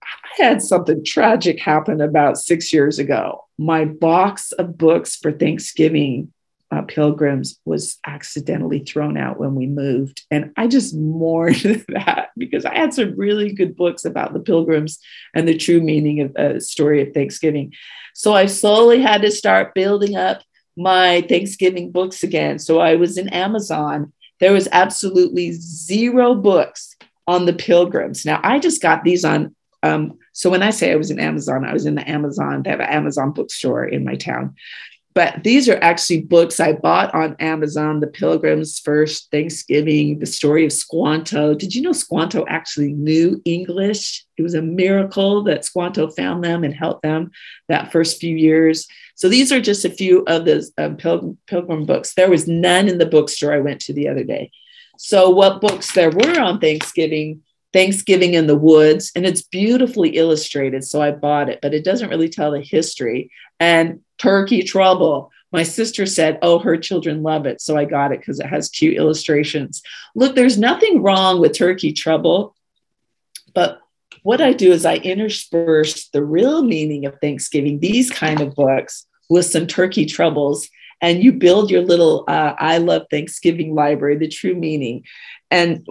I 0.03 0.43
had 0.43 0.61
something 0.61 1.03
tragic 1.03 1.59
happen 1.59 1.99
about 1.99 2.37
six 2.37 2.71
years 2.71 2.99
ago. 2.99 3.45
My 3.57 3.85
box 3.85 4.51
of 4.51 4.77
books 4.77 5.15
for 5.15 5.31
Thanksgiving 5.31 6.31
uh, 6.69 6.83
pilgrims 6.83 7.59
was 7.65 7.97
accidentally 8.05 8.81
thrown 8.81 9.17
out 9.17 9.39
when 9.39 9.55
we 9.55 9.65
moved. 9.65 10.21
And 10.29 10.51
I 10.55 10.67
just 10.67 10.95
mourned 10.95 11.55
that 11.87 12.29
because 12.37 12.63
I 12.63 12.75
had 12.75 12.93
some 12.93 13.17
really 13.17 13.53
good 13.53 13.75
books 13.75 14.05
about 14.05 14.33
the 14.33 14.39
pilgrims 14.39 14.99
and 15.33 15.47
the 15.47 15.57
true 15.57 15.81
meaning 15.81 16.21
of 16.21 16.31
a 16.35 16.57
uh, 16.57 16.59
story 16.59 17.01
of 17.01 17.11
Thanksgiving. 17.11 17.73
So 18.13 18.35
I 18.35 18.45
slowly 18.45 19.01
had 19.01 19.23
to 19.23 19.31
start 19.31 19.73
building 19.73 20.15
up 20.15 20.43
my 20.77 21.25
Thanksgiving 21.27 21.89
books 21.89 22.21
again. 22.21 22.59
So 22.59 22.79
I 22.79 22.93
was 22.97 23.17
in 23.17 23.29
Amazon. 23.29 24.13
There 24.43 24.51
was 24.51 24.67
absolutely 24.73 25.53
zero 25.53 26.35
books 26.35 26.97
on 27.27 27.45
the 27.45 27.53
pilgrims. 27.53 28.25
Now 28.25 28.41
I 28.43 28.59
just 28.59 28.81
got 28.81 29.05
these 29.05 29.23
on. 29.23 29.55
Um, 29.83 30.19
so 30.33 30.49
when 30.49 30.61
I 30.61 30.69
say 30.69 30.91
I 30.91 30.97
was 30.97 31.09
in 31.09 31.17
Amazon, 31.17 31.63
I 31.63 31.71
was 31.71 31.85
in 31.85 31.95
the 31.95 32.09
Amazon. 32.09 32.61
They 32.61 32.71
have 32.71 32.81
an 32.81 32.89
Amazon 32.89 33.31
bookstore 33.31 33.85
in 33.85 34.03
my 34.03 34.15
town 34.15 34.53
but 35.13 35.43
these 35.43 35.69
are 35.69 35.77
actually 35.81 36.21
books 36.21 36.59
I 36.59 36.73
bought 36.73 37.13
on 37.13 37.35
Amazon 37.39 37.99
The 37.99 38.07
Pilgrim's 38.07 38.79
First 38.79 39.29
Thanksgiving, 39.31 40.19
The 40.19 40.25
Story 40.25 40.65
of 40.65 40.73
Squanto. 40.73 41.53
Did 41.53 41.75
you 41.75 41.81
know 41.81 41.91
Squanto 41.91 42.45
actually 42.47 42.93
knew 42.93 43.41
English? 43.45 44.25
It 44.37 44.41
was 44.41 44.55
a 44.55 44.61
miracle 44.61 45.43
that 45.43 45.65
Squanto 45.65 46.09
found 46.09 46.43
them 46.43 46.63
and 46.63 46.73
helped 46.73 47.03
them 47.03 47.31
that 47.67 47.91
first 47.91 48.19
few 48.19 48.35
years. 48.35 48.87
So 49.15 49.29
these 49.29 49.51
are 49.51 49.61
just 49.61 49.85
a 49.85 49.89
few 49.89 50.23
of 50.25 50.45
the 50.45 50.67
um, 50.77 50.97
pilgrim, 50.97 51.37
pilgrim 51.47 51.85
books. 51.85 52.15
There 52.15 52.29
was 52.29 52.47
none 52.47 52.89
in 52.89 52.97
the 52.97 53.05
bookstore 53.05 53.53
I 53.53 53.59
went 53.59 53.81
to 53.81 53.93
the 53.93 54.09
other 54.09 54.23
day. 54.23 54.51
So, 54.97 55.29
what 55.29 55.59
books 55.59 55.93
there 55.93 56.11
were 56.11 56.39
on 56.39 56.59
Thanksgiving? 56.59 57.41
Thanksgiving 57.73 58.35
in 58.35 58.45
the 58.45 58.55
Woods, 58.55 59.11
and 59.15 59.25
it's 59.25 59.41
beautifully 59.41 60.11
illustrated. 60.11 60.83
So 60.83 61.01
I 61.01 61.09
bought 61.09 61.49
it, 61.49 61.59
but 61.61 61.73
it 61.73 61.83
doesn't 61.83 62.09
really 62.09 62.29
tell 62.29 62.51
the 62.51 62.61
history. 62.61 63.31
And 63.63 64.01
Turkey 64.17 64.61
Trouble. 64.61 65.31
My 65.53 65.63
sister 65.63 66.05
said, 66.05 66.37
Oh, 66.41 66.59
her 66.59 66.75
children 66.75 67.23
love 67.23 67.45
it. 67.45 67.61
So 67.61 67.77
I 67.77 67.85
got 67.85 68.11
it 68.11 68.19
because 68.19 68.41
it 68.41 68.47
has 68.47 68.67
cute 68.67 68.97
illustrations. 68.97 69.81
Look, 70.15 70.35
there's 70.35 70.57
nothing 70.57 71.01
wrong 71.01 71.39
with 71.39 71.57
Turkey 71.57 71.93
Trouble, 71.93 72.55
but 73.53 73.79
what 74.23 74.41
I 74.41 74.51
do 74.51 74.73
is 74.73 74.85
I 74.85 74.95
intersperse 74.97 76.09
the 76.09 76.25
real 76.25 76.63
meaning 76.63 77.05
of 77.05 77.17
Thanksgiving, 77.21 77.79
these 77.79 78.11
kind 78.11 78.41
of 78.41 78.53
books, 78.53 79.05
with 79.29 79.45
some 79.45 79.65
turkey 79.65 80.05
troubles. 80.05 80.67
And 81.01 81.23
you 81.23 81.31
build 81.31 81.71
your 81.71 81.83
little 81.83 82.25
uh, 82.27 82.55
I 82.57 82.79
Love 82.79 83.03
Thanksgiving 83.09 83.75
library, 83.75 84.17
the 84.17 84.27
true 84.27 84.55
meaning. 84.55 85.03
And 85.51 85.85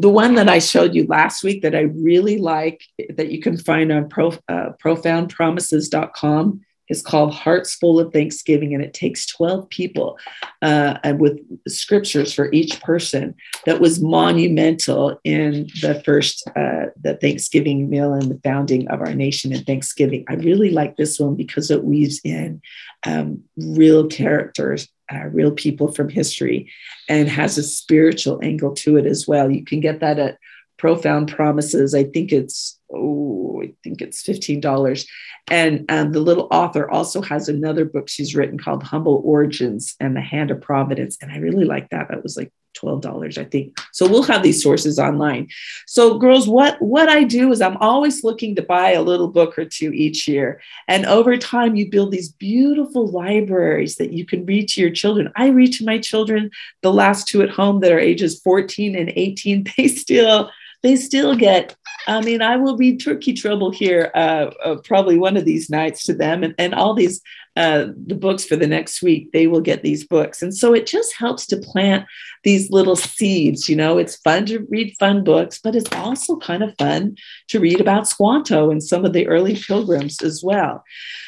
the 0.00 0.10
one 0.10 0.34
that 0.36 0.48
I 0.48 0.60
showed 0.60 0.94
you 0.94 1.06
last 1.06 1.42
week 1.44 1.62
that 1.62 1.74
I 1.74 1.80
really 1.80 2.38
like, 2.38 2.82
that 3.16 3.30
you 3.30 3.40
can 3.42 3.58
find 3.58 3.92
on 3.92 4.08
pro, 4.08 4.28
uh, 4.48 4.70
profoundpromises.com, 4.82 6.60
is 6.88 7.02
called 7.02 7.34
Hearts 7.34 7.74
Full 7.74 8.00
of 8.00 8.12
Thanksgiving, 8.12 8.74
and 8.74 8.82
it 8.82 8.94
takes 8.94 9.26
12 9.26 9.68
people 9.68 10.18
uh, 10.62 10.98
with 11.18 11.40
scriptures 11.68 12.32
for 12.32 12.50
each 12.52 12.80
person. 12.80 13.34
That 13.66 13.80
was 13.80 14.00
monumental 14.00 15.20
in 15.24 15.68
the 15.82 16.02
first 16.04 16.48
uh, 16.56 16.86
the 17.00 17.18
Thanksgiving 17.20 17.88
meal 17.88 18.12
and 18.12 18.30
the 18.30 18.40
founding 18.42 18.88
of 18.88 19.00
our 19.00 19.14
nation 19.14 19.52
and 19.52 19.66
Thanksgiving. 19.66 20.24
I 20.28 20.34
really 20.34 20.70
like 20.70 20.96
this 20.96 21.18
one 21.18 21.34
because 21.34 21.70
it 21.70 21.84
weaves 21.84 22.20
in 22.24 22.60
um, 23.06 23.42
real 23.56 24.06
characters. 24.06 24.88
Uh, 25.10 25.24
real 25.28 25.50
people 25.50 25.90
from 25.90 26.10
history 26.10 26.70
and 27.08 27.30
has 27.30 27.56
a 27.56 27.62
spiritual 27.62 28.38
angle 28.42 28.74
to 28.74 28.98
it 28.98 29.06
as 29.06 29.26
well. 29.26 29.50
You 29.50 29.64
can 29.64 29.80
get 29.80 30.00
that 30.00 30.18
at 30.18 30.36
Profound 30.76 31.32
Promises. 31.32 31.94
I 31.94 32.04
think 32.04 32.30
it's 32.30 32.77
oh, 32.92 33.62
I 33.62 33.72
think 33.82 34.00
it's 34.00 34.22
fifteen 34.22 34.60
dollars. 34.60 35.06
And 35.50 35.90
um, 35.90 36.12
the 36.12 36.20
little 36.20 36.48
author 36.50 36.90
also 36.90 37.22
has 37.22 37.48
another 37.48 37.84
book 37.84 38.08
she's 38.08 38.34
written 38.34 38.58
called 38.58 38.82
Humble 38.82 39.22
Origins 39.24 39.94
and 39.98 40.14
the 40.14 40.20
Hand 40.20 40.50
of 40.50 40.60
Providence. 40.60 41.16
And 41.22 41.32
I 41.32 41.38
really 41.38 41.64
like 41.64 41.88
that. 41.90 42.08
That 42.08 42.22
was 42.22 42.36
like 42.36 42.52
$12, 42.76 43.38
I 43.38 43.44
think. 43.44 43.78
So 43.92 44.06
we'll 44.06 44.22
have 44.24 44.42
these 44.42 44.62
sources 44.62 44.98
online. 44.98 45.48
So 45.86 46.18
girls, 46.18 46.48
what, 46.48 46.80
what 46.80 47.08
I 47.08 47.24
do 47.24 47.50
is 47.50 47.60
I'm 47.60 47.76
always 47.78 48.24
looking 48.24 48.54
to 48.56 48.62
buy 48.62 48.92
a 48.92 49.02
little 49.02 49.28
book 49.28 49.58
or 49.58 49.64
two 49.64 49.92
each 49.92 50.28
year. 50.28 50.60
And 50.86 51.06
over 51.06 51.36
time, 51.36 51.76
you 51.76 51.90
build 51.90 52.12
these 52.12 52.30
beautiful 52.30 53.08
libraries 53.08 53.96
that 53.96 54.12
you 54.12 54.24
can 54.24 54.46
read 54.46 54.68
to 54.70 54.80
your 54.80 54.90
children. 54.90 55.32
I 55.36 55.48
read 55.48 55.72
to 55.74 55.84
my 55.84 55.98
children, 55.98 56.50
the 56.82 56.92
last 56.92 57.26
two 57.26 57.42
at 57.42 57.50
home 57.50 57.80
that 57.80 57.92
are 57.92 57.98
ages 57.98 58.40
14 58.40 58.94
and 58.94 59.12
18, 59.14 59.66
they 59.76 59.88
still 59.88 60.50
they 60.82 60.96
still 60.96 61.34
get 61.34 61.76
I 62.08 62.22
mean, 62.22 62.40
I 62.40 62.56
will 62.56 62.76
read 62.76 63.00
Turkey 63.00 63.34
Trouble 63.34 63.70
here 63.70 64.10
uh, 64.14 64.50
uh, 64.64 64.76
probably 64.82 65.18
one 65.18 65.36
of 65.36 65.44
these 65.44 65.68
nights 65.68 66.04
to 66.04 66.14
them, 66.14 66.42
and, 66.42 66.54
and 66.58 66.74
all 66.74 66.94
these 66.94 67.20
uh, 67.54 67.88
the 68.06 68.14
books 68.14 68.44
for 68.44 68.56
the 68.56 68.66
next 68.66 69.02
week. 69.02 69.30
They 69.32 69.46
will 69.46 69.60
get 69.60 69.82
these 69.82 70.06
books, 70.06 70.40
and 70.40 70.56
so 70.56 70.72
it 70.72 70.86
just 70.86 71.14
helps 71.16 71.46
to 71.48 71.58
plant 71.58 72.06
these 72.44 72.70
little 72.70 72.96
seeds. 72.96 73.68
You 73.68 73.76
know, 73.76 73.98
it's 73.98 74.16
fun 74.16 74.46
to 74.46 74.66
read 74.70 74.96
fun 74.98 75.22
books, 75.22 75.60
but 75.62 75.76
it's 75.76 75.92
also 75.92 76.36
kind 76.36 76.62
of 76.62 76.74
fun 76.78 77.16
to 77.48 77.60
read 77.60 77.78
about 77.78 78.08
Squanto 78.08 78.70
and 78.70 78.82
some 78.82 79.04
of 79.04 79.12
the 79.12 79.28
early 79.28 79.54
pilgrims 79.54 80.22
as 80.22 80.42
well. 80.42 80.82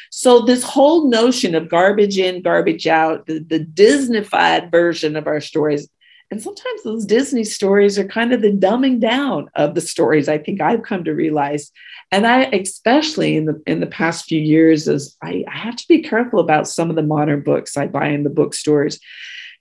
So 0.09 0.41
this 0.41 0.63
whole 0.63 1.09
notion 1.09 1.53
of 1.53 1.69
garbage 1.69 2.17
in, 2.17 2.41
garbage 2.41 2.87
out, 2.87 3.27
the, 3.27 3.39
the 3.39 3.59
Disneyfied 3.59 4.71
version 4.71 5.15
of 5.15 5.27
our 5.27 5.39
stories 5.39 5.87
and 6.31 6.41
sometimes 6.41 6.83
those 6.83 7.05
Disney 7.05 7.43
stories 7.43 7.99
are 7.99 8.07
kind 8.07 8.33
of 8.33 8.41
the 8.41 8.53
dumbing 8.53 8.99
down 8.99 9.49
of 9.55 9.75
the 9.75 9.81
stories. 9.81 10.29
I 10.29 10.37
think 10.37 10.61
I've 10.61 10.83
come 10.83 11.03
to 11.03 11.13
realize, 11.13 11.71
and 12.11 12.25
I 12.25 12.43
especially 12.45 13.35
in 13.35 13.45
the 13.45 13.61
in 13.67 13.81
the 13.81 13.87
past 13.87 14.25
few 14.25 14.39
years, 14.39 14.87
is 14.87 15.15
I, 15.21 15.43
I 15.47 15.57
have 15.57 15.75
to 15.75 15.87
be 15.87 16.01
careful 16.01 16.39
about 16.39 16.67
some 16.67 16.89
of 16.89 16.95
the 16.95 17.03
modern 17.03 17.41
books 17.41 17.77
I 17.77 17.87
buy 17.87 18.07
in 18.07 18.23
the 18.23 18.29
bookstores 18.29 18.99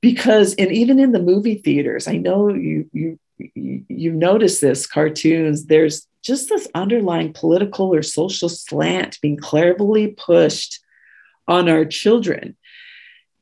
because 0.01 0.55
and 0.55 0.73
even 0.73 0.99
in 0.99 1.13
the 1.13 1.21
movie 1.21 1.57
theaters 1.57 2.09
i 2.09 2.17
know 2.17 2.49
you 2.49 2.89
you 2.93 3.19
you 3.89 4.13
notice 4.13 4.61
this 4.61 4.87
cartoons 4.87 5.67
there's 5.67 6.07
just 6.23 6.49
this 6.49 6.69
underlying 6.75 7.33
political 7.33 7.95
or 7.95 8.03
social 8.03 8.49
slant 8.49 9.19
being 9.23 9.37
cleverly 9.37 10.09
pushed 10.09 10.81
on 11.49 11.69
our 11.69 11.85
children 11.85 12.57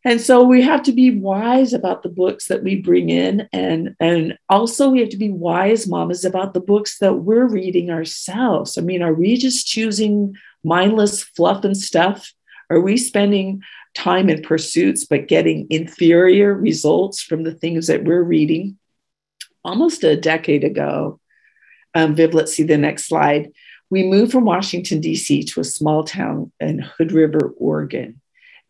and 0.04 0.20
so 0.20 0.42
we 0.44 0.62
have 0.62 0.82
to 0.84 0.92
be 0.92 1.10
wise 1.10 1.72
about 1.72 2.02
the 2.02 2.08
books 2.08 2.48
that 2.48 2.62
we 2.62 2.76
bring 2.76 3.10
in 3.10 3.48
and 3.52 3.96
and 3.98 4.38
also 4.48 4.90
we 4.90 5.00
have 5.00 5.08
to 5.10 5.16
be 5.16 5.30
wise 5.30 5.88
mamas 5.88 6.24
about 6.24 6.54
the 6.54 6.60
books 6.60 6.98
that 6.98 7.14
we're 7.14 7.46
reading 7.46 7.90
ourselves. 7.90 8.78
I 8.78 8.82
mean 8.82 9.02
are 9.02 9.14
we 9.14 9.36
just 9.36 9.66
choosing 9.66 10.36
mindless 10.62 11.22
fluff 11.22 11.64
and 11.64 11.76
stuff? 11.76 12.32
Are 12.70 12.80
we 12.80 12.96
spending 12.96 13.62
time 13.94 14.28
in 14.28 14.42
pursuits 14.42 15.04
but 15.04 15.28
getting 15.28 15.66
inferior 15.70 16.54
results 16.54 17.22
from 17.22 17.42
the 17.42 17.54
things 17.54 17.88
that 17.88 18.04
we're 18.04 18.22
reading? 18.22 18.78
Almost 19.64 20.04
a 20.04 20.16
decade 20.16 20.64
ago 20.64 21.20
um, 21.94 22.14
viv 22.14 22.34
let's 22.34 22.52
see 22.52 22.62
the 22.62 22.78
next 22.78 23.06
slide. 23.06 23.50
We 23.90 24.04
moved 24.04 24.32
from 24.32 24.44
washington 24.44 25.00
d.c 25.00 25.42
to 25.42 25.60
a 25.60 25.64
small 25.64 26.04
town 26.04 26.52
in 26.60 26.78
hood 26.78 27.10
river 27.10 27.52
oregon 27.56 28.20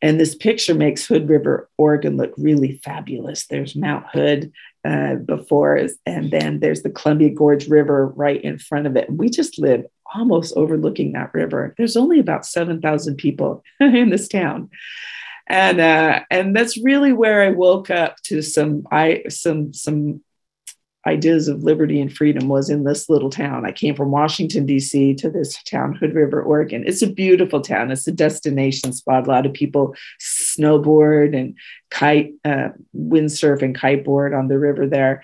and 0.01 0.21
this 0.21 0.35
picture 0.35 0.75
makes 0.75 1.07
Hood 1.07 1.29
River, 1.29 1.69
Oregon 1.77 2.17
look 2.17 2.33
really 2.37 2.81
fabulous. 2.85 3.47
There's 3.47 3.75
Mount 3.75 4.07
Hood 4.13 4.53
uh, 4.85 5.17
before 5.17 5.77
us, 5.77 5.93
and 6.07 6.31
then 6.31 6.61
there's 6.61 6.83
the 6.83 6.91
Columbia 6.91 7.31
Gorge 7.31 7.69
River 7.69 8.07
right 8.09 8.41
in 8.43 8.59
front 8.59 8.87
of 8.87 8.97
it. 8.97 9.09
And 9.09 9.19
We 9.19 9.29
just 9.29 9.59
live 9.59 9.85
almost 10.15 10.57
overlooking 10.57 11.13
that 11.13 11.35
river. 11.35 11.75
There's 11.77 11.97
only 11.97 12.19
about 12.21 12.47
7,000 12.47 13.17
people 13.17 13.63
in 13.81 14.11
this 14.11 14.29
town. 14.29 14.71
And 15.51 15.81
uh, 15.81 16.21
and 16.31 16.55
that's 16.55 16.77
really 16.77 17.15
where 17.15 17.43
I 17.43 17.51
woke 17.51 17.91
up 17.91 18.17
to 18.25 18.43
some 18.43 18.87
I 18.93 19.23
some 19.31 19.73
some 19.73 20.23
ideas 21.07 21.49
of 21.49 21.63
liberty 21.63 22.01
and 22.01 22.13
freedom 22.13 22.49
was 22.49 22.69
in 22.69 22.85
this 22.85 23.09
little 23.09 23.31
town. 23.31 23.65
I 23.65 23.73
came 23.73 23.95
from 23.95 24.11
Washington, 24.11 24.67
D.C. 24.67 25.15
to 25.15 25.31
this 25.31 25.63
town, 25.63 25.95
Hood 25.95 26.15
River, 26.15 26.43
Oregon. 26.43 26.85
It's 26.87 27.03
a 27.03 27.11
beautiful 27.11 27.61
town. 27.61 27.91
It's 27.91 28.07
a 28.07 28.13
destination 28.13 28.93
spot. 28.93 29.27
A 29.27 29.31
lot 29.31 29.47
of 29.47 29.53
people 29.53 29.95
snowboard 30.21 31.37
and 31.39 31.55
kite, 31.91 32.33
uh, 32.45 32.71
windsurf 32.97 33.63
and 33.63 33.79
kiteboard 33.79 34.39
on 34.39 34.49
the 34.49 34.59
river 34.59 34.87
there. 34.87 35.23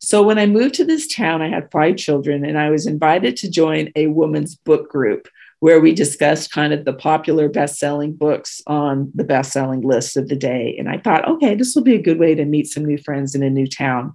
So 0.00 0.22
when 0.22 0.38
I 0.38 0.46
moved 0.46 0.74
to 0.74 0.84
this 0.84 1.06
town, 1.06 1.42
I 1.42 1.48
had 1.48 1.70
five 1.70 1.96
children 1.96 2.44
and 2.44 2.58
I 2.58 2.70
was 2.70 2.86
invited 2.86 3.36
to 3.38 3.50
join 3.50 3.90
a 3.94 4.08
women's 4.08 4.56
book 4.56 4.90
group 4.90 5.28
where 5.60 5.78
we 5.78 5.94
discussed 5.94 6.50
kind 6.50 6.72
of 6.72 6.84
the 6.84 6.92
popular 6.92 7.48
best-selling 7.48 8.12
books 8.12 8.60
on 8.66 9.12
the 9.14 9.22
best-selling 9.22 9.80
list 9.82 10.16
of 10.16 10.26
the 10.26 10.34
day. 10.34 10.74
And 10.76 10.88
I 10.88 10.98
thought, 10.98 11.28
okay, 11.28 11.54
this 11.54 11.76
will 11.76 11.84
be 11.84 11.94
a 11.94 12.02
good 12.02 12.18
way 12.18 12.34
to 12.34 12.44
meet 12.44 12.66
some 12.66 12.84
new 12.84 12.98
friends 12.98 13.36
in 13.36 13.44
a 13.44 13.48
new 13.48 13.68
town. 13.68 14.12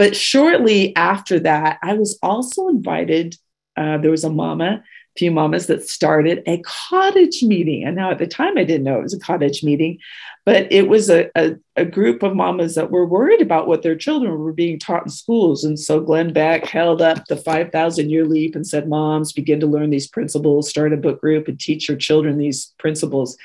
But 0.00 0.16
shortly 0.16 0.96
after 0.96 1.38
that, 1.40 1.78
I 1.82 1.92
was 1.92 2.18
also 2.22 2.68
invited. 2.68 3.36
Uh, 3.76 3.98
there 3.98 4.10
was 4.10 4.24
a 4.24 4.30
mama, 4.30 4.82
a 4.82 5.18
few 5.18 5.30
mamas 5.30 5.66
that 5.66 5.86
started 5.86 6.42
a 6.46 6.62
cottage 6.64 7.42
meeting. 7.42 7.84
And 7.84 7.96
now 7.96 8.10
at 8.10 8.16
the 8.16 8.26
time, 8.26 8.56
I 8.56 8.64
didn't 8.64 8.84
know 8.84 8.98
it 8.98 9.02
was 9.02 9.12
a 9.12 9.20
cottage 9.20 9.62
meeting, 9.62 9.98
but 10.46 10.72
it 10.72 10.88
was 10.88 11.10
a, 11.10 11.28
a, 11.36 11.56
a 11.76 11.84
group 11.84 12.22
of 12.22 12.34
mamas 12.34 12.76
that 12.76 12.90
were 12.90 13.04
worried 13.04 13.42
about 13.42 13.68
what 13.68 13.82
their 13.82 13.94
children 13.94 14.38
were 14.38 14.54
being 14.54 14.78
taught 14.78 15.02
in 15.02 15.10
schools. 15.10 15.64
And 15.64 15.78
so 15.78 16.00
Glenn 16.00 16.32
Beck 16.32 16.64
held 16.64 17.02
up 17.02 17.26
the 17.26 17.36
5,000 17.36 18.08
year 18.08 18.24
leap 18.24 18.54
and 18.54 18.66
said, 18.66 18.88
Moms, 18.88 19.34
begin 19.34 19.60
to 19.60 19.66
learn 19.66 19.90
these 19.90 20.08
principles, 20.08 20.70
start 20.70 20.94
a 20.94 20.96
book 20.96 21.20
group, 21.20 21.46
and 21.46 21.60
teach 21.60 21.90
your 21.90 21.98
children 21.98 22.38
these 22.38 22.72
principles. 22.78 23.36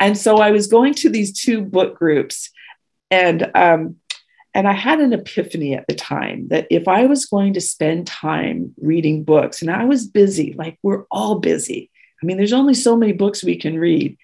And 0.00 0.18
so 0.18 0.38
I 0.38 0.50
was 0.50 0.66
going 0.66 0.94
to 0.94 1.08
these 1.08 1.32
two 1.32 1.62
book 1.62 1.96
groups. 1.96 2.50
And 3.12 3.48
um, 3.54 3.96
and 4.54 4.68
I 4.68 4.72
had 4.72 5.00
an 5.00 5.12
epiphany 5.12 5.74
at 5.74 5.86
the 5.86 5.94
time 5.94 6.48
that 6.48 6.66
if 6.70 6.86
I 6.86 7.06
was 7.06 7.26
going 7.26 7.54
to 7.54 7.60
spend 7.60 8.06
time 8.06 8.74
reading 8.80 9.24
books, 9.24 9.62
and 9.62 9.70
I 9.70 9.84
was 9.84 10.06
busy, 10.06 10.54
like 10.56 10.78
we're 10.82 11.04
all 11.10 11.38
busy. 11.38 11.90
I 12.22 12.26
mean, 12.26 12.36
there's 12.36 12.52
only 12.52 12.74
so 12.74 12.96
many 12.96 13.12
books 13.12 13.42
we 13.42 13.56
can 13.56 13.78
read. 13.78 14.16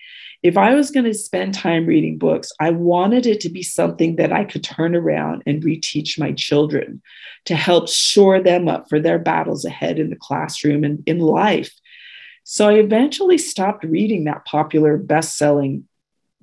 If 0.42 0.56
I 0.56 0.74
was 0.74 0.92
going 0.92 1.06
to 1.06 1.14
spend 1.14 1.54
time 1.54 1.86
reading 1.86 2.16
books, 2.16 2.52
I 2.60 2.70
wanted 2.70 3.26
it 3.26 3.40
to 3.40 3.48
be 3.48 3.62
something 3.62 4.16
that 4.16 4.32
I 4.32 4.44
could 4.44 4.62
turn 4.62 4.94
around 4.94 5.42
and 5.46 5.62
reteach 5.62 6.18
my 6.18 6.32
children 6.32 7.02
to 7.46 7.56
help 7.56 7.88
shore 7.88 8.40
them 8.40 8.68
up 8.68 8.88
for 8.88 9.00
their 9.00 9.18
battles 9.18 9.64
ahead 9.64 9.98
in 9.98 10.10
the 10.10 10.16
classroom 10.16 10.84
and 10.84 11.02
in 11.06 11.18
life. 11.18 11.72
So 12.44 12.68
I 12.68 12.74
eventually 12.74 13.36
stopped 13.36 13.82
reading 13.82 14.24
that 14.24 14.44
popular 14.44 14.96
best 14.96 15.36
selling, 15.36 15.88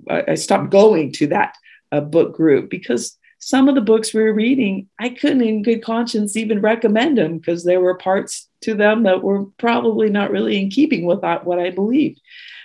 I 0.09 0.35
stopped 0.35 0.71
going 0.71 1.13
to 1.13 1.27
that 1.27 1.55
uh, 1.91 2.01
book 2.01 2.35
group 2.35 2.69
because 2.69 3.17
some 3.45 3.69
of 3.69 3.75
the 3.75 3.81
books 3.81 4.11
we 4.11 4.23
were 4.23 4.33
reading, 4.33 4.89
I 4.97 5.09
couldn't 5.09 5.43
in 5.43 5.61
good 5.61 5.83
conscience 5.83 6.35
even 6.35 6.61
recommend 6.61 7.19
them 7.19 7.37
because 7.37 7.63
there 7.63 7.79
were 7.79 7.93
parts 7.93 8.49
to 8.61 8.73
them 8.73 9.03
that 9.03 9.21
were 9.21 9.45
probably 9.59 10.09
not 10.09 10.31
really 10.31 10.59
in 10.59 10.71
keeping 10.71 11.05
with 11.05 11.21
what 11.21 11.59
I 11.59 11.69
believed. 11.69 12.19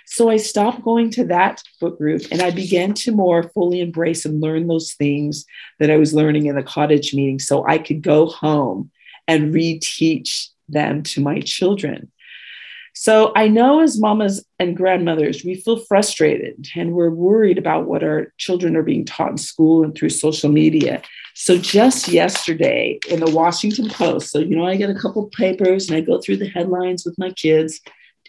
So 0.07 0.31
I 0.31 0.37
stopped 0.37 0.81
going 0.81 1.11
to 1.11 1.25
that 1.25 1.61
book 1.79 1.99
group 1.99 2.23
and 2.31 2.41
I 2.41 2.49
began 2.49 2.95
to 2.95 3.11
more 3.11 3.43
fully 3.43 3.79
embrace 3.79 4.25
and 4.25 4.41
learn 4.41 4.65
those 4.65 4.93
things 4.93 5.45
that 5.77 5.91
I 5.91 5.97
was 5.97 6.15
learning 6.15 6.47
in 6.47 6.55
the 6.55 6.63
cottage 6.63 7.13
meeting 7.13 7.37
so 7.37 7.63
I 7.67 7.77
could 7.77 8.01
go 8.01 8.25
home 8.25 8.89
and 9.27 9.53
reteach 9.53 10.47
them 10.67 11.03
to 11.03 11.21
my 11.21 11.41
children. 11.41 12.11
So 12.93 13.31
I 13.35 13.47
know 13.47 13.81
as 13.81 13.99
mamas 13.99 14.43
and 14.59 14.75
grandmothers, 14.75 15.43
we 15.45 15.55
feel 15.55 15.79
frustrated 15.79 16.67
and 16.75 16.93
we're 16.93 17.09
worried 17.09 17.57
about 17.57 17.87
what 17.87 18.03
our 18.03 18.33
children 18.37 18.75
are 18.75 18.83
being 18.83 19.05
taught 19.05 19.31
in 19.31 19.37
school 19.37 19.83
and 19.83 19.95
through 19.95 20.09
social 20.09 20.51
media. 20.51 21.01
So 21.33 21.57
just 21.57 22.09
yesterday 22.09 22.99
in 23.09 23.21
the 23.21 23.31
Washington 23.31 23.89
Post, 23.89 24.31
so 24.31 24.39
you 24.39 24.55
know, 24.55 24.67
I 24.67 24.75
get 24.75 24.89
a 24.89 24.99
couple 24.99 25.25
papers 25.29 25.89
and 25.89 25.97
I 25.97 26.01
go 26.01 26.19
through 26.19 26.37
the 26.37 26.49
headlines 26.49 27.05
with 27.05 27.17
my 27.17 27.31
kids. 27.31 27.79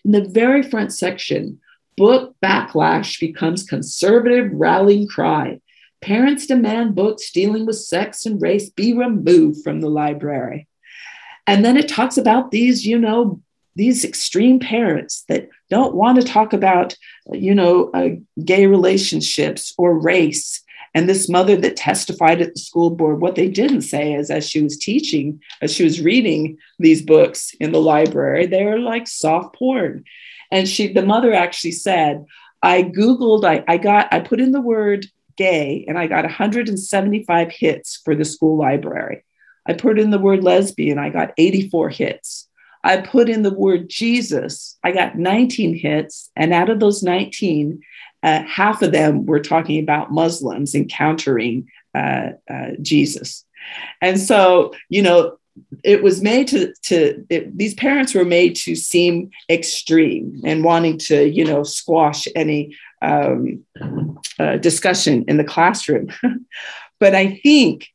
In 0.05 0.13
the 0.13 0.29
very 0.29 0.63
front 0.63 0.93
section, 0.93 1.61
book 1.97 2.37
backlash 2.43 3.19
becomes 3.19 3.65
conservative 3.65 4.51
rallying 4.53 5.09
cry. 5.09 5.61
Parents 6.01 6.47
demand 6.47 6.95
books 6.95 7.31
dealing 7.31 7.67
with 7.67 7.77
sex 7.77 8.27
and 8.27 8.41
race 8.41 8.71
be 8.71 8.93
removed 8.93 9.63
from 9.63 9.81
the 9.81 9.91
library. 9.91 10.69
And 11.47 11.65
then 11.65 11.77
it 11.77 11.89
talks 11.89 12.17
about 12.17 12.51
these, 12.51 12.87
you 12.87 12.99
know, 12.99 13.41
these 13.75 14.05
extreme 14.05 14.59
parents 14.59 15.25
that 15.29 15.49
don't 15.71 15.95
want 15.95 16.21
to 16.21 16.27
talk 16.27 16.53
about, 16.53 16.97
you 17.33 17.55
know, 17.55 17.91
uh, 17.95 18.11
gay 18.45 18.67
relationships 18.67 19.73
or 19.79 19.99
race. 19.99 20.63
And 20.95 21.09
this 21.09 21.29
mother 21.29 21.57
that 21.57 21.77
testified 21.77 22.43
at 22.43 22.53
the 22.53 22.61
school 22.61 22.91
board, 22.91 23.21
what 23.21 23.35
they 23.35 23.49
didn't 23.49 23.83
say 23.83 24.13
is 24.13 24.31
as 24.31 24.47
she 24.49 24.61
was 24.63 24.77
teaching, 24.77 25.41
as 25.63 25.73
she 25.73 25.85
was 25.85 26.03
reading 26.03 26.59
these 26.79 27.01
books 27.01 27.55
in 27.61 27.73
the 27.73 27.81
library, 27.81 28.47
they 28.47 28.65
were 28.65 28.79
like 28.79 29.09
soft 29.09 29.55
porn. 29.55 30.05
And 30.51 30.69
she, 30.69 30.93
the 30.93 31.05
mother 31.05 31.33
actually 31.33 31.73
said, 31.73 32.27
I 32.63 32.83
Googled, 32.83 33.45
I, 33.45 33.65
I 33.67 33.79
got, 33.79 34.13
I 34.13 34.21
put 34.21 34.41
in 34.41 34.53
the 34.53 34.61
word 34.61 35.07
gay 35.37 35.87
and 35.89 35.99
I 35.99 36.07
got 36.07 36.25
175 36.25 37.51
hits 37.51 38.01
for 38.05 38.15
the 38.15 38.27
school 38.27 38.59
library. 38.59 39.25
I 39.67 39.73
put 39.73 39.99
in 39.99 40.11
the 40.11 40.19
word 40.19 40.45
lesbian, 40.45 40.99
I 40.99 41.09
got 41.09 41.33
84 41.39 41.89
hits. 41.91 42.49
I 42.85 42.99
put 42.99 43.29
in 43.29 43.43
the 43.43 43.55
word 43.55 43.89
Jesus. 43.89 44.79
I 44.83 44.93
got 44.93 45.17
19 45.17 45.77
hits. 45.77 46.31
And 46.37 46.53
out 46.53 46.69
of 46.69 46.81
those 46.81 47.03
19, 47.03 47.81
uh, 48.23 48.43
half 48.43 48.83
of 48.83 48.93
them 48.93 49.27
were 49.27 49.41
talking 49.41 49.83
about 49.83 50.13
Muslims 50.13 50.75
encountering 50.75 51.69
uh, 51.95 52.31
uh, 52.51 52.71
Jesus. 52.81 53.45
And 54.01 54.21
so, 54.21 54.73
you 54.89 55.03
know, 55.03 55.39
it 55.85 56.03
was 56.03 56.23
made 56.23 56.49
to, 56.49 56.73
to 56.85 57.25
it, 57.29 57.57
these 57.57 57.75
parents 57.75 58.15
were 58.15 58.25
made 58.25 58.57
to 58.57 58.75
seem 58.75 59.31
extreme 59.51 60.41
and 60.45 60.65
wanting 60.65 60.99
to, 60.99 61.29
you 61.29 61.45
know, 61.45 61.63
squash 61.63 62.27
any 62.35 62.75
um, 63.03 63.65
uh, 64.39 64.57
discussion 64.57 65.25
in 65.29 65.37
the 65.37 65.45
classroom. 65.45 66.09
but 67.01 67.15
I 67.15 67.39
think 67.43 67.89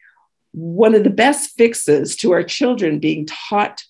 one 0.51 0.95
of 0.95 1.03
the 1.03 1.09
best 1.09 1.51
fixes 1.57 2.15
to 2.17 2.31
our 2.31 2.43
children 2.43 2.99
being 2.99 3.25
taught 3.25 3.83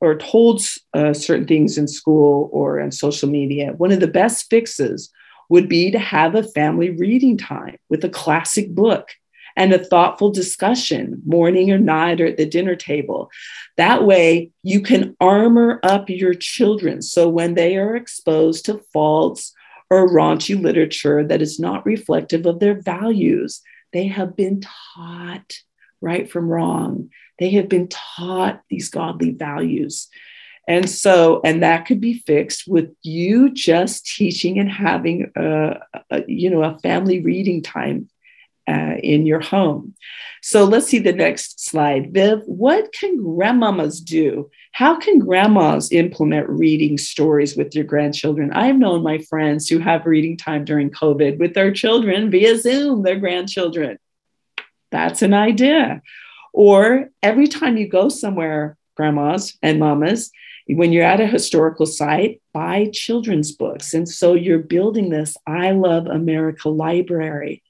or 0.00 0.16
told 0.16 0.62
uh, 0.94 1.12
certain 1.12 1.46
things 1.46 1.76
in 1.76 1.88
school 1.88 2.48
or 2.52 2.80
on 2.80 2.92
social 2.92 3.28
media, 3.28 3.72
one 3.76 3.92
of 3.92 4.00
the 4.00 4.06
best 4.06 4.48
fixes 4.48 5.10
would 5.48 5.68
be 5.68 5.90
to 5.90 5.98
have 5.98 6.34
a 6.34 6.42
family 6.42 6.90
reading 6.90 7.36
time 7.36 7.76
with 7.88 8.04
a 8.04 8.08
classic 8.08 8.74
book 8.74 9.08
and 9.56 9.72
a 9.72 9.84
thoughtful 9.84 10.30
discussion, 10.30 11.20
morning 11.26 11.72
or 11.72 11.78
night 11.78 12.20
or 12.20 12.26
at 12.26 12.36
the 12.36 12.46
dinner 12.46 12.76
table. 12.76 13.28
That 13.76 14.04
way, 14.04 14.52
you 14.62 14.80
can 14.80 15.16
armor 15.20 15.80
up 15.82 16.08
your 16.08 16.34
children 16.34 17.02
so 17.02 17.28
when 17.28 17.54
they 17.54 17.76
are 17.76 17.96
exposed 17.96 18.66
to 18.66 18.80
false 18.92 19.52
or 19.90 20.08
raunchy 20.08 20.60
literature 20.60 21.24
that 21.24 21.42
is 21.42 21.58
not 21.58 21.84
reflective 21.84 22.46
of 22.46 22.60
their 22.60 22.80
values, 22.80 23.60
they 23.92 24.06
have 24.06 24.36
been 24.36 24.60
taught 24.60 25.58
right 26.00 26.30
from 26.30 26.48
wrong 26.48 27.10
they 27.38 27.50
have 27.50 27.68
been 27.68 27.88
taught 27.88 28.62
these 28.68 28.90
godly 28.90 29.30
values. 29.30 30.08
And 30.66 30.88
so, 30.88 31.40
and 31.44 31.62
that 31.62 31.86
could 31.86 32.00
be 32.00 32.18
fixed 32.18 32.64
with 32.68 32.90
you 33.02 33.50
just 33.50 34.04
teaching 34.04 34.58
and 34.58 34.70
having 34.70 35.32
a, 35.34 35.80
a 36.10 36.24
you 36.26 36.50
know, 36.50 36.62
a 36.62 36.78
family 36.80 37.20
reading 37.20 37.62
time 37.62 38.10
uh, 38.68 38.96
in 39.02 39.24
your 39.24 39.40
home. 39.40 39.94
So 40.42 40.64
let's 40.64 40.86
see 40.86 40.98
the 40.98 41.14
next 41.14 41.64
slide. 41.64 42.12
Viv, 42.12 42.42
what 42.44 42.92
can 42.92 43.18
grandmamas 43.18 44.04
do? 44.04 44.50
How 44.72 44.96
can 44.98 45.20
grandmas 45.20 45.90
implement 45.90 46.50
reading 46.50 46.98
stories 46.98 47.56
with 47.56 47.74
your 47.74 47.84
grandchildren? 47.84 48.52
I've 48.52 48.76
known 48.76 49.02
my 49.02 49.18
friends 49.18 49.68
who 49.68 49.78
have 49.78 50.04
reading 50.04 50.36
time 50.36 50.66
during 50.66 50.90
COVID 50.90 51.38
with 51.38 51.54
their 51.54 51.72
children 51.72 52.30
via 52.30 52.58
Zoom, 52.58 53.02
their 53.02 53.18
grandchildren. 53.18 53.98
That's 54.90 55.22
an 55.22 55.34
idea. 55.34 56.02
Or 56.52 57.10
every 57.22 57.46
time 57.46 57.76
you 57.76 57.88
go 57.88 58.08
somewhere, 58.08 58.76
grandmas 58.96 59.56
and 59.62 59.78
mamas, 59.78 60.30
when 60.66 60.92
you're 60.92 61.04
at 61.04 61.20
a 61.20 61.26
historical 61.26 61.86
site, 61.86 62.42
buy 62.52 62.90
children's 62.92 63.52
books. 63.52 63.94
And 63.94 64.08
so 64.08 64.34
you're 64.34 64.58
building 64.58 65.08
this 65.08 65.36
I 65.46 65.70
Love 65.70 66.06
America 66.06 66.68
library. 66.68 67.62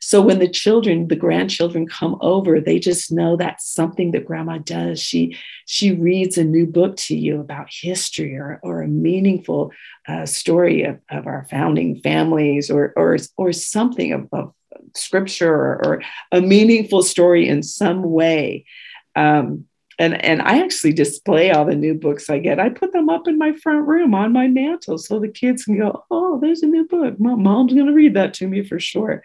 So 0.00 0.20
when 0.20 0.40
the 0.40 0.48
children, 0.48 1.06
the 1.06 1.16
grandchildren 1.16 1.86
come 1.86 2.18
over, 2.20 2.60
they 2.60 2.80
just 2.80 3.12
know 3.12 3.36
that's 3.36 3.72
something 3.72 4.10
that 4.10 4.26
grandma 4.26 4.58
does. 4.58 5.00
She 5.00 5.38
she 5.66 5.92
reads 5.92 6.36
a 6.36 6.44
new 6.44 6.66
book 6.66 6.96
to 6.96 7.16
you 7.16 7.40
about 7.40 7.68
history 7.70 8.36
or, 8.36 8.58
or 8.64 8.82
a 8.82 8.88
meaningful 8.88 9.70
uh, 10.08 10.26
story 10.26 10.82
of, 10.82 10.98
of 11.08 11.28
our 11.28 11.46
founding 11.48 12.00
families 12.00 12.68
or 12.68 12.92
or, 12.96 13.16
or 13.36 13.52
something 13.52 14.12
of, 14.12 14.28
of 14.32 14.52
scripture 14.94 15.54
or, 15.54 16.02
a 16.30 16.40
meaningful 16.40 17.02
story 17.02 17.48
in 17.48 17.62
some 17.62 18.02
way. 18.02 18.64
Um, 19.16 19.66
and 19.98 20.22
and 20.24 20.40
I 20.42 20.62
actually 20.62 20.94
display 20.94 21.50
all 21.50 21.64
the 21.64 21.76
new 21.76 21.94
books 21.94 22.30
I 22.30 22.38
get. 22.38 22.58
I 22.58 22.70
put 22.70 22.92
them 22.92 23.08
up 23.08 23.28
in 23.28 23.38
my 23.38 23.52
front 23.52 23.86
room 23.86 24.14
on 24.14 24.32
my 24.32 24.48
mantle 24.48 24.98
so 24.98 25.18
the 25.18 25.28
kids 25.28 25.64
can 25.64 25.78
go, 25.78 26.04
"Oh, 26.10 26.40
there's 26.40 26.62
a 26.62 26.66
new 26.66 26.86
book. 26.86 27.20
Mom's 27.20 27.74
going 27.74 27.86
to 27.86 27.92
read 27.92 28.14
that 28.14 28.34
to 28.34 28.48
me 28.48 28.64
for 28.64 28.80
sure." 28.80 29.22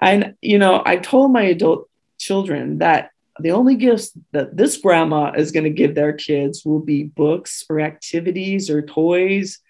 And 0.00 0.34
you 0.40 0.58
know, 0.58 0.82
I 0.84 0.96
told 0.96 1.32
my 1.32 1.42
adult 1.42 1.88
children 2.18 2.78
that 2.78 3.10
the 3.38 3.52
only 3.52 3.74
gifts 3.74 4.12
that 4.32 4.56
this 4.56 4.78
grandma 4.78 5.32
is 5.32 5.52
going 5.52 5.64
to 5.64 5.70
give 5.70 5.94
their 5.94 6.12
kids 6.12 6.64
will 6.64 6.80
be 6.80 7.04
books 7.04 7.64
or 7.68 7.80
activities 7.80 8.70
or 8.70 8.82
toys 8.82 9.60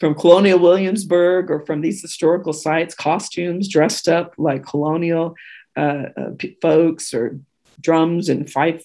from 0.00 0.14
Colonial 0.14 0.58
Williamsburg 0.58 1.50
or 1.50 1.60
from 1.66 1.82
these 1.82 2.00
historical 2.00 2.54
sites, 2.54 2.94
costumes 2.94 3.68
dressed 3.68 4.08
up 4.08 4.34
like 4.38 4.66
colonial 4.66 5.36
uh, 5.76 6.06
uh, 6.16 6.30
folks 6.60 7.12
or 7.14 7.38
drums 7.80 8.28
and 8.28 8.50
fife 8.50 8.82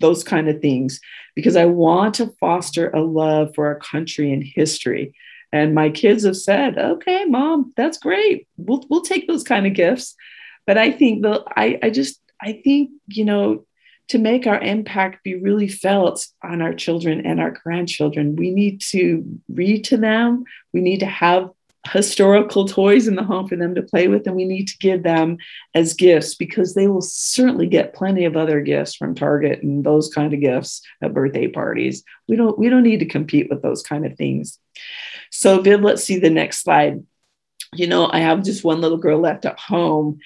those 0.00 0.24
kind 0.24 0.48
of 0.48 0.60
things 0.60 1.00
because 1.34 1.54
I 1.54 1.66
want 1.66 2.14
to 2.14 2.34
foster 2.40 2.88
a 2.90 3.02
love 3.02 3.54
for 3.54 3.66
our 3.66 3.78
country 3.78 4.32
and 4.32 4.42
history. 4.42 5.14
And 5.52 5.74
my 5.74 5.90
kids 5.90 6.24
have 6.24 6.36
said, 6.36 6.76
"Okay, 6.76 7.24
mom, 7.26 7.72
that's 7.76 7.98
great. 7.98 8.48
We'll 8.56 8.84
we'll 8.88 9.02
take 9.02 9.28
those 9.28 9.44
kind 9.44 9.66
of 9.66 9.74
gifts." 9.74 10.16
But 10.66 10.78
I 10.78 10.90
think 10.90 11.22
the 11.22 11.44
I 11.56 11.78
I 11.82 11.90
just 11.90 12.20
I 12.40 12.60
think 12.64 12.90
you 13.06 13.24
know 13.24 13.64
to 14.08 14.18
make 14.18 14.46
our 14.46 14.60
impact 14.60 15.24
be 15.24 15.34
really 15.34 15.68
felt 15.68 16.26
on 16.42 16.62
our 16.62 16.74
children 16.74 17.26
and 17.26 17.40
our 17.40 17.50
grandchildren, 17.50 18.36
we 18.36 18.50
need 18.50 18.80
to 18.80 19.24
read 19.48 19.84
to 19.84 19.96
them. 19.96 20.44
We 20.72 20.80
need 20.80 21.00
to 21.00 21.06
have 21.06 21.50
historical 21.92 22.66
toys 22.66 23.08
in 23.08 23.14
the 23.14 23.22
home 23.22 23.48
for 23.48 23.56
them 23.56 23.74
to 23.74 23.82
play 23.82 24.08
with, 24.08 24.26
and 24.26 24.36
we 24.36 24.44
need 24.44 24.68
to 24.68 24.78
give 24.78 25.02
them 25.02 25.38
as 25.74 25.94
gifts 25.94 26.34
because 26.34 26.74
they 26.74 26.88
will 26.88 27.02
certainly 27.02 27.66
get 27.66 27.94
plenty 27.94 28.24
of 28.24 28.36
other 28.36 28.60
gifts 28.60 28.94
from 28.94 29.14
Target 29.14 29.62
and 29.62 29.84
those 29.84 30.12
kind 30.12 30.32
of 30.32 30.40
gifts 30.40 30.82
at 31.02 31.14
birthday 31.14 31.48
parties. 31.48 32.02
We 32.28 32.36
don't 32.36 32.58
we 32.58 32.68
don't 32.68 32.82
need 32.82 33.00
to 33.00 33.06
compete 33.06 33.48
with 33.50 33.62
those 33.62 33.82
kind 33.82 34.06
of 34.06 34.16
things. 34.16 34.58
So, 35.30 35.60
Viv, 35.60 35.80
let's 35.80 36.04
see 36.04 36.18
the 36.18 36.30
next 36.30 36.62
slide. 36.62 37.04
You 37.74 37.86
know, 37.86 38.08
I 38.10 38.20
have 38.20 38.44
just 38.44 38.64
one 38.64 38.80
little 38.80 38.98
girl 38.98 39.18
left 39.18 39.44
at 39.44 39.58
home, 39.58 40.18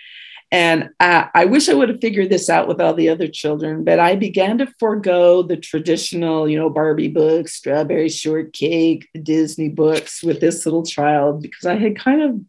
and 0.53 0.91
I, 0.99 1.29
I, 1.33 1.45
wish 1.45 1.69
I 1.69 1.75
would 1.75 1.89
have 1.91 2.01
figured 2.01 2.29
this 2.29 2.51
out 2.51 2.67
with 2.67 2.81
all 2.81 2.95
the 2.95 3.09
other 3.09 3.29
children, 3.29 3.85
but 3.85 4.01
I 4.01 4.17
began 4.17 4.59
to 4.59 4.73
forego 4.81 5.43
the 5.43 5.57
traditional, 5.57 6.49
you 6.49 6.59
know, 6.59 6.69
Barbie 6.69 7.09
books, 7.09 7.55
Strawberry 7.55 8.09
Shortcake, 8.09 9.09
the 9.15 9.21
Disney 9.21 9.69
books 9.69 10.25
with 10.25 10.41
this 10.41 10.67
little 10.67 10.85
child 10.85 11.43
because 11.43 11.67
I 11.67 11.77
had 11.77 11.97
kind 11.97 12.23
of 12.23 12.41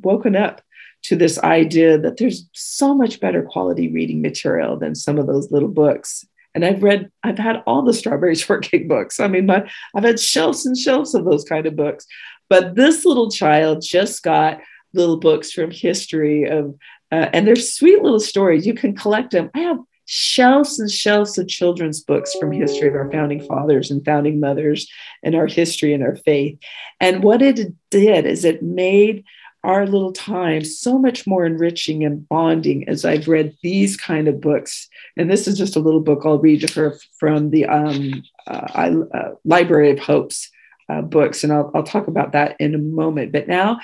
woken 0.00 0.34
up 0.34 0.62
to 1.02 1.16
this 1.16 1.38
idea 1.38 1.98
that 1.98 2.16
there's 2.16 2.48
so 2.52 2.94
much 2.94 3.20
better 3.20 3.42
quality 3.42 3.92
reading 3.92 4.22
material 4.22 4.78
than 4.78 4.94
some 4.94 5.18
of 5.18 5.26
those 5.26 5.52
little 5.52 5.68
books. 5.68 6.24
And 6.54 6.64
I've 6.64 6.82
read, 6.82 7.10
I've 7.22 7.38
had 7.38 7.62
all 7.66 7.82
the 7.82 7.92
Strawberry 7.92 8.34
Shortcake 8.36 8.88
books. 8.88 9.20
I 9.20 9.28
mean, 9.28 9.44
my, 9.44 9.68
I've 9.94 10.04
had 10.04 10.18
shelves 10.18 10.64
and 10.64 10.76
shelves 10.76 11.14
of 11.14 11.26
those 11.26 11.44
kind 11.44 11.66
of 11.66 11.76
books. 11.76 12.06
But 12.48 12.74
this 12.74 13.04
little 13.04 13.30
child 13.30 13.82
just 13.82 14.22
got 14.22 14.60
little 14.96 15.18
books 15.18 15.52
from 15.52 15.70
history 15.70 16.44
of, 16.44 16.74
uh, 17.12 17.28
and 17.32 17.46
they're 17.46 17.56
sweet 17.56 18.02
little 18.02 18.20
stories. 18.20 18.66
You 18.66 18.74
can 18.74 18.96
collect 18.96 19.30
them. 19.30 19.50
I 19.54 19.60
have 19.60 19.78
shelves 20.06 20.78
and 20.78 20.90
shelves 20.90 21.36
of 21.36 21.48
children's 21.48 22.00
books 22.00 22.34
from 22.38 22.52
history 22.52 22.88
of 22.88 22.94
our 22.94 23.10
founding 23.10 23.40
fathers 23.40 23.90
and 23.90 24.04
founding 24.04 24.40
mothers 24.40 24.88
and 25.22 25.34
our 25.34 25.46
history 25.46 25.92
and 25.92 26.02
our 26.02 26.16
faith. 26.16 26.58
And 27.00 27.22
what 27.22 27.42
it 27.42 27.72
did 27.90 28.24
is 28.24 28.44
it 28.44 28.62
made 28.62 29.24
our 29.64 29.84
little 29.84 30.12
time 30.12 30.62
so 30.62 30.96
much 30.96 31.26
more 31.26 31.44
enriching 31.44 32.04
and 32.04 32.26
bonding 32.28 32.88
as 32.88 33.04
I've 33.04 33.26
read 33.26 33.56
these 33.64 33.96
kind 33.96 34.28
of 34.28 34.40
books. 34.40 34.88
And 35.16 35.28
this 35.28 35.48
is 35.48 35.58
just 35.58 35.74
a 35.74 35.80
little 35.80 36.00
book 36.00 36.22
I'll 36.24 36.38
read 36.38 36.60
to 36.60 36.72
her 36.74 36.96
from 37.18 37.50
the 37.50 37.66
um, 37.66 38.22
uh, 38.46 38.92
uh, 39.12 39.30
Library 39.44 39.90
of 39.90 39.98
Hopes 39.98 40.50
uh, 40.88 41.02
books, 41.02 41.44
and 41.44 41.52
I'll, 41.52 41.70
I'll 41.74 41.82
talk 41.82 42.08
about 42.08 42.32
that 42.32 42.56
in 42.60 42.74
a 42.74 42.78
moment. 42.78 43.32
But 43.32 43.48
now, 43.48 43.80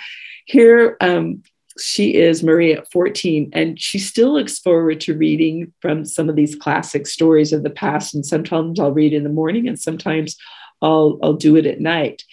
here 0.47 0.97
um, 1.01 1.43
she 1.79 2.15
is, 2.15 2.43
Maria, 2.43 2.79
at 2.79 2.93
14, 2.93 3.51
and 3.53 3.81
she 3.81 3.99
still 3.99 4.35
looks 4.35 4.59
forward 4.59 5.01
to 5.03 5.17
reading 5.17 5.73
from 5.81 6.05
some 6.05 6.29
of 6.29 6.37
these 6.37 6.55
classic 6.55 7.07
stories 7.07 7.53
of 7.53 7.63
the 7.63 7.71
past. 7.71 8.15
And 8.15 8.25
sometimes 8.25 8.79
I'll 8.79 8.93
read 8.93 9.13
in 9.13 9.25
the 9.25 9.29
morning, 9.29 9.69
and 9.69 9.79
sometimes 9.79 10.37
I'll, 10.81 11.19
I'll 11.23 11.35
do 11.35 11.57
it 11.57 11.67
at 11.67 11.81
night. 11.81 12.25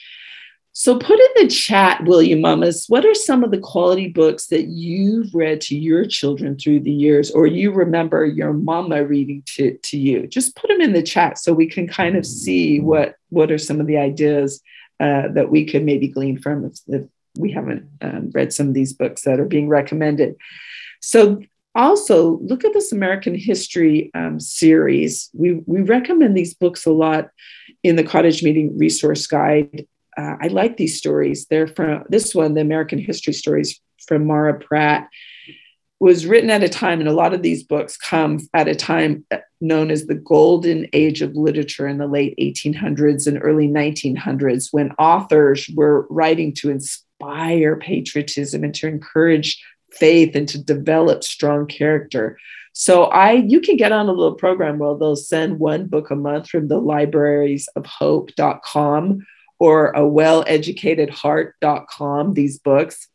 So 0.79 0.97
put 0.97 1.19
in 1.19 1.27
the 1.35 1.49
chat, 1.49 2.05
will 2.05 2.23
you, 2.23 2.37
mamas? 2.37 2.85
What 2.87 3.05
are 3.05 3.13
some 3.13 3.43
of 3.43 3.51
the 3.51 3.57
quality 3.59 4.07
books 4.07 4.45
that 4.45 4.67
you've 4.67 5.35
read 5.35 5.59
to 5.63 5.77
your 5.77 6.05
children 6.05 6.57
through 6.57 6.79
the 6.79 6.91
years, 6.91 7.31
or 7.31 7.45
you 7.47 7.73
remember 7.73 8.25
your 8.25 8.53
mama 8.53 9.03
reading 9.03 9.43
to, 9.47 9.77
to 9.77 9.97
you? 9.97 10.25
Just 10.25 10.55
put 10.55 10.69
them 10.69 10.79
in 10.79 10.93
the 10.93 11.03
chat 11.03 11.37
so 11.37 11.51
we 11.51 11.67
can 11.67 11.85
kind 11.85 12.15
of 12.15 12.25
see 12.25 12.79
what 12.79 13.15
what 13.27 13.51
are 13.51 13.57
some 13.57 13.81
of 13.81 13.87
the 13.87 13.97
ideas 13.97 14.61
uh, 15.01 15.27
that 15.33 15.49
we 15.49 15.65
could 15.65 15.83
maybe 15.83 16.07
glean 16.07 16.39
from 16.39 16.63
if, 16.63 16.79
if 16.87 17.05
we 17.37 17.51
haven't 17.51 17.85
um, 17.99 18.31
read 18.33 18.53
some 18.53 18.69
of 18.69 18.73
these 18.73 18.93
books 18.93 19.23
that 19.23 19.37
are 19.37 19.45
being 19.45 19.67
recommended. 19.67 20.37
So 21.01 21.41
also 21.75 22.37
look 22.37 22.63
at 22.63 22.71
this 22.71 22.93
American 22.93 23.35
history 23.35 24.11
um, 24.13 24.39
series. 24.39 25.29
We, 25.33 25.55
we 25.65 25.81
recommend 25.81 26.37
these 26.37 26.53
books 26.53 26.85
a 26.85 26.91
lot 26.91 27.31
in 27.83 27.97
the 27.97 28.03
cottage 28.05 28.43
meeting 28.43 28.77
resource 28.77 29.27
guide 29.27 29.85
uh, 30.19 30.35
I 30.41 30.47
like 30.47 30.75
these 30.75 30.97
stories. 30.97 31.45
They're 31.45 31.67
from 31.67 32.03
this 32.09 32.35
one, 32.35 32.53
the 32.53 32.61
American 32.61 32.99
history 32.99 33.33
stories 33.33 33.79
from 34.05 34.27
Mara 34.27 34.59
Pratt, 34.59 35.07
was 36.01 36.25
written 36.25 36.49
at 36.49 36.63
a 36.63 36.69
time, 36.69 36.99
and 36.99 37.07
a 37.07 37.13
lot 37.13 37.33
of 37.33 37.41
these 37.41 37.63
books 37.63 37.95
come 37.95 38.39
at 38.53 38.67
a 38.67 38.75
time 38.75 39.25
known 39.61 39.91
as 39.91 40.05
the 40.05 40.15
golden 40.15 40.87
age 40.91 41.21
of 41.21 41.35
literature 41.35 41.87
in 41.87 41.97
the 41.97 42.07
late 42.07 42.35
1800s 42.37 43.27
and 43.27 43.39
early 43.41 43.67
1900s, 43.67 44.69
when 44.71 44.91
authors 44.93 45.69
were 45.73 46.05
writing 46.09 46.53
to 46.55 46.69
inspire 46.69 47.77
patriotism 47.77 48.63
and 48.63 48.73
to 48.75 48.87
encourage 48.87 49.63
faith 49.91 50.35
and 50.35 50.49
to 50.49 50.61
develop 50.61 51.23
strong 51.23 51.65
character. 51.65 52.37
So 52.73 53.05
I 53.05 53.33
you 53.33 53.59
can 53.61 53.77
get 53.77 53.91
on 53.91 54.07
a 54.07 54.13
little 54.13 54.35
program 54.35 54.79
where 54.79 54.95
they'll 54.97 55.15
send 55.15 55.59
one 55.59 55.87
book 55.87 56.11
a 56.11 56.15
month 56.15 56.49
from 56.49 56.67
the 56.67 56.79
libraries 56.79 57.67
of 57.75 57.85
hope.com 57.85 59.25
or 59.59 59.91
a 59.91 60.07
well-educated-heart.com, 60.07 62.33
these 62.33 62.57
books. 62.59 63.09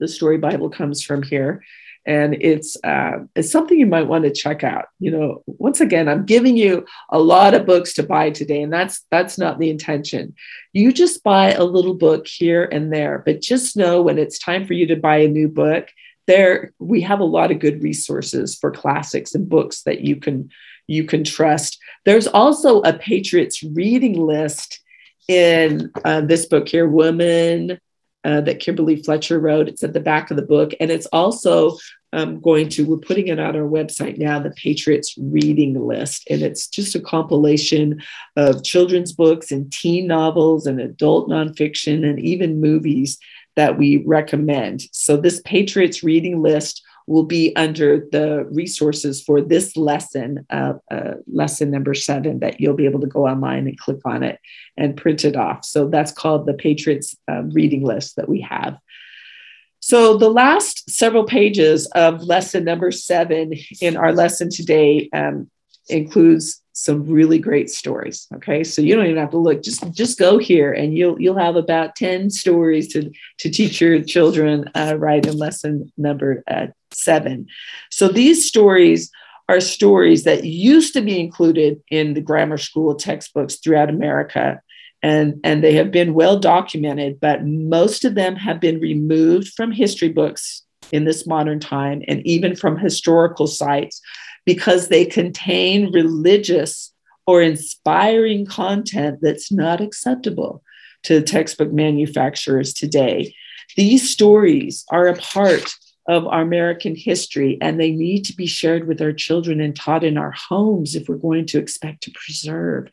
The 0.00 0.08
story 0.08 0.38
Bible 0.38 0.70
comes 0.70 1.04
from 1.04 1.22
here. 1.22 1.62
And 2.06 2.34
it's 2.34 2.76
uh, 2.84 3.20
it's 3.34 3.50
something 3.50 3.78
you 3.78 3.86
might 3.86 4.06
want 4.06 4.24
to 4.24 4.30
check 4.30 4.62
out. 4.62 4.88
You 4.98 5.10
know, 5.10 5.42
once 5.46 5.80
again, 5.80 6.06
I'm 6.06 6.26
giving 6.26 6.54
you 6.54 6.84
a 7.10 7.18
lot 7.18 7.54
of 7.54 7.64
books 7.64 7.94
to 7.94 8.02
buy 8.02 8.28
today, 8.28 8.60
and 8.60 8.70
that's 8.70 9.06
that's 9.10 9.38
not 9.38 9.58
the 9.58 9.70
intention. 9.70 10.34
You 10.74 10.92
just 10.92 11.22
buy 11.22 11.52
a 11.52 11.64
little 11.64 11.94
book 11.94 12.26
here 12.26 12.68
and 12.70 12.92
there, 12.92 13.22
but 13.24 13.40
just 13.40 13.74
know 13.74 14.02
when 14.02 14.18
it's 14.18 14.38
time 14.38 14.66
for 14.66 14.74
you 14.74 14.86
to 14.88 14.96
buy 14.96 15.16
a 15.16 15.28
new 15.28 15.48
book, 15.48 15.88
there 16.26 16.74
we 16.78 17.00
have 17.00 17.20
a 17.20 17.24
lot 17.24 17.50
of 17.50 17.58
good 17.58 17.82
resources 17.82 18.54
for 18.54 18.70
classics 18.70 19.34
and 19.34 19.48
books 19.48 19.84
that 19.84 20.02
you 20.02 20.16
can 20.16 20.50
you 20.86 21.04
can 21.04 21.24
trust. 21.24 21.78
There's 22.04 22.26
also 22.26 22.82
a 22.82 22.92
Patriots 22.92 23.62
reading 23.62 24.20
list 24.20 24.83
in 25.28 25.90
uh, 26.04 26.22
this 26.22 26.46
book 26.46 26.68
here, 26.68 26.88
Woman, 26.88 27.78
uh, 28.24 28.40
that 28.40 28.60
Kimberly 28.60 29.02
Fletcher 29.02 29.38
wrote. 29.38 29.68
It's 29.68 29.84
at 29.84 29.92
the 29.92 30.00
back 30.00 30.30
of 30.30 30.36
the 30.36 30.42
book. 30.42 30.72
And 30.80 30.90
it's 30.90 31.06
also 31.06 31.76
um, 32.12 32.40
going 32.40 32.68
to, 32.70 32.86
we're 32.86 32.96
putting 32.96 33.28
it 33.28 33.38
on 33.38 33.56
our 33.56 33.68
website 33.68 34.18
now, 34.18 34.38
the 34.38 34.50
Patriots 34.50 35.14
Reading 35.18 35.74
List. 35.86 36.26
And 36.30 36.42
it's 36.42 36.68
just 36.68 36.94
a 36.94 37.00
compilation 37.00 38.02
of 38.36 38.64
children's 38.64 39.12
books 39.12 39.50
and 39.50 39.70
teen 39.70 40.06
novels 40.06 40.66
and 40.66 40.80
adult 40.80 41.28
nonfiction 41.28 42.08
and 42.08 42.18
even 42.18 42.60
movies 42.60 43.18
that 43.56 43.78
we 43.78 43.98
recommend. 44.06 44.82
So, 44.92 45.16
this 45.16 45.40
Patriots 45.44 46.02
reading 46.02 46.42
list 46.42 46.82
will 47.06 47.24
be 47.24 47.54
under 47.56 48.06
the 48.12 48.44
resources 48.50 49.22
for 49.22 49.40
this 49.40 49.76
lesson, 49.76 50.46
uh, 50.50 50.74
uh, 50.90 51.14
lesson 51.26 51.70
number 51.70 51.94
seven, 51.94 52.40
that 52.40 52.60
you'll 52.60 52.74
be 52.74 52.86
able 52.86 53.00
to 53.00 53.06
go 53.06 53.26
online 53.26 53.66
and 53.66 53.78
click 53.78 54.00
on 54.04 54.22
it 54.22 54.38
and 54.76 54.96
print 54.96 55.24
it 55.24 55.36
off. 55.36 55.64
So, 55.64 55.88
that's 55.88 56.12
called 56.12 56.46
the 56.46 56.54
Patriots 56.54 57.16
uh, 57.30 57.42
reading 57.44 57.84
list 57.84 58.16
that 58.16 58.28
we 58.28 58.40
have. 58.40 58.78
So, 59.80 60.16
the 60.16 60.30
last 60.30 60.88
several 60.90 61.24
pages 61.24 61.86
of 61.94 62.22
lesson 62.22 62.64
number 62.64 62.90
seven 62.90 63.52
in 63.80 63.96
our 63.96 64.12
lesson 64.12 64.48
today 64.50 65.10
um, 65.12 65.50
includes 65.88 66.62
some 66.76 67.06
really 67.06 67.38
great 67.38 67.70
stories 67.70 68.26
okay 68.34 68.64
so 68.64 68.82
you 68.82 68.96
don't 68.96 69.04
even 69.04 69.16
have 69.16 69.30
to 69.30 69.38
look 69.38 69.62
just 69.62 69.88
just 69.92 70.18
go 70.18 70.38
here 70.38 70.72
and 70.72 70.96
you'll 70.96 71.20
you'll 71.20 71.38
have 71.38 71.54
about 71.54 71.94
10 71.94 72.30
stories 72.30 72.88
to 72.88 73.12
to 73.38 73.48
teach 73.48 73.80
your 73.80 74.02
children 74.02 74.68
uh, 74.74 74.96
right 74.98 75.24
in 75.24 75.38
lesson 75.38 75.92
number 75.96 76.42
uh, 76.50 76.66
seven 76.94 77.46
so 77.90 78.08
these 78.08 78.46
stories 78.46 79.10
are 79.48 79.60
stories 79.60 80.24
that 80.24 80.44
used 80.44 80.94
to 80.94 81.02
be 81.02 81.20
included 81.20 81.80
in 81.90 82.14
the 82.14 82.20
grammar 82.20 82.58
school 82.58 82.94
textbooks 82.94 83.56
throughout 83.56 83.90
america 83.90 84.60
and 85.02 85.38
and 85.44 85.62
they 85.62 85.74
have 85.74 85.90
been 85.90 86.14
well 86.14 86.38
documented 86.38 87.18
but 87.20 87.44
most 87.44 88.04
of 88.04 88.14
them 88.14 88.36
have 88.36 88.60
been 88.60 88.80
removed 88.80 89.48
from 89.54 89.70
history 89.70 90.08
books 90.08 90.62
in 90.92 91.04
this 91.04 91.26
modern 91.26 91.60
time 91.60 92.02
and 92.08 92.24
even 92.26 92.54
from 92.54 92.78
historical 92.78 93.46
sites 93.46 94.00
because 94.44 94.88
they 94.88 95.04
contain 95.04 95.92
religious 95.92 96.92
or 97.26 97.40
inspiring 97.40 98.44
content 98.44 99.18
that's 99.22 99.50
not 99.50 99.80
acceptable 99.80 100.62
to 101.02 101.22
textbook 101.22 101.72
manufacturers 101.72 102.72
today. 102.72 103.34
These 103.76 104.10
stories 104.10 104.84
are 104.90 105.06
a 105.06 105.16
part 105.16 105.74
of 106.06 106.26
our 106.26 106.42
American 106.42 106.94
history, 106.94 107.58
and 107.60 107.80
they 107.80 107.90
need 107.90 108.24
to 108.24 108.36
be 108.36 108.46
shared 108.46 108.86
with 108.86 109.00
our 109.00 109.12
children 109.12 109.60
and 109.60 109.74
taught 109.74 110.04
in 110.04 110.18
our 110.18 110.32
homes 110.32 110.94
if 110.94 111.08
we're 111.08 111.16
going 111.16 111.46
to 111.46 111.58
expect 111.58 112.02
to 112.02 112.12
preserve 112.12 112.88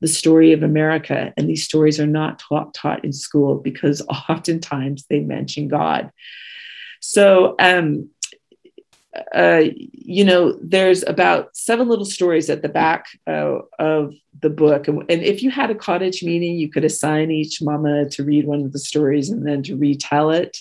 the 0.00 0.08
story 0.08 0.52
of 0.52 0.62
America. 0.62 1.32
And 1.36 1.48
these 1.48 1.64
stories 1.64 2.00
are 2.00 2.06
not 2.06 2.38
taught, 2.38 2.74
taught 2.74 3.04
in 3.04 3.12
school 3.12 3.56
because 3.56 4.02
oftentimes 4.28 5.06
they 5.08 5.20
mention 5.20 5.68
God. 5.68 6.10
So, 7.00 7.54
um, 7.58 8.10
uh, 9.34 9.62
you 9.72 10.24
know, 10.24 10.58
there's 10.60 11.02
about 11.02 11.56
seven 11.56 11.88
little 11.88 12.04
stories 12.04 12.50
at 12.50 12.60
the 12.60 12.68
back 12.68 13.06
uh, 13.26 13.60
of 13.78 14.12
the 14.42 14.50
book. 14.50 14.88
And, 14.88 15.04
and, 15.08 15.22
if 15.22 15.42
you 15.42 15.50
had 15.50 15.70
a 15.70 15.74
cottage 15.74 16.22
meeting, 16.22 16.56
you 16.56 16.70
could 16.70 16.84
assign 16.84 17.30
each 17.30 17.62
mama 17.62 18.10
to 18.10 18.24
read 18.24 18.46
one 18.46 18.62
of 18.62 18.72
the 18.72 18.78
stories 18.78 19.30
and 19.30 19.46
then 19.46 19.62
to 19.62 19.76
retell 19.76 20.30
it 20.30 20.58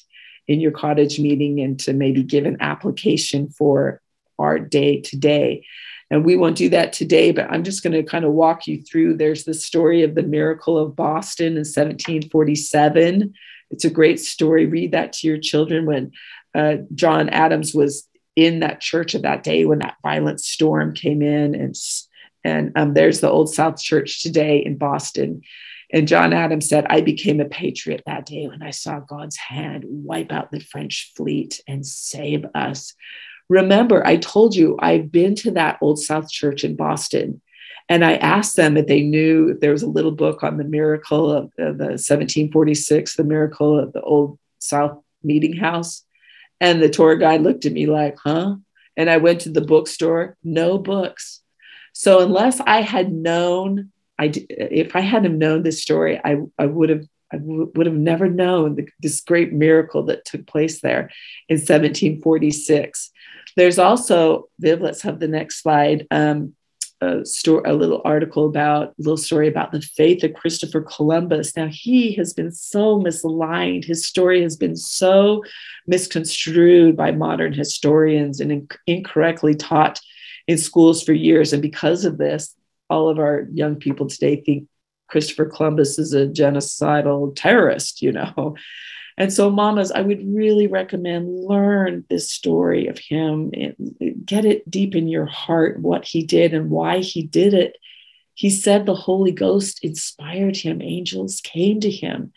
in 0.47 0.59
your 0.59 0.71
cottage 0.71 1.19
meeting 1.19 1.59
and 1.59 1.79
to 1.81 1.93
maybe 1.93 2.23
give 2.23 2.45
an 2.45 2.57
application 2.59 3.49
for 3.49 4.01
our 4.37 4.59
day 4.59 5.01
today. 5.01 5.65
And 6.11 6.23
we 6.23 6.35
won't 6.35 6.57
do 6.57 6.69
that 6.69 6.93
today, 6.93 7.31
but 7.31 7.49
I'm 7.49 7.63
just 7.63 7.81
going 7.81 7.93
to 7.93 8.03
kind 8.03 8.25
of 8.25 8.33
walk 8.33 8.67
you 8.67 8.81
through. 8.83 9.17
There's 9.17 9.43
the 9.43 9.55
story 9.55 10.03
of 10.03 10.13
the 10.13 10.23
miracle 10.23 10.77
of 10.77 10.95
Boston 10.95 11.53
in 11.53 11.65
1747. 11.65 13.33
It's 13.71 13.85
a 13.85 13.89
great 13.89 14.19
story. 14.19 14.67
Read 14.67 14.91
that 14.91 15.13
to 15.13 15.27
your 15.27 15.39
children 15.39 15.85
when 15.85 16.11
uh, 16.53 16.77
John 16.93 17.29
Adams 17.29 17.73
was 17.73 18.07
in 18.35 18.59
that 18.59 18.81
church 18.81 19.15
of 19.15 19.21
that 19.21 19.43
day 19.43 19.65
when 19.65 19.79
that 19.79 19.97
violent 20.01 20.41
storm 20.41 20.93
came 20.93 21.21
in 21.21 21.55
and 21.55 21.75
and 22.43 22.71
um, 22.75 22.93
there's 22.93 23.21
the 23.21 23.29
old 23.29 23.53
south 23.53 23.81
church 23.81 24.21
today 24.21 24.57
in 24.57 24.77
boston 24.77 25.41
and 25.95 26.07
john 26.07 26.33
adams 26.33 26.69
said 26.69 26.85
i 26.89 27.01
became 27.01 27.39
a 27.39 27.45
patriot 27.45 28.03
that 28.05 28.25
day 28.25 28.47
when 28.47 28.61
i 28.61 28.69
saw 28.69 28.99
god's 28.99 29.37
hand 29.37 29.83
wipe 29.87 30.31
out 30.31 30.51
the 30.51 30.59
french 30.59 31.11
fleet 31.15 31.59
and 31.67 31.85
save 31.85 32.45
us 32.53 32.93
remember 33.49 34.05
i 34.05 34.15
told 34.15 34.55
you 34.55 34.77
i've 34.79 35.11
been 35.11 35.33
to 35.33 35.51
that 35.51 35.79
old 35.81 35.97
south 35.97 36.29
church 36.29 36.63
in 36.63 36.75
boston 36.75 37.41
and 37.89 38.05
i 38.05 38.15
asked 38.17 38.55
them 38.55 38.77
if 38.77 38.85
they 38.85 39.01
knew 39.01 39.49
if 39.49 39.59
there 39.59 39.71
was 39.71 39.83
a 39.83 39.89
little 39.89 40.11
book 40.11 40.43
on 40.43 40.57
the 40.57 40.63
miracle 40.63 41.31
of, 41.31 41.51
the 41.57 41.65
1746 41.65 43.15
the 43.15 43.23
miracle 43.23 43.79
of 43.79 43.91
the 43.93 44.01
old 44.01 44.37
south 44.59 44.99
meeting 45.23 45.55
house 45.55 46.05
and 46.61 46.81
the 46.81 46.89
tour 46.89 47.15
guide 47.15 47.41
looked 47.41 47.65
at 47.65 47.73
me 47.73 47.85
like, 47.85 48.17
huh? 48.23 48.55
And 48.97 49.09
I 49.09 49.17
went 49.17 49.41
to 49.41 49.49
the 49.49 49.61
bookstore, 49.61 50.37
no 50.43 50.77
books. 50.77 51.41
So 51.93 52.21
unless 52.21 52.59
I 52.59 52.81
had 52.81 53.11
known, 53.11 53.91
I 54.17 54.31
if 54.49 54.95
I 54.95 55.01
hadn't 55.01 55.37
known 55.37 55.63
this 55.63 55.81
story, 55.81 56.19
I, 56.23 56.37
I 56.57 56.65
would 56.65 56.89
have 56.89 57.05
I 57.33 57.37
would 57.41 57.85
have 57.85 57.95
never 57.95 58.29
known 58.29 58.75
the, 58.75 58.87
this 59.01 59.19
great 59.21 59.51
miracle 59.51 60.03
that 60.03 60.25
took 60.25 60.45
place 60.45 60.81
there 60.81 61.09
in 61.49 61.57
1746. 61.57 63.11
There's 63.57 63.79
also, 63.79 64.49
Viv, 64.59 64.81
let's 64.81 65.01
have 65.01 65.19
the 65.19 65.27
next 65.27 65.61
slide. 65.61 66.07
Um, 66.11 66.53
a 67.01 67.25
story, 67.25 67.63
a 67.65 67.73
little 67.73 68.01
article 68.05 68.45
about, 68.45 68.89
a 68.89 68.93
little 68.99 69.17
story 69.17 69.47
about 69.47 69.71
the 69.71 69.81
faith 69.81 70.23
of 70.23 70.33
Christopher 70.33 70.81
Columbus. 70.81 71.55
Now, 71.57 71.67
he 71.67 72.13
has 72.13 72.33
been 72.33 72.51
so 72.51 72.99
misaligned. 72.99 73.85
His 73.85 74.05
story 74.05 74.41
has 74.43 74.55
been 74.55 74.75
so 74.75 75.43
misconstrued 75.87 76.95
by 76.95 77.11
modern 77.11 77.53
historians 77.53 78.39
and 78.39 78.51
inc- 78.51 78.77
incorrectly 78.87 79.55
taught 79.55 79.99
in 80.47 80.57
schools 80.57 81.03
for 81.03 81.13
years. 81.13 81.53
And 81.53 81.61
because 81.61 82.05
of 82.05 82.17
this, 82.17 82.55
all 82.89 83.09
of 83.09 83.19
our 83.19 83.47
young 83.51 83.75
people 83.75 84.07
today 84.07 84.41
think 84.41 84.67
Christopher 85.07 85.45
Columbus 85.45 85.99
is 85.99 86.13
a 86.13 86.27
genocidal 86.27 87.33
terrorist, 87.35 88.01
you 88.01 88.11
know. 88.11 88.55
And 89.17 89.31
so, 89.31 89.49
mamas, 89.49 89.93
I 89.93 90.01
would 90.01 90.27
really 90.27 90.67
recommend 90.67 91.29
learn 91.29 92.03
this 92.09 92.29
story 92.29 92.87
of 92.87 92.97
him 92.97 93.51
and 93.53 94.25
get 94.25 94.43
it 94.43 94.69
deep 94.69 94.93
in 94.93 95.07
your 95.07 95.25
heart 95.25 95.79
what 95.79 96.03
he 96.03 96.23
did 96.23 96.53
and 96.53 96.69
why 96.69 96.99
he 96.99 97.23
did 97.23 97.53
it. 97.53 97.77
He 98.33 98.49
said 98.49 98.85
the 98.85 98.93
Holy 98.93 99.31
Ghost 99.31 99.79
inspired 99.83 100.57
him, 100.57 100.81
angels 100.81 101.39
came 101.39 101.79
to 101.79 101.89
him. 101.89 102.33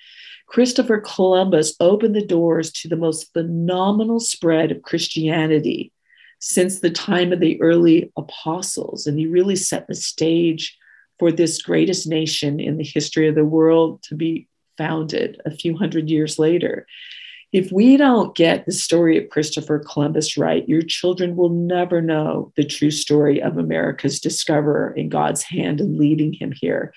Christopher 0.46 1.00
Columbus 1.00 1.74
opened 1.80 2.14
the 2.14 2.24
doors 2.24 2.70
to 2.74 2.88
the 2.88 2.96
most 2.96 3.32
phenomenal 3.32 4.20
spread 4.20 4.70
of 4.70 4.82
Christianity 4.82 5.92
since 6.38 6.80
the 6.80 6.90
time 6.90 7.32
of 7.32 7.40
the 7.40 7.60
early 7.60 8.12
apostles. 8.16 9.06
And 9.06 9.18
he 9.18 9.26
really 9.26 9.56
set 9.56 9.86
the 9.86 9.94
stage 9.94 10.76
for 11.18 11.32
this 11.32 11.62
greatest 11.62 12.06
nation 12.06 12.60
in 12.60 12.76
the 12.76 12.84
history 12.84 13.28
of 13.28 13.34
the 13.34 13.44
world 13.44 14.02
to 14.04 14.14
be 14.14 14.46
founded 14.76 15.40
a 15.44 15.50
few 15.50 15.76
hundred 15.76 16.08
years 16.08 16.38
later. 16.38 16.86
If 17.50 17.72
we 17.72 17.96
don't 17.96 18.36
get 18.36 18.66
the 18.66 18.72
story 18.72 19.16
of 19.16 19.30
Christopher 19.30 19.78
Columbus 19.78 20.36
right, 20.36 20.68
your 20.68 20.82
children 20.82 21.34
will 21.34 21.48
never 21.48 22.02
know 22.02 22.52
the 22.56 22.64
true 22.64 22.90
story 22.90 23.42
of 23.42 23.56
America's 23.56 24.20
discoverer 24.20 24.92
in 24.92 25.08
God's 25.08 25.42
hand 25.42 25.80
and 25.80 25.98
leading 25.98 26.34
him 26.34 26.52
here. 26.52 26.92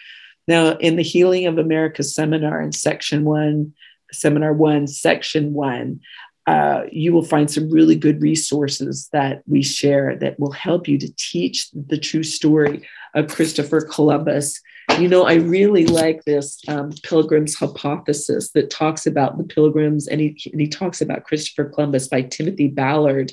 Now, 0.48 0.72
in 0.78 0.98
the 0.98 1.04
Healing 1.04 1.46
of 1.48 1.58
America 1.58 2.04
seminar 2.04 2.62
in 2.62 2.74
section 2.74 3.24
one, 3.24 3.74
seminar 4.12 4.52
one, 4.52 4.88
section 4.88 5.54
one, 5.54 6.02
uh, 6.48 6.84
you 6.92 7.14
will 7.14 7.24
find 7.24 7.50
some 7.50 7.70
really 7.70 7.96
good 7.96 8.22
resources 8.22 9.10
that 9.14 9.44
we 9.48 9.62
share 9.62 10.16
that 10.18 10.39
will 10.39 10.52
help 10.52 10.88
you 10.88 10.98
to 10.98 11.14
teach 11.16 11.70
the 11.72 11.98
true 11.98 12.24
story 12.24 12.88
of 13.14 13.28
Christopher 13.28 13.82
Columbus 13.82 14.60
you 15.00 15.08
know, 15.08 15.24
I 15.24 15.36
really 15.36 15.86
like 15.86 16.24
this 16.26 16.60
um, 16.68 16.92
Pilgrim's 17.04 17.56
Hypothesis 17.56 18.52
that 18.52 18.70
talks 18.70 19.06
about 19.08 19.38
the 19.38 19.44
Pilgrims, 19.44 20.08
and 20.08 20.20
he, 20.20 20.38
and 20.52 20.60
he 20.60 20.68
talks 20.68 21.02
about 21.02 21.24
Christopher 21.24 21.66
Columbus 21.66 22.08
by 22.08 22.24
Timothy 22.24 22.68
Ballard. 22.68 23.32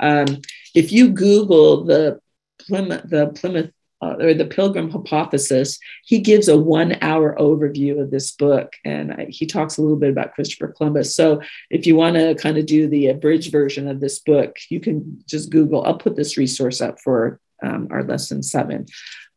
Um, 0.00 0.40
if 0.74 0.92
you 0.92 1.10
Google 1.10 1.84
the 1.84 2.20
Plymouth, 2.58 3.08
the 3.08 3.28
Plymouth 3.28 3.70
uh, 4.02 4.16
or 4.18 4.34
the 4.34 4.44
Pilgrim 4.44 4.90
Hypothesis, 4.90 5.78
he 6.04 6.18
gives 6.18 6.48
a 6.48 6.58
one-hour 6.58 7.36
overview 7.38 8.00
of 8.00 8.10
this 8.10 8.32
book, 8.32 8.72
and 8.84 9.14
he 9.28 9.46
talks 9.46 9.78
a 9.78 9.82
little 9.82 9.96
bit 9.96 10.10
about 10.10 10.34
Christopher 10.34 10.68
Columbus. 10.68 11.14
So, 11.14 11.40
if 11.70 11.86
you 11.86 11.96
want 11.96 12.16
to 12.16 12.34
kind 12.34 12.58
of 12.58 12.66
do 12.66 12.88
the 12.88 13.08
abridged 13.08 13.52
version 13.52 13.88
of 13.88 14.00
this 14.00 14.18
book, 14.18 14.56
you 14.68 14.80
can 14.80 15.22
just 15.26 15.50
Google. 15.50 15.84
I'll 15.84 15.96
put 15.96 16.16
this 16.16 16.36
resource 16.36 16.80
up 16.80 17.00
for 17.00 17.40
um, 17.62 17.88
our 17.90 18.02
lesson 18.02 18.42
seven 18.42 18.86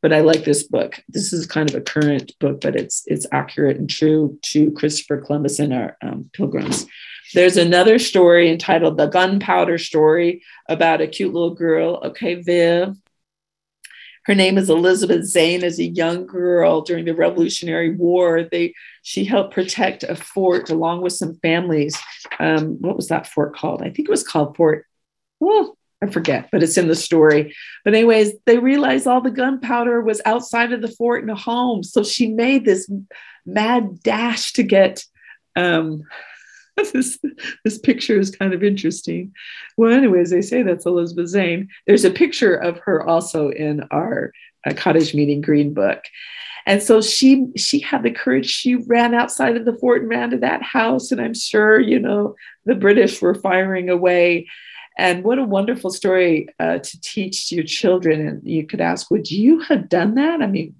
but 0.06 0.14
I 0.14 0.22
like 0.22 0.44
this 0.44 0.62
book. 0.62 1.02
This 1.10 1.34
is 1.34 1.48
kind 1.48 1.68
of 1.68 1.76
a 1.76 1.82
current 1.82 2.32
book, 2.40 2.62
but 2.62 2.76
it's 2.76 3.02
it's 3.08 3.26
accurate 3.32 3.78
and 3.78 3.90
true 3.90 4.38
to 4.44 4.70
Christopher 4.74 5.20
Columbus 5.20 5.58
and 5.58 5.74
our 5.74 5.98
um, 6.04 6.30
pilgrims. 6.32 6.86
There's 7.34 7.58
another 7.58 7.98
story 7.98 8.52
entitled 8.52 8.98
"The 8.98 9.08
Gunpowder 9.08 9.80
Story" 9.80 10.44
about 10.70 11.02
a 11.02 11.08
cute 11.08 11.34
little 11.34 11.56
girl. 11.56 12.02
Okay, 12.04 12.36
Viv. 12.36 12.96
Her 14.26 14.36
name 14.36 14.58
is 14.58 14.70
Elizabeth 14.70 15.26
Zane. 15.26 15.64
As 15.64 15.80
a 15.80 15.86
young 15.86 16.26
girl 16.26 16.82
during 16.82 17.06
the 17.06 17.14
Revolutionary 17.14 17.96
War, 17.96 18.44
they 18.44 18.74
she 19.04 19.24
helped 19.24 19.54
protect 19.54 20.04
a 20.04 20.16
fort 20.16 20.70
along 20.70 21.02
with 21.02 21.14
some 21.14 21.36
families. 21.36 21.96
Um, 22.40 22.78
what 22.82 22.96
was 22.96 23.08
that 23.10 23.28
fort 23.28 23.56
called? 23.56 23.82
I 23.82 23.92
think 23.92 24.08
it 24.08 24.10
was 24.10 24.28
called 24.28 24.58
Fort. 24.58 24.86
Well, 25.40 25.78
I 26.02 26.08
forget, 26.08 26.50
but 26.52 26.64
it's 26.64 26.78
in 26.78 26.88
the 26.88 26.96
story. 26.96 27.56
But, 27.84 27.94
anyways, 27.94 28.34
they 28.46 28.58
realized 28.58 29.08
all 29.08 29.22
the 29.22 29.32
gunpowder 29.32 30.02
was 30.02 30.22
outside 30.26 30.74
of 30.74 30.82
the 30.82 30.88
fort 30.88 31.24
in 31.24 31.30
a 31.30 31.36
home. 31.36 31.84
So 31.84 32.04
she 32.04 32.28
made 32.28 32.66
this 32.66 32.90
mad 33.46 34.02
dash 34.02 34.54
to 34.54 34.64
get 34.64 35.04
um, 35.56 36.04
this 36.94 37.20
this 37.64 37.78
picture 37.78 38.20
is 38.20 38.36
kind 38.36 38.54
of 38.54 38.64
interesting. 38.64 39.34
Well, 39.78 39.92
anyways, 39.92 40.30
they 40.30 40.42
say 40.42 40.62
that's 40.62 40.86
Elizabeth 40.86 41.28
Zane. 41.28 41.70
There's 41.88 42.06
a 42.06 42.12
picture 42.12 42.56
of 42.56 42.80
her 42.80 43.06
also 43.08 43.50
in 43.50 43.84
our 43.92 44.32
uh, 44.66 44.74
cottage 44.74 45.14
meeting 45.14 45.42
green 45.42 45.74
book. 45.74 46.04
And 46.66 46.82
so 46.82 47.02
she 47.02 47.48
she 47.56 47.80
had 47.80 48.04
the 48.04 48.12
courage. 48.12 48.50
She 48.50 48.76
ran 48.76 49.14
outside 49.14 49.56
of 49.56 49.66
the 49.66 49.76
fort 49.76 50.02
and 50.02 50.10
ran 50.10 50.32
to 50.32 50.38
that 50.38 50.64
house. 50.64 51.12
And 51.12 51.22
I'm 51.22 51.36
sure, 51.36 51.80
you 51.80 52.00
know, 52.00 52.36
the 52.66 52.76
British 52.76 53.22
were 53.22 53.36
firing 53.36 53.90
away. 53.90 54.48
And 54.98 55.24
what 55.24 55.40
a 55.40 55.44
wonderful 55.44 55.92
story 55.92 56.48
uh, 56.60 56.80
to 56.80 57.02
teach 57.02 57.52
your 57.52 57.66
children. 57.66 58.26
And 58.28 58.48
you 58.48 58.66
could 58.66 58.82
ask, 58.82 59.12
would 59.12 59.30
you 59.30 59.60
have 59.60 59.90
done 59.90 60.16
that? 60.16 60.42
I 60.42 60.48
mean, 60.48 60.74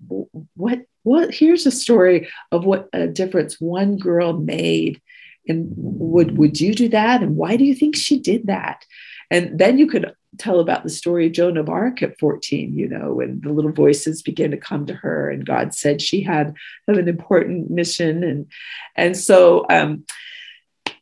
what 0.56 0.80
what? 1.04 1.34
Here's 1.34 1.68
a 1.68 1.72
story 1.72 2.30
of 2.52 2.66
what 2.66 2.90
a 2.92 3.08
difference 3.08 3.62
one 3.62 3.98
girl 3.98 4.34
made. 4.34 5.00
And 5.48 5.72
would 5.76 6.38
would 6.38 6.60
you 6.60 6.74
do 6.74 6.90
that? 6.90 7.22
And 7.22 7.36
why 7.36 7.58
do 7.58 7.66
you 7.66 7.76
think 7.76 7.96
she 7.96 8.20
did 8.20 8.48
that? 8.48 8.86
And 9.32 9.58
then 9.58 9.78
you 9.78 9.88
could 9.88 10.14
tell 10.38 10.60
about 10.60 10.84
the 10.84 10.90
story 10.90 11.28
of 11.28 11.34
Joan 11.34 11.58
of 11.58 11.70
Arc 11.70 12.04
at 12.04 12.20
14, 12.20 12.78
you 12.78 12.88
know, 12.88 13.14
when 13.14 13.42
the 13.42 13.52
little 13.52 13.72
voices 13.72 14.22
began 14.22 14.52
to 14.52 14.58
come 14.58 14.86
to 14.86 14.94
her 14.94 15.30
and 15.30 15.46
God 15.46 15.74
said 15.74 16.02
she 16.02 16.22
had 16.22 16.54
an 16.88 17.08
important 17.08 17.70
mission. 17.70 18.24
And, 18.24 18.48
and 18.96 19.18
so 19.18 19.66
um, 19.70 20.06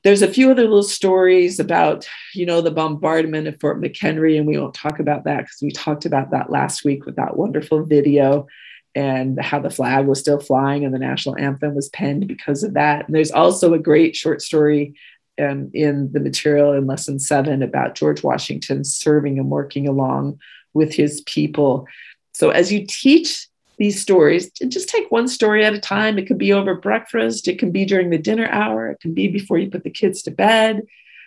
there's 0.04 0.22
a 0.22 0.28
few 0.28 0.52
other 0.52 0.64
little 0.64 0.84
stories 0.84 1.60
about, 1.60 2.08
you 2.34 2.46
know, 2.46 2.62
the 2.62 2.72
bombardment 2.72 3.48
of 3.48 3.60
Fort 3.60 3.82
McHenry, 3.82 4.38
and 4.38 4.46
we 4.46 4.58
won't 4.58 4.74
talk 4.74 5.00
about 5.00 5.24
that 5.26 5.40
because 5.40 5.60
we 5.62 5.72
talked 5.72 6.06
about 6.06 6.32
that 6.32 6.50
last 6.50 6.84
week 6.86 7.06
with 7.06 7.16
that 7.16 7.38
wonderful 7.38 7.84
video 7.86 8.48
and 8.96 9.42
how 9.42 9.60
the 9.60 9.70
flag 9.70 10.06
was 10.06 10.20
still 10.20 10.40
flying 10.40 10.86
and 10.86 10.94
the 10.94 11.00
national 11.00 11.38
anthem 11.38 11.74
was 11.74 11.90
penned 11.90 12.28
because 12.28 12.64
of 12.64 12.74
that. 12.74 13.06
And 13.06 13.16
there's 13.16 13.32
also 13.32 13.74
a 13.74 13.80
great 13.80 14.16
short 14.16 14.42
story 14.42 14.94
um, 15.42 15.72
in 15.74 16.12
the 16.12 16.20
material 16.20 16.74
in 16.74 16.86
lesson 16.86 17.20
seven 17.20 17.64
about 17.64 17.96
George 17.96 18.24
Washington 18.24 18.84
serving 18.84 19.40
and 19.40 19.50
working 19.50 19.88
along 19.88 20.40
with 20.74 20.94
his 20.94 21.22
people. 21.22 21.88
So 22.34 22.50
as 22.50 22.72
you 22.72 22.86
teach 22.88 23.48
these 23.78 24.00
stories, 24.00 24.52
just 24.68 24.90
take 24.90 25.12
one 25.12 25.28
story 25.28 25.66
at 25.66 25.74
a 25.74 25.80
time. 25.80 26.20
It 26.20 26.28
could 26.28 26.38
be 26.38 26.54
over 26.54 26.76
breakfast, 26.76 27.48
it 27.48 27.58
can 27.58 27.72
be 27.72 27.86
during 27.86 28.12
the 28.12 28.20
dinner 28.20 28.48
hour, 28.48 28.92
it 28.92 29.00
can 29.00 29.14
be 29.14 29.28
before 29.28 29.58
you 29.58 29.72
put 29.72 29.84
the 29.84 29.90
kids 29.90 30.22
to 30.24 30.32
bed. 30.32 30.84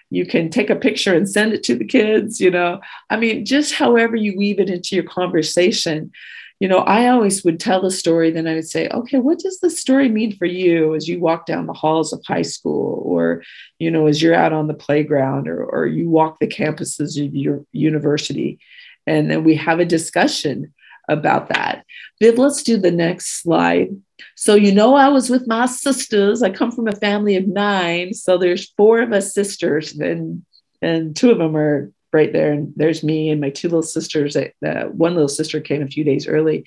You 0.08 0.24
can 0.24 0.50
take 0.50 0.70
a 0.70 0.76
picture 0.76 1.14
and 1.14 1.28
send 1.28 1.52
it 1.52 1.64
to 1.64 1.74
the 1.74 1.84
kids, 1.84 2.40
you 2.40 2.52
know. 2.52 2.80
I 3.10 3.16
mean, 3.16 3.44
just 3.44 3.74
however 3.74 4.14
you 4.14 4.36
weave 4.36 4.60
it 4.60 4.70
into 4.70 4.94
your 4.94 5.04
conversation 5.04 6.12
you 6.58 6.68
know, 6.68 6.78
I 6.78 7.08
always 7.08 7.44
would 7.44 7.60
tell 7.60 7.82
the 7.82 7.90
story, 7.90 8.30
then 8.30 8.46
I 8.46 8.54
would 8.54 8.68
say, 8.68 8.88
okay, 8.88 9.18
what 9.18 9.38
does 9.38 9.60
the 9.60 9.68
story 9.68 10.08
mean 10.08 10.36
for 10.36 10.46
you 10.46 10.94
as 10.94 11.06
you 11.06 11.20
walk 11.20 11.44
down 11.44 11.66
the 11.66 11.74
halls 11.74 12.12
of 12.12 12.24
high 12.26 12.42
school 12.42 13.02
or, 13.04 13.42
you 13.78 13.90
know, 13.90 14.06
as 14.06 14.22
you're 14.22 14.34
out 14.34 14.54
on 14.54 14.66
the 14.66 14.74
playground 14.74 15.48
or, 15.48 15.62
or 15.62 15.86
you 15.86 16.08
walk 16.08 16.38
the 16.38 16.46
campuses 16.46 17.22
of 17.22 17.34
your 17.34 17.64
university? 17.72 18.58
And 19.06 19.30
then 19.30 19.44
we 19.44 19.54
have 19.56 19.80
a 19.80 19.84
discussion 19.84 20.72
about 21.08 21.50
that. 21.50 21.84
Viv, 22.20 22.38
let's 22.38 22.62
do 22.62 22.78
the 22.78 22.90
next 22.90 23.42
slide. 23.42 23.90
So, 24.34 24.54
you 24.54 24.72
know, 24.72 24.94
I 24.94 25.08
was 25.08 25.28
with 25.28 25.46
my 25.46 25.66
sisters. 25.66 26.42
I 26.42 26.50
come 26.50 26.72
from 26.72 26.88
a 26.88 26.96
family 26.96 27.36
of 27.36 27.46
nine. 27.46 28.14
So 28.14 28.38
there's 28.38 28.72
four 28.76 29.02
of 29.02 29.12
us 29.12 29.34
sisters, 29.34 29.92
and, 29.92 30.44
and 30.80 31.14
two 31.14 31.30
of 31.30 31.38
them 31.38 31.56
are 31.56 31.92
right 32.16 32.32
there. 32.32 32.52
And 32.52 32.72
there's 32.74 33.04
me 33.04 33.30
and 33.30 33.40
my 33.40 33.50
two 33.50 33.68
little 33.68 33.82
sisters. 33.82 34.36
Uh, 34.36 34.50
one 34.86 35.14
little 35.14 35.28
sister 35.28 35.60
came 35.60 35.82
a 35.82 35.86
few 35.86 36.02
days 36.02 36.26
early. 36.26 36.64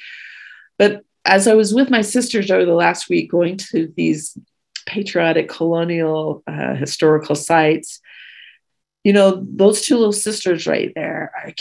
But 0.78 1.04
as 1.26 1.48
I 1.48 1.56
was 1.56 1.74
with 1.74 1.90
my 1.90 2.02
sisters 2.02 2.50
over 2.50 2.66
the 2.66 2.74
last 2.74 3.10
week, 3.10 3.32
going 3.32 3.58
to 3.58 3.92
these 3.98 4.38
patriotic 4.86 5.50
colonial 5.50 6.44
uh, 6.48 6.76
historical 6.76 7.36
sites, 7.36 8.00
you 9.04 9.14
know, 9.14 9.46
those 9.50 9.82
two 9.82 9.98
little 9.98 10.12
sisters 10.12 10.68
right 10.68 10.92
there 10.94 11.32
are 11.44 11.52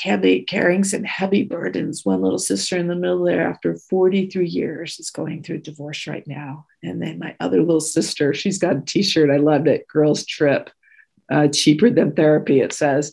carrying 0.47 0.82
some 0.84 1.05
heavy 1.05 1.45
burdens. 1.45 2.05
One 2.05 2.20
little 2.20 2.39
sister 2.39 2.76
in 2.76 2.89
the 2.89 2.97
middle 2.97 3.24
there, 3.24 3.49
after 3.49 3.76
43 3.76 4.47
years, 4.49 4.99
is 4.99 5.11
going 5.11 5.43
through 5.43 5.57
a 5.57 5.61
divorce 5.61 6.07
right 6.09 6.26
now. 6.26 6.66
And 6.82 7.01
then 7.01 7.18
my 7.18 7.36
other 7.39 7.61
little 7.61 7.80
sister, 7.80 8.34
she's 8.34 8.59
got 8.59 8.76
a 8.76 8.80
t 8.80 9.03
shirt. 9.03 9.30
I 9.30 9.36
loved 9.36 9.68
it. 9.68 9.86
Girls 9.86 10.26
Trip, 10.26 10.68
uh, 11.30 11.49
cheaper 11.49 11.91
than 11.91 12.12
therapy, 12.12 12.61
it 12.61 12.72
says 12.72 13.12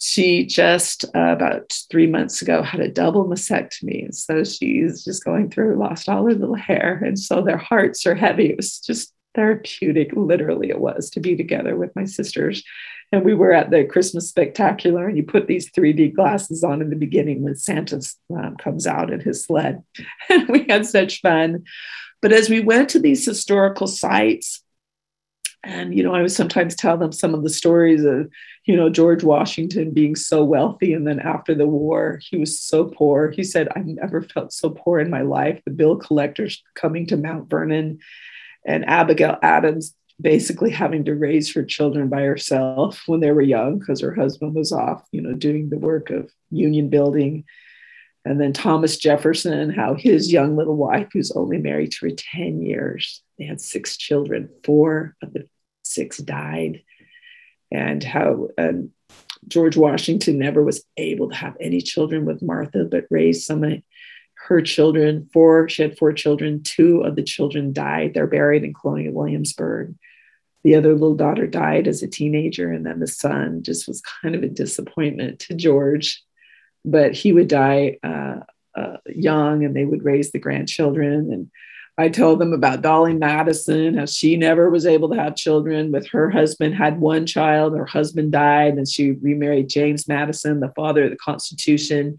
she 0.00 0.46
just 0.46 1.04
uh, 1.14 1.32
about 1.32 1.72
three 1.90 2.06
months 2.06 2.40
ago 2.40 2.62
had 2.62 2.80
a 2.80 2.90
double 2.90 3.26
mastectomy. 3.26 4.12
So 4.14 4.44
she's 4.44 5.04
just 5.04 5.24
going 5.24 5.50
through, 5.50 5.78
lost 5.78 6.08
all 6.08 6.24
her 6.24 6.34
little 6.34 6.54
hair. 6.54 7.02
And 7.04 7.18
so 7.18 7.42
their 7.42 7.58
hearts 7.58 8.06
are 8.06 8.14
heavy. 8.14 8.46
It 8.46 8.56
was 8.56 8.80
just 8.80 9.12
therapeutic, 9.34 10.10
literally, 10.14 10.70
it 10.70 10.80
was 10.80 11.10
to 11.10 11.20
be 11.20 11.36
together 11.36 11.76
with 11.76 11.94
my 11.94 12.04
sisters. 12.04 12.64
And 13.12 13.24
we 13.24 13.34
were 13.34 13.52
at 13.52 13.70
the 13.70 13.84
Christmas 13.84 14.28
spectacular, 14.28 15.08
and 15.08 15.16
you 15.16 15.24
put 15.24 15.48
these 15.48 15.70
3D 15.72 16.14
glasses 16.14 16.62
on 16.64 16.80
in 16.80 16.90
the 16.90 16.96
beginning 16.96 17.42
when 17.42 17.56
Santa 17.56 18.00
um, 18.36 18.56
comes 18.56 18.86
out 18.86 19.12
in 19.12 19.20
his 19.20 19.44
sled. 19.44 19.82
And 20.30 20.48
we 20.48 20.64
had 20.68 20.86
such 20.86 21.20
fun. 21.20 21.64
But 22.22 22.32
as 22.32 22.48
we 22.48 22.60
went 22.60 22.88
to 22.90 23.00
these 23.00 23.24
historical 23.24 23.86
sites, 23.86 24.62
and 25.62 25.94
you 25.94 26.02
know 26.02 26.14
i 26.14 26.22
would 26.22 26.32
sometimes 26.32 26.74
tell 26.74 26.96
them 26.96 27.12
some 27.12 27.34
of 27.34 27.42
the 27.42 27.50
stories 27.50 28.04
of 28.04 28.30
you 28.64 28.76
know 28.76 28.88
george 28.88 29.22
washington 29.22 29.90
being 29.90 30.16
so 30.16 30.42
wealthy 30.42 30.92
and 30.92 31.06
then 31.06 31.20
after 31.20 31.54
the 31.54 31.66
war 31.66 32.20
he 32.30 32.36
was 32.36 32.60
so 32.60 32.84
poor. 32.84 33.30
He 33.30 33.42
said 33.42 33.68
"I've 33.74 33.86
never 33.86 34.22
felt 34.22 34.52
so 34.52 34.70
poor 34.70 34.98
in 35.00 35.10
my 35.10 35.22
life. 35.22 35.60
The 35.64 35.72
bill 35.72 35.96
collectors 35.96 36.62
coming 36.74 37.06
to 37.06 37.16
mount 37.16 37.50
vernon 37.50 37.98
and 38.64 38.88
abigail 38.88 39.38
adams 39.42 39.94
basically 40.20 40.70
having 40.70 41.04
to 41.04 41.14
raise 41.14 41.52
her 41.54 41.64
children 41.64 42.08
by 42.08 42.22
herself 42.22 43.02
when 43.06 43.20
they 43.20 43.32
were 43.32 43.40
young 43.40 43.78
because 43.78 44.00
her 44.00 44.14
husband 44.14 44.54
was 44.54 44.72
off 44.72 45.06
you 45.12 45.20
know 45.20 45.32
doing 45.32 45.70
the 45.70 45.78
work 45.78 46.10
of 46.10 46.30
union 46.50 46.88
building 46.88 47.44
and 48.24 48.40
then 48.40 48.52
Thomas 48.52 48.98
Jefferson, 48.98 49.52
and 49.52 49.74
how 49.74 49.94
his 49.94 50.32
young 50.32 50.56
little 50.56 50.76
wife, 50.76 51.08
who's 51.12 51.30
only 51.32 51.58
married 51.58 51.94
her 52.00 52.10
10 52.10 52.60
years, 52.60 53.22
they 53.38 53.46
had 53.46 53.60
six 53.60 53.96
children, 53.96 54.50
four 54.62 55.16
of 55.22 55.32
the 55.32 55.48
six 55.82 56.18
died, 56.18 56.82
and 57.70 58.04
how 58.04 58.48
um, 58.58 58.90
George 59.48 59.76
Washington 59.76 60.38
never 60.38 60.62
was 60.62 60.84
able 60.98 61.30
to 61.30 61.36
have 61.36 61.56
any 61.60 61.80
children 61.80 62.26
with 62.26 62.42
Martha, 62.42 62.84
but 62.84 63.06
raised 63.10 63.42
some 63.42 63.64
of 63.64 63.82
her 64.48 64.60
children. 64.60 65.28
Four, 65.32 65.68
she 65.68 65.82
had 65.82 65.96
four 65.96 66.12
children. 66.12 66.62
Two 66.62 67.00
of 67.00 67.16
the 67.16 67.22
children 67.22 67.72
died. 67.72 68.12
They're 68.12 68.26
buried 68.26 68.64
in 68.64 68.74
Colonial 68.74 69.14
Williamsburg. 69.14 69.94
The 70.62 70.74
other 70.74 70.92
little 70.92 71.14
daughter 71.14 71.46
died 71.46 71.88
as 71.88 72.02
a 72.02 72.08
teenager, 72.08 72.70
and 72.70 72.84
then 72.84 73.00
the 73.00 73.06
son 73.06 73.62
just 73.62 73.88
was 73.88 74.02
kind 74.02 74.34
of 74.34 74.42
a 74.42 74.48
disappointment 74.48 75.38
to 75.40 75.54
George 75.54 76.22
but 76.84 77.14
he 77.14 77.32
would 77.32 77.48
die 77.48 77.98
uh, 78.02 78.40
uh, 78.76 78.96
young 79.06 79.64
and 79.64 79.74
they 79.74 79.84
would 79.84 80.04
raise 80.04 80.30
the 80.30 80.38
grandchildren. 80.38 81.32
And 81.32 81.50
I 81.98 82.08
told 82.08 82.38
them 82.38 82.52
about 82.52 82.82
Dolly 82.82 83.14
Madison, 83.14 83.98
how 83.98 84.06
she 84.06 84.36
never 84.36 84.70
was 84.70 84.86
able 84.86 85.10
to 85.10 85.16
have 85.16 85.36
children 85.36 85.92
with 85.92 86.08
her 86.08 86.30
husband, 86.30 86.74
had 86.74 87.00
one 87.00 87.26
child, 87.26 87.76
her 87.76 87.84
husband 87.84 88.32
died, 88.32 88.74
and 88.74 88.88
she 88.88 89.12
remarried 89.12 89.68
James 89.68 90.08
Madison, 90.08 90.60
the 90.60 90.72
father 90.74 91.04
of 91.04 91.10
the 91.10 91.16
Constitution. 91.16 92.16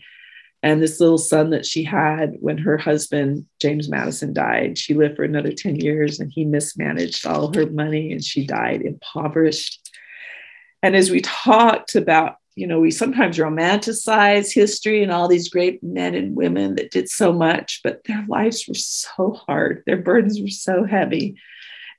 And 0.64 0.82
this 0.82 1.00
little 1.00 1.18
son 1.18 1.50
that 1.50 1.66
she 1.66 1.84
had 1.84 2.36
when 2.40 2.60
her 2.60 2.78
husband, 2.78 3.48
James 3.60 3.90
Madison, 3.90 4.34
died, 4.34 4.78
she 4.78 4.94
lived 4.94 5.16
for 5.16 5.24
another 5.24 5.52
10 5.52 5.78
years 5.78 6.20
and 6.20 6.32
he 6.32 6.46
mismanaged 6.46 7.26
all 7.26 7.52
her 7.56 7.66
money 7.66 8.12
and 8.12 8.24
she 8.24 8.46
died 8.46 8.84
impoverished. 8.84 9.90
And 10.84 10.96
as 10.96 11.10
we 11.10 11.22
talked 11.22 11.96
about 11.96 12.36
you 12.56 12.68
know, 12.68 12.80
we 12.80 12.92
sometimes 12.92 13.38
romanticize 13.38 14.54
history 14.54 15.02
and 15.02 15.12
all 15.12 15.28
these 15.28 15.50
great 15.50 15.82
men 15.82 16.16
and 16.16 16.36
women 16.36 16.76
that 16.76 16.92
did 16.92 17.10
so 17.10 17.32
much, 17.32 17.80
but 17.84 18.04
their 18.06 18.26
lives 18.28 18.66
were 18.68 18.74
so 18.74 19.40
hard. 19.48 19.84
Their 19.86 19.98
burdens 19.98 20.42
were 20.42 20.50
so 20.50 20.84
heavy. 20.84 21.38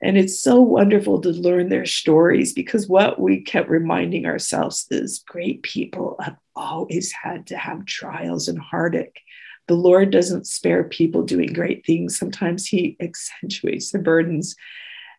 And 0.03 0.19
it's 0.19 0.43
so 0.43 0.61
wonderful 0.61 1.21
to 1.21 1.31
learn 1.31 1.69
their 1.69 1.87
stories 1.87 2.53
because 2.53 2.89
what 2.89 3.21
we 3.21 3.41
kept 3.41 3.71
reminding 3.71 4.27
ourselves 4.27 4.87
is 4.91 5.25
great 5.27 5.63
people 5.63 6.17
have 6.21 6.37
always 6.57 7.13
had 7.13 7.47
to 7.47 7.57
have 7.57 7.87
trials 7.87 8.49
and 8.49 8.59
heartache. 8.59 9.21
The 9.69 9.75
Lord 9.75 10.11
doesn't 10.11 10.49
spare 10.49 10.85
people 10.85 11.23
doing 11.23 11.53
great 11.53 11.87
things. 11.87 12.19
Sometimes 12.19 12.67
He 12.67 12.97
accentuates 13.01 13.93
the 13.93 14.01
burdens. 14.01 14.57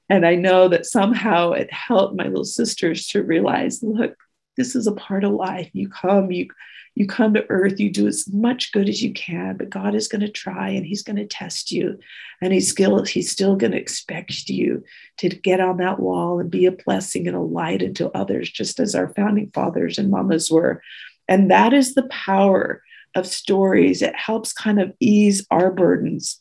And 0.10 0.26
I 0.26 0.36
know 0.36 0.68
that 0.68 0.86
somehow 0.86 1.54
it 1.54 1.72
helped 1.72 2.18
my 2.18 2.26
little 2.26 2.44
sisters 2.44 3.08
to 3.08 3.24
realize 3.24 3.82
look, 3.82 4.16
this 4.58 4.76
is 4.76 4.88
a 4.88 4.94
part 4.94 5.24
of 5.24 5.32
life. 5.32 5.70
You 5.74 5.90
come, 5.90 6.32
you 6.32 6.48
you 6.96 7.08
come 7.08 7.34
to 7.34 7.50
earth, 7.50 7.80
you 7.80 7.90
do 7.90 8.08
as 8.08 8.32
much 8.32 8.72
good 8.72 8.88
as 8.88 9.02
you 9.02 9.14
can, 9.14 9.58
but 9.58 9.72
God 9.72 9.96
is 9.96 10.08
going 10.08 10.22
to 10.22 10.30
try 10.30 10.70
and 10.70 10.86
He's 10.86 11.02
going 11.02 11.16
to 11.16 11.26
test 11.26 11.72
you. 11.72 11.98
And 12.40 12.54
He's 12.54 12.70
still, 12.70 13.04
He's 13.04 13.32
still 13.32 13.56
going 13.56 13.72
to 13.72 13.80
expect 13.80 14.48
you 14.48 14.84
to 15.18 15.30
get 15.30 15.60
on 15.60 15.78
that 15.78 16.00
wall 16.00 16.40
and 16.40 16.52
be 16.52 16.66
a 16.66 16.72
blessing 16.72 17.28
and 17.28 17.36
a 17.36 17.42
light 17.42 17.82
unto 17.82 18.06
others, 18.08 18.50
just 18.50 18.80
as 18.80 18.94
our 18.94 19.10
founding 19.16 19.50
fathers 19.54 19.98
and 19.98 20.12
mamas 20.12 20.52
were. 20.52 20.84
And 21.28 21.50
that 21.50 21.74
is 21.74 21.96
the 21.96 22.08
power 22.10 22.84
of 23.16 23.26
stories. 23.26 24.02
It 24.02 24.16
helps 24.16 24.54
kind 24.54 24.80
of 24.80 24.94
ease 25.00 25.48
our 25.50 25.72
burdens. 25.72 26.40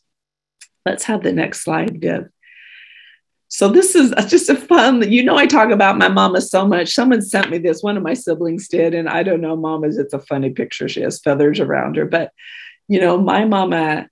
Let's 0.85 1.05
have 1.05 1.23
the 1.23 1.31
next 1.31 1.63
slide, 1.63 1.99
Viv. 1.99 2.29
So 3.53 3.69
this 3.69 3.93
is 3.93 4.11
just 4.27 4.49
a 4.49 4.55
fun, 4.55 5.09
you 5.11 5.23
know, 5.23 5.37
I 5.37 5.45
talk 5.45 5.69
about 5.69 5.99
my 5.99 6.07
mama 6.07 6.41
so 6.41 6.67
much. 6.67 6.95
Someone 6.95 7.21
sent 7.21 7.51
me 7.51 7.59
this, 7.59 7.83
one 7.83 7.97
of 7.97 8.03
my 8.03 8.15
siblings 8.15 8.67
did, 8.67 8.95
and 8.95 9.07
I 9.07 9.21
don't 9.21 9.41
know, 9.41 9.55
mama's, 9.55 9.99
it's 9.99 10.15
a 10.15 10.19
funny 10.19 10.49
picture. 10.49 10.89
She 10.89 11.01
has 11.01 11.21
feathers 11.21 11.59
around 11.59 11.95
her. 11.97 12.05
But, 12.05 12.31
you 12.87 12.99
know, 12.99 13.15
my 13.19 13.45
mama, 13.45 14.09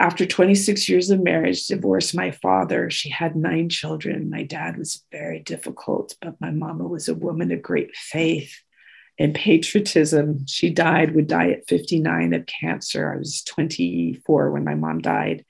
after 0.00 0.26
26 0.26 0.88
years 0.88 1.10
of 1.10 1.22
marriage, 1.22 1.68
divorced 1.68 2.16
my 2.16 2.32
father. 2.32 2.90
She 2.90 3.10
had 3.10 3.36
nine 3.36 3.68
children. 3.68 4.28
My 4.28 4.42
dad 4.42 4.76
was 4.76 5.04
very 5.12 5.38
difficult, 5.38 6.16
but 6.20 6.40
my 6.40 6.50
mama 6.50 6.82
was 6.82 7.08
a 7.08 7.14
woman 7.14 7.52
of 7.52 7.62
great 7.62 7.94
faith 7.94 8.58
and 9.20 9.36
patriotism. 9.36 10.46
She 10.48 10.70
died, 10.70 11.14
would 11.14 11.28
die 11.28 11.50
at 11.50 11.68
59 11.68 12.34
of 12.34 12.46
cancer. 12.46 13.12
I 13.12 13.18
was 13.18 13.44
24 13.44 14.50
when 14.50 14.64
my 14.64 14.74
mom 14.74 15.00
died. 15.00 15.44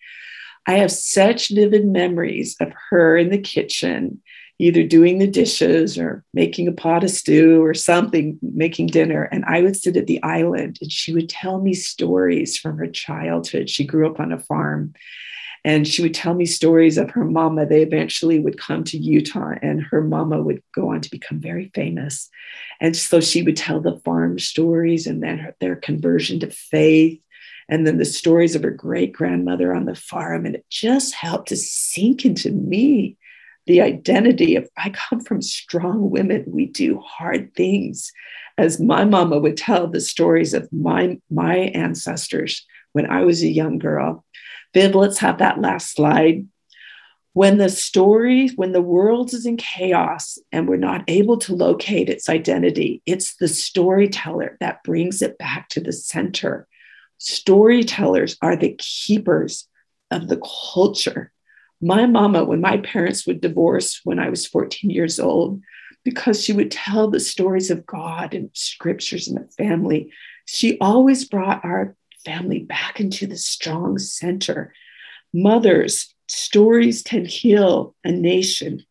I 0.66 0.74
have 0.74 0.90
such 0.90 1.50
vivid 1.50 1.86
memories 1.86 2.56
of 2.60 2.72
her 2.90 3.16
in 3.16 3.30
the 3.30 3.38
kitchen, 3.38 4.22
either 4.58 4.82
doing 4.82 5.18
the 5.18 5.26
dishes 5.26 5.98
or 5.98 6.24
making 6.32 6.68
a 6.68 6.72
pot 6.72 7.04
of 7.04 7.10
stew 7.10 7.62
or 7.62 7.74
something, 7.74 8.38
making 8.40 8.86
dinner. 8.88 9.24
And 9.24 9.44
I 9.46 9.62
would 9.62 9.76
sit 9.76 9.96
at 9.96 10.06
the 10.06 10.22
island 10.22 10.78
and 10.80 10.90
she 10.90 11.12
would 11.12 11.28
tell 11.28 11.60
me 11.60 11.74
stories 11.74 12.56
from 12.56 12.78
her 12.78 12.86
childhood. 12.86 13.68
She 13.68 13.84
grew 13.84 14.08
up 14.08 14.20
on 14.20 14.32
a 14.32 14.38
farm 14.38 14.94
and 15.64 15.88
she 15.88 16.02
would 16.02 16.14
tell 16.14 16.34
me 16.34 16.44
stories 16.44 16.98
of 16.98 17.10
her 17.10 17.24
mama. 17.24 17.64
They 17.64 17.82
eventually 17.82 18.38
would 18.38 18.58
come 18.58 18.84
to 18.84 18.98
Utah, 18.98 19.54
and 19.62 19.82
her 19.82 20.02
mama 20.02 20.42
would 20.42 20.62
go 20.74 20.90
on 20.90 21.00
to 21.00 21.10
become 21.10 21.40
very 21.40 21.70
famous. 21.74 22.28
And 22.80 22.94
so 22.94 23.20
she 23.20 23.42
would 23.42 23.56
tell 23.56 23.80
the 23.80 23.98
farm 24.04 24.38
stories 24.38 25.06
and 25.06 25.22
then 25.22 25.38
her, 25.38 25.54
their 25.60 25.76
conversion 25.76 26.38
to 26.40 26.50
faith 26.50 27.18
and 27.68 27.86
then 27.86 27.98
the 27.98 28.04
stories 28.04 28.54
of 28.54 28.62
her 28.62 28.70
great 28.70 29.12
grandmother 29.12 29.74
on 29.74 29.86
the 29.86 29.94
farm. 29.94 30.46
And 30.46 30.54
it 30.56 30.66
just 30.70 31.14
helped 31.14 31.48
to 31.48 31.56
sink 31.56 32.24
into 32.24 32.50
me 32.50 33.16
the 33.66 33.80
identity 33.80 34.56
of 34.56 34.68
I 34.76 34.90
come 34.90 35.20
from 35.20 35.40
strong 35.40 36.10
women. 36.10 36.44
We 36.46 36.66
do 36.66 37.00
hard 37.00 37.54
things. 37.54 38.12
As 38.58 38.80
my 38.80 39.04
mama 39.04 39.38
would 39.38 39.56
tell 39.56 39.86
the 39.88 40.00
stories 40.00 40.54
of 40.54 40.70
my, 40.72 41.18
my 41.30 41.56
ancestors 41.56 42.64
when 42.92 43.10
I 43.10 43.22
was 43.22 43.42
a 43.42 43.48
young 43.48 43.78
girl. 43.78 44.24
Viv, 44.74 44.94
let's 44.94 45.18
have 45.18 45.38
that 45.38 45.60
last 45.60 45.92
slide. 45.92 46.46
When 47.32 47.58
the 47.58 47.68
story, 47.68 48.48
when 48.50 48.70
the 48.70 48.82
world 48.82 49.32
is 49.32 49.44
in 49.44 49.56
chaos 49.56 50.38
and 50.52 50.68
we're 50.68 50.76
not 50.76 51.02
able 51.08 51.36
to 51.38 51.54
locate 51.54 52.08
its 52.08 52.28
identity, 52.28 53.02
it's 53.06 53.36
the 53.36 53.48
storyteller 53.48 54.56
that 54.60 54.84
brings 54.84 55.20
it 55.20 55.36
back 55.36 55.68
to 55.70 55.80
the 55.80 55.92
center 55.92 56.68
Storytellers 57.18 58.36
are 58.42 58.56
the 58.56 58.76
keepers 58.78 59.68
of 60.10 60.28
the 60.28 60.40
culture. 60.72 61.32
My 61.80 62.06
mama, 62.06 62.44
when 62.44 62.60
my 62.60 62.78
parents 62.78 63.26
would 63.26 63.40
divorce 63.40 64.00
when 64.04 64.18
I 64.18 64.30
was 64.30 64.46
14 64.46 64.90
years 64.90 65.18
old, 65.18 65.60
because 66.04 66.42
she 66.42 66.52
would 66.52 66.70
tell 66.70 67.08
the 67.08 67.20
stories 67.20 67.70
of 67.70 67.86
God 67.86 68.34
and 68.34 68.50
scriptures 68.52 69.26
and 69.28 69.38
the 69.38 69.50
family, 69.52 70.12
she 70.46 70.78
always 70.78 71.24
brought 71.24 71.64
our 71.64 71.96
family 72.24 72.60
back 72.60 73.00
into 73.00 73.26
the 73.26 73.36
strong 73.36 73.98
center. 73.98 74.72
Mothers, 75.32 76.14
stories 76.26 77.02
can 77.02 77.24
heal 77.24 77.94
a 78.04 78.12
nation. 78.12 78.84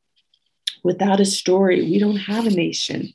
Without 0.83 1.19
a 1.19 1.25
story, 1.25 1.81
we 1.81 1.99
don't 1.99 2.17
have 2.17 2.45
a 2.45 2.51
nation. 2.51 3.13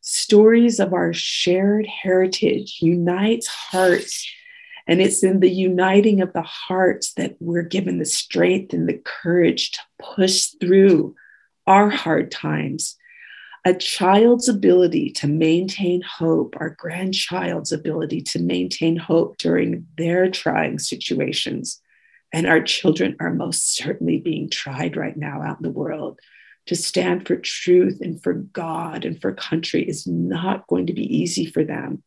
Stories 0.00 0.80
of 0.80 0.92
our 0.92 1.12
shared 1.12 1.86
heritage 1.86 2.78
unites 2.80 3.46
hearts 3.46 4.26
and 4.86 5.00
it's 5.00 5.22
in 5.22 5.40
the 5.40 5.50
uniting 5.50 6.20
of 6.20 6.32
the 6.32 6.42
hearts 6.42 7.14
that 7.14 7.36
we're 7.40 7.62
given 7.62 7.98
the 7.98 8.04
strength 8.04 8.72
and 8.72 8.88
the 8.88 9.00
courage 9.04 9.72
to 9.72 9.80
push 10.00 10.46
through 10.60 11.14
our 11.66 11.88
hard 11.88 12.30
times. 12.30 12.96
A 13.64 13.74
child's 13.74 14.48
ability 14.48 15.10
to 15.12 15.28
maintain 15.28 16.02
hope, 16.02 16.56
our 16.58 16.70
grandchild's 16.70 17.70
ability 17.70 18.20
to 18.22 18.40
maintain 18.40 18.96
hope 18.96 19.38
during 19.38 19.86
their 19.96 20.28
trying 20.28 20.80
situations. 20.80 21.80
And 22.32 22.46
our 22.46 22.60
children 22.60 23.14
are 23.20 23.32
most 23.32 23.76
certainly 23.76 24.18
being 24.18 24.50
tried 24.50 24.96
right 24.96 25.16
now 25.16 25.42
out 25.42 25.58
in 25.58 25.62
the 25.62 25.70
world. 25.70 26.18
To 26.66 26.76
stand 26.76 27.26
for 27.26 27.36
truth 27.36 28.00
and 28.00 28.22
for 28.22 28.34
God 28.34 29.04
and 29.04 29.20
for 29.20 29.32
country 29.32 29.82
is 29.82 30.06
not 30.06 30.66
going 30.68 30.86
to 30.86 30.92
be 30.92 31.16
easy 31.16 31.46
for 31.46 31.64
them. 31.64 32.02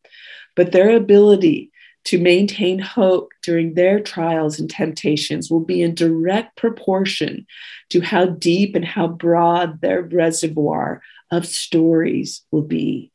But 0.56 0.72
their 0.72 0.96
ability 0.96 1.70
to 2.06 2.18
maintain 2.18 2.78
hope 2.78 3.32
during 3.42 3.74
their 3.74 3.98
trials 3.98 4.60
and 4.60 4.70
temptations 4.70 5.50
will 5.50 5.60
be 5.60 5.82
in 5.82 5.92
direct 5.92 6.56
proportion 6.56 7.44
to 7.90 8.00
how 8.00 8.26
deep 8.26 8.76
and 8.76 8.84
how 8.84 9.08
broad 9.08 9.80
their 9.80 10.02
reservoir 10.02 11.02
of 11.32 11.44
stories 11.44 12.42
will 12.52 12.62
be. 12.62 13.10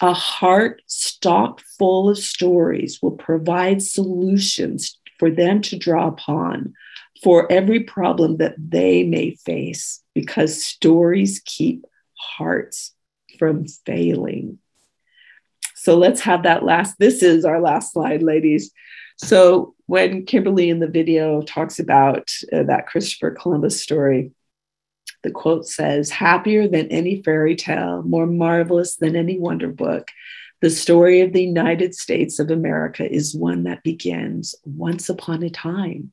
A 0.00 0.14
heart 0.14 0.80
stocked 0.86 1.60
full 1.78 2.08
of 2.08 2.16
stories 2.16 2.98
will 3.02 3.12
provide 3.12 3.82
solutions 3.82 4.98
for 5.18 5.30
them 5.30 5.60
to 5.60 5.78
draw 5.78 6.08
upon 6.08 6.72
for 7.22 7.50
every 7.52 7.80
problem 7.80 8.38
that 8.38 8.54
they 8.56 9.02
may 9.02 9.34
face 9.44 10.02
because 10.14 10.64
stories 10.64 11.42
keep 11.44 11.84
hearts 12.14 12.94
from 13.38 13.66
failing. 13.84 14.58
So 15.80 15.96
let's 15.96 16.20
have 16.20 16.42
that 16.42 16.62
last. 16.62 16.98
This 16.98 17.22
is 17.22 17.46
our 17.46 17.58
last 17.58 17.94
slide, 17.94 18.22
ladies. 18.22 18.70
So 19.16 19.74
when 19.86 20.26
Kimberly 20.26 20.68
in 20.68 20.78
the 20.78 20.86
video 20.86 21.40
talks 21.40 21.78
about 21.78 22.30
uh, 22.52 22.64
that 22.64 22.86
Christopher 22.86 23.30
Columbus 23.30 23.80
story, 23.80 24.32
the 25.22 25.30
quote 25.30 25.66
says, 25.66 26.10
Happier 26.10 26.68
than 26.68 26.88
any 26.88 27.22
fairy 27.22 27.56
tale, 27.56 28.02
more 28.02 28.26
marvelous 28.26 28.96
than 28.96 29.16
any 29.16 29.38
wonder 29.38 29.68
book, 29.68 30.10
the 30.60 30.68
story 30.68 31.22
of 31.22 31.32
the 31.32 31.44
United 31.44 31.94
States 31.94 32.38
of 32.38 32.50
America 32.50 33.10
is 33.10 33.34
one 33.34 33.62
that 33.62 33.82
begins 33.82 34.54
once 34.66 35.08
upon 35.08 35.42
a 35.42 35.48
time 35.48 36.12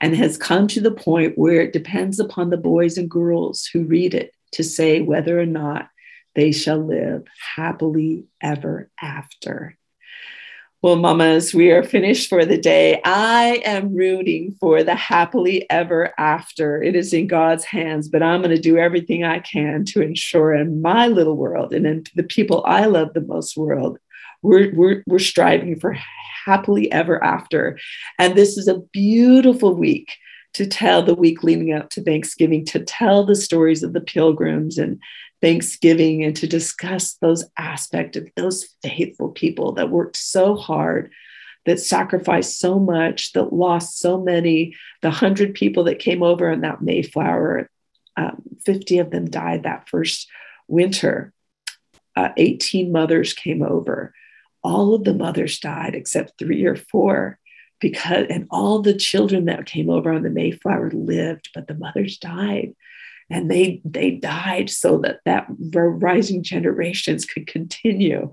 and 0.00 0.14
has 0.14 0.38
come 0.38 0.68
to 0.68 0.80
the 0.80 0.92
point 0.92 1.36
where 1.36 1.60
it 1.60 1.72
depends 1.72 2.20
upon 2.20 2.50
the 2.50 2.56
boys 2.56 2.96
and 2.96 3.10
girls 3.10 3.68
who 3.72 3.82
read 3.82 4.14
it 4.14 4.32
to 4.52 4.62
say 4.62 5.00
whether 5.00 5.40
or 5.40 5.46
not 5.46 5.88
they 6.38 6.52
shall 6.52 6.78
live 6.78 7.24
happily 7.56 8.24
ever 8.40 8.88
after. 9.02 9.76
Well, 10.80 10.94
mamas, 10.94 11.52
we 11.52 11.72
are 11.72 11.82
finished 11.82 12.28
for 12.28 12.44
the 12.44 12.56
day. 12.56 13.00
I 13.04 13.60
am 13.64 13.92
rooting 13.92 14.54
for 14.60 14.84
the 14.84 14.94
happily 14.94 15.68
ever 15.68 16.14
after. 16.16 16.80
It 16.80 16.94
is 16.94 17.12
in 17.12 17.26
God's 17.26 17.64
hands, 17.64 18.08
but 18.08 18.22
I'm 18.22 18.40
going 18.40 18.54
to 18.54 18.62
do 18.62 18.78
everything 18.78 19.24
I 19.24 19.40
can 19.40 19.84
to 19.86 20.00
ensure 20.00 20.54
in 20.54 20.80
my 20.80 21.08
little 21.08 21.36
world 21.36 21.72
and 21.72 21.84
in 21.84 22.04
the 22.14 22.22
people 22.22 22.62
I 22.64 22.84
love 22.84 23.14
the 23.14 23.20
most 23.20 23.56
world, 23.56 23.98
we're, 24.40 24.72
we're, 24.76 25.02
we're 25.08 25.18
striving 25.18 25.80
for 25.80 25.96
happily 26.44 26.90
ever 26.92 27.20
after. 27.24 27.80
And 28.20 28.36
this 28.36 28.56
is 28.56 28.68
a 28.68 28.78
beautiful 28.92 29.74
week 29.74 30.12
to 30.54 30.66
tell 30.66 31.02
the 31.02 31.14
week 31.14 31.42
leading 31.42 31.72
up 31.72 31.90
to 31.90 32.02
Thanksgiving, 32.02 32.64
to 32.66 32.84
tell 32.84 33.24
the 33.24 33.34
stories 33.34 33.82
of 33.82 33.92
the 33.92 34.00
pilgrims 34.00 34.78
and 34.78 35.00
Thanksgiving 35.40 36.24
and 36.24 36.34
to 36.36 36.46
discuss 36.46 37.14
those 37.14 37.44
aspects 37.56 38.16
of 38.16 38.28
those 38.36 38.66
faithful 38.82 39.30
people 39.30 39.72
that 39.72 39.90
worked 39.90 40.16
so 40.16 40.56
hard, 40.56 41.12
that 41.66 41.80
sacrificed 41.80 42.58
so 42.58 42.78
much, 42.78 43.32
that 43.32 43.52
lost 43.52 43.98
so 43.98 44.20
many. 44.20 44.74
The 45.02 45.10
hundred 45.10 45.54
people 45.54 45.84
that 45.84 45.98
came 45.98 46.22
over 46.22 46.50
on 46.50 46.62
that 46.62 46.82
Mayflower, 46.82 47.70
um, 48.16 48.42
50 48.64 48.98
of 48.98 49.10
them 49.10 49.30
died 49.30 49.62
that 49.62 49.88
first 49.88 50.28
winter. 50.66 51.32
Uh, 52.16 52.30
18 52.36 52.90
mothers 52.90 53.32
came 53.32 53.62
over. 53.62 54.12
All 54.64 54.94
of 54.94 55.04
the 55.04 55.14
mothers 55.14 55.60
died 55.60 55.94
except 55.94 56.38
three 56.38 56.64
or 56.64 56.74
four 56.74 57.38
because, 57.80 58.26
and 58.28 58.48
all 58.50 58.80
the 58.80 58.96
children 58.96 59.44
that 59.44 59.66
came 59.66 59.88
over 59.88 60.12
on 60.12 60.24
the 60.24 60.30
Mayflower 60.30 60.90
lived, 60.90 61.50
but 61.54 61.68
the 61.68 61.74
mothers 61.74 62.18
died 62.18 62.74
and 63.30 63.50
they 63.50 63.80
they 63.84 64.12
died 64.12 64.70
so 64.70 64.98
that 64.98 65.20
that 65.24 65.46
rising 65.72 66.42
generations 66.42 67.24
could 67.24 67.46
continue 67.46 68.30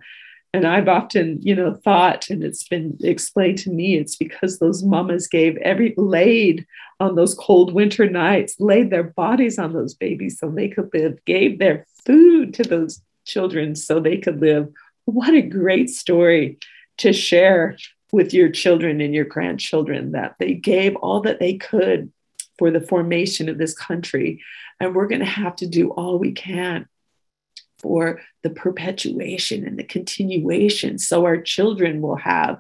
and 0.54 0.66
i've 0.66 0.88
often 0.88 1.40
you 1.42 1.56
know 1.56 1.74
thought 1.74 2.30
and 2.30 2.44
it's 2.44 2.68
been 2.68 2.98
explained 3.02 3.58
to 3.58 3.70
me 3.70 3.98
it's 3.98 4.16
because 4.16 4.60
those 4.60 4.84
mamas 4.84 5.28
gave 5.28 5.58
every 5.58 5.94
laid 5.98 6.66
on 7.00 7.16
those 7.16 7.34
cold 7.34 7.74
winter 7.74 8.10
nights 8.10 8.56
laid 8.60 8.90
their 8.90 9.04
bodies 9.04 9.60
on 9.60 9.74
those 9.74 9.94
babies 9.94 10.40
so 10.40 10.50
they 10.50 10.68
could 10.68 10.90
live 10.94 11.18
gave 11.26 11.60
their 11.60 11.86
food 12.06 12.54
to 12.54 12.64
those 12.64 13.02
children 13.26 13.76
so 13.76 14.00
they 14.00 14.18
could 14.18 14.40
live 14.40 14.72
what 15.06 15.34
a 15.34 15.42
great 15.42 15.90
story 15.90 16.58
to 16.98 17.12
share 17.12 17.78
with 18.12 18.34
your 18.34 18.50
children 18.50 19.02
and 19.02 19.14
your 19.14 19.26
grandchildren 19.26 20.14
that 20.14 20.36
they 20.40 20.54
gave 20.54 20.96
all 20.98 21.22
that 21.22 21.40
they 21.40 21.56
could 21.56 22.12
for 22.58 22.72
the 22.72 22.82
formation 22.82 23.50
of 23.50 23.58
this 23.58 23.78
country. 23.78 24.42
And 24.80 24.94
we're 24.94 25.08
going 25.08 25.20
to 25.20 25.26
have 25.26 25.56
to 25.58 25.68
do 25.68 25.90
all 25.92 26.20
we 26.20 26.32
can 26.32 26.88
for 27.80 28.22
the 28.44 28.50
perpetuation 28.50 29.66
and 29.66 29.78
the 29.78 29.84
continuation 29.84 30.98
so 30.98 31.26
our 31.26 31.40
children 31.40 32.02
will 32.02 32.16
have 32.16 32.60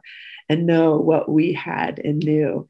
and 0.49 0.65
know 0.65 0.97
what 0.97 1.29
we 1.29 1.53
had 1.53 1.99
and 1.99 2.19
knew. 2.19 2.67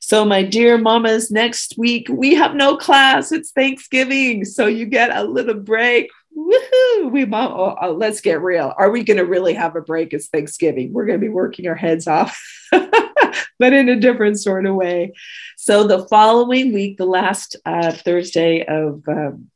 So, 0.00 0.24
my 0.24 0.42
dear 0.42 0.78
mamas, 0.78 1.30
next 1.30 1.76
week 1.76 2.08
we 2.08 2.34
have 2.34 2.54
no 2.54 2.76
class. 2.76 3.32
It's 3.32 3.50
Thanksgiving. 3.50 4.44
So, 4.44 4.66
you 4.66 4.86
get 4.86 5.10
a 5.10 5.24
little 5.24 5.54
break. 5.54 6.10
Woohoo! 6.36 7.10
We 7.10 7.24
mom, 7.24 7.52
oh, 7.52 7.76
oh, 7.80 7.92
let's 7.92 8.20
get 8.20 8.42
real. 8.42 8.74
Are 8.76 8.90
we 8.90 9.04
going 9.04 9.16
to 9.16 9.24
really 9.24 9.54
have 9.54 9.74
a 9.74 9.80
break? 9.80 10.12
It's 10.12 10.28
Thanksgiving. 10.28 10.92
We're 10.92 11.06
going 11.06 11.18
to 11.18 11.26
be 11.26 11.32
working 11.32 11.66
our 11.66 11.74
heads 11.74 12.06
off, 12.06 12.38
but 12.72 13.72
in 13.72 13.88
a 13.88 13.98
different 13.98 14.38
sort 14.38 14.66
of 14.66 14.74
way. 14.74 15.14
So, 15.56 15.86
the 15.86 16.06
following 16.08 16.74
week, 16.74 16.98
the 16.98 17.06
last 17.06 17.56
uh, 17.64 17.90
Thursday 17.90 18.66
of 18.66 19.02
um, 19.08 19.50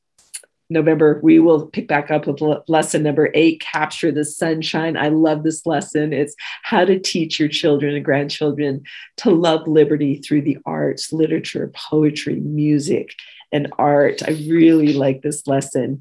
November, 0.71 1.21
we 1.23 1.39
will 1.39 1.67
pick 1.67 1.87
back 1.87 2.11
up 2.11 2.27
with 2.27 2.41
lesson 2.67 3.03
number 3.03 3.31
eight 3.35 3.61
Capture 3.61 4.11
the 4.11 4.25
Sunshine. 4.25 4.97
I 4.97 5.09
love 5.09 5.43
this 5.43 5.67
lesson. 5.67 6.15
It's 6.15 6.35
how 6.63 6.87
to 6.87 6.99
teach 6.99 7.39
your 7.39 7.51
children 7.51 7.95
and 7.95 8.05
grandchildren 8.05 8.85
to 9.19 9.31
love 9.31 9.69
liberty 9.69 10.17
through 10.17 10.43
the 10.43 10.57
arts, 10.65 11.13
literature, 11.13 11.71
poetry, 11.75 12.37
music, 12.37 13.17
and 13.53 13.71
art. 13.79 14.23
I 14.27 14.31
really 14.31 14.95
like 14.95 15.21
this 15.21 15.47
lesson. 15.47 16.01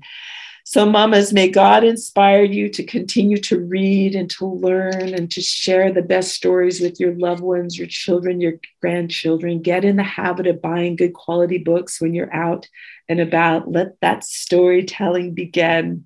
So, 0.72 0.86
mamas, 0.86 1.34
may 1.34 1.50
God 1.50 1.84
inspire 1.84 2.44
you 2.44 2.70
to 2.70 2.84
continue 2.84 3.38
to 3.38 3.60
read 3.60 4.14
and 4.14 4.30
to 4.30 4.46
learn 4.46 5.16
and 5.16 5.32
to 5.32 5.42
share 5.42 5.92
the 5.92 6.04
best 6.04 6.32
stories 6.32 6.80
with 6.80 7.00
your 7.00 7.16
loved 7.16 7.42
ones, 7.42 7.76
your 7.76 7.88
children, 7.88 8.40
your 8.40 8.54
grandchildren. 8.80 9.64
Get 9.64 9.84
in 9.84 9.96
the 9.96 10.04
habit 10.04 10.46
of 10.46 10.62
buying 10.62 10.96
good 10.96 11.16
quality 11.16 11.58
books 11.58 12.00
when 12.00 12.14
you're 12.14 12.32
out 12.32 12.68
and 13.08 13.20
about. 13.20 13.72
Let 13.72 14.00
that 14.02 14.24
storytelling 14.24 15.34
begin. 15.34 16.06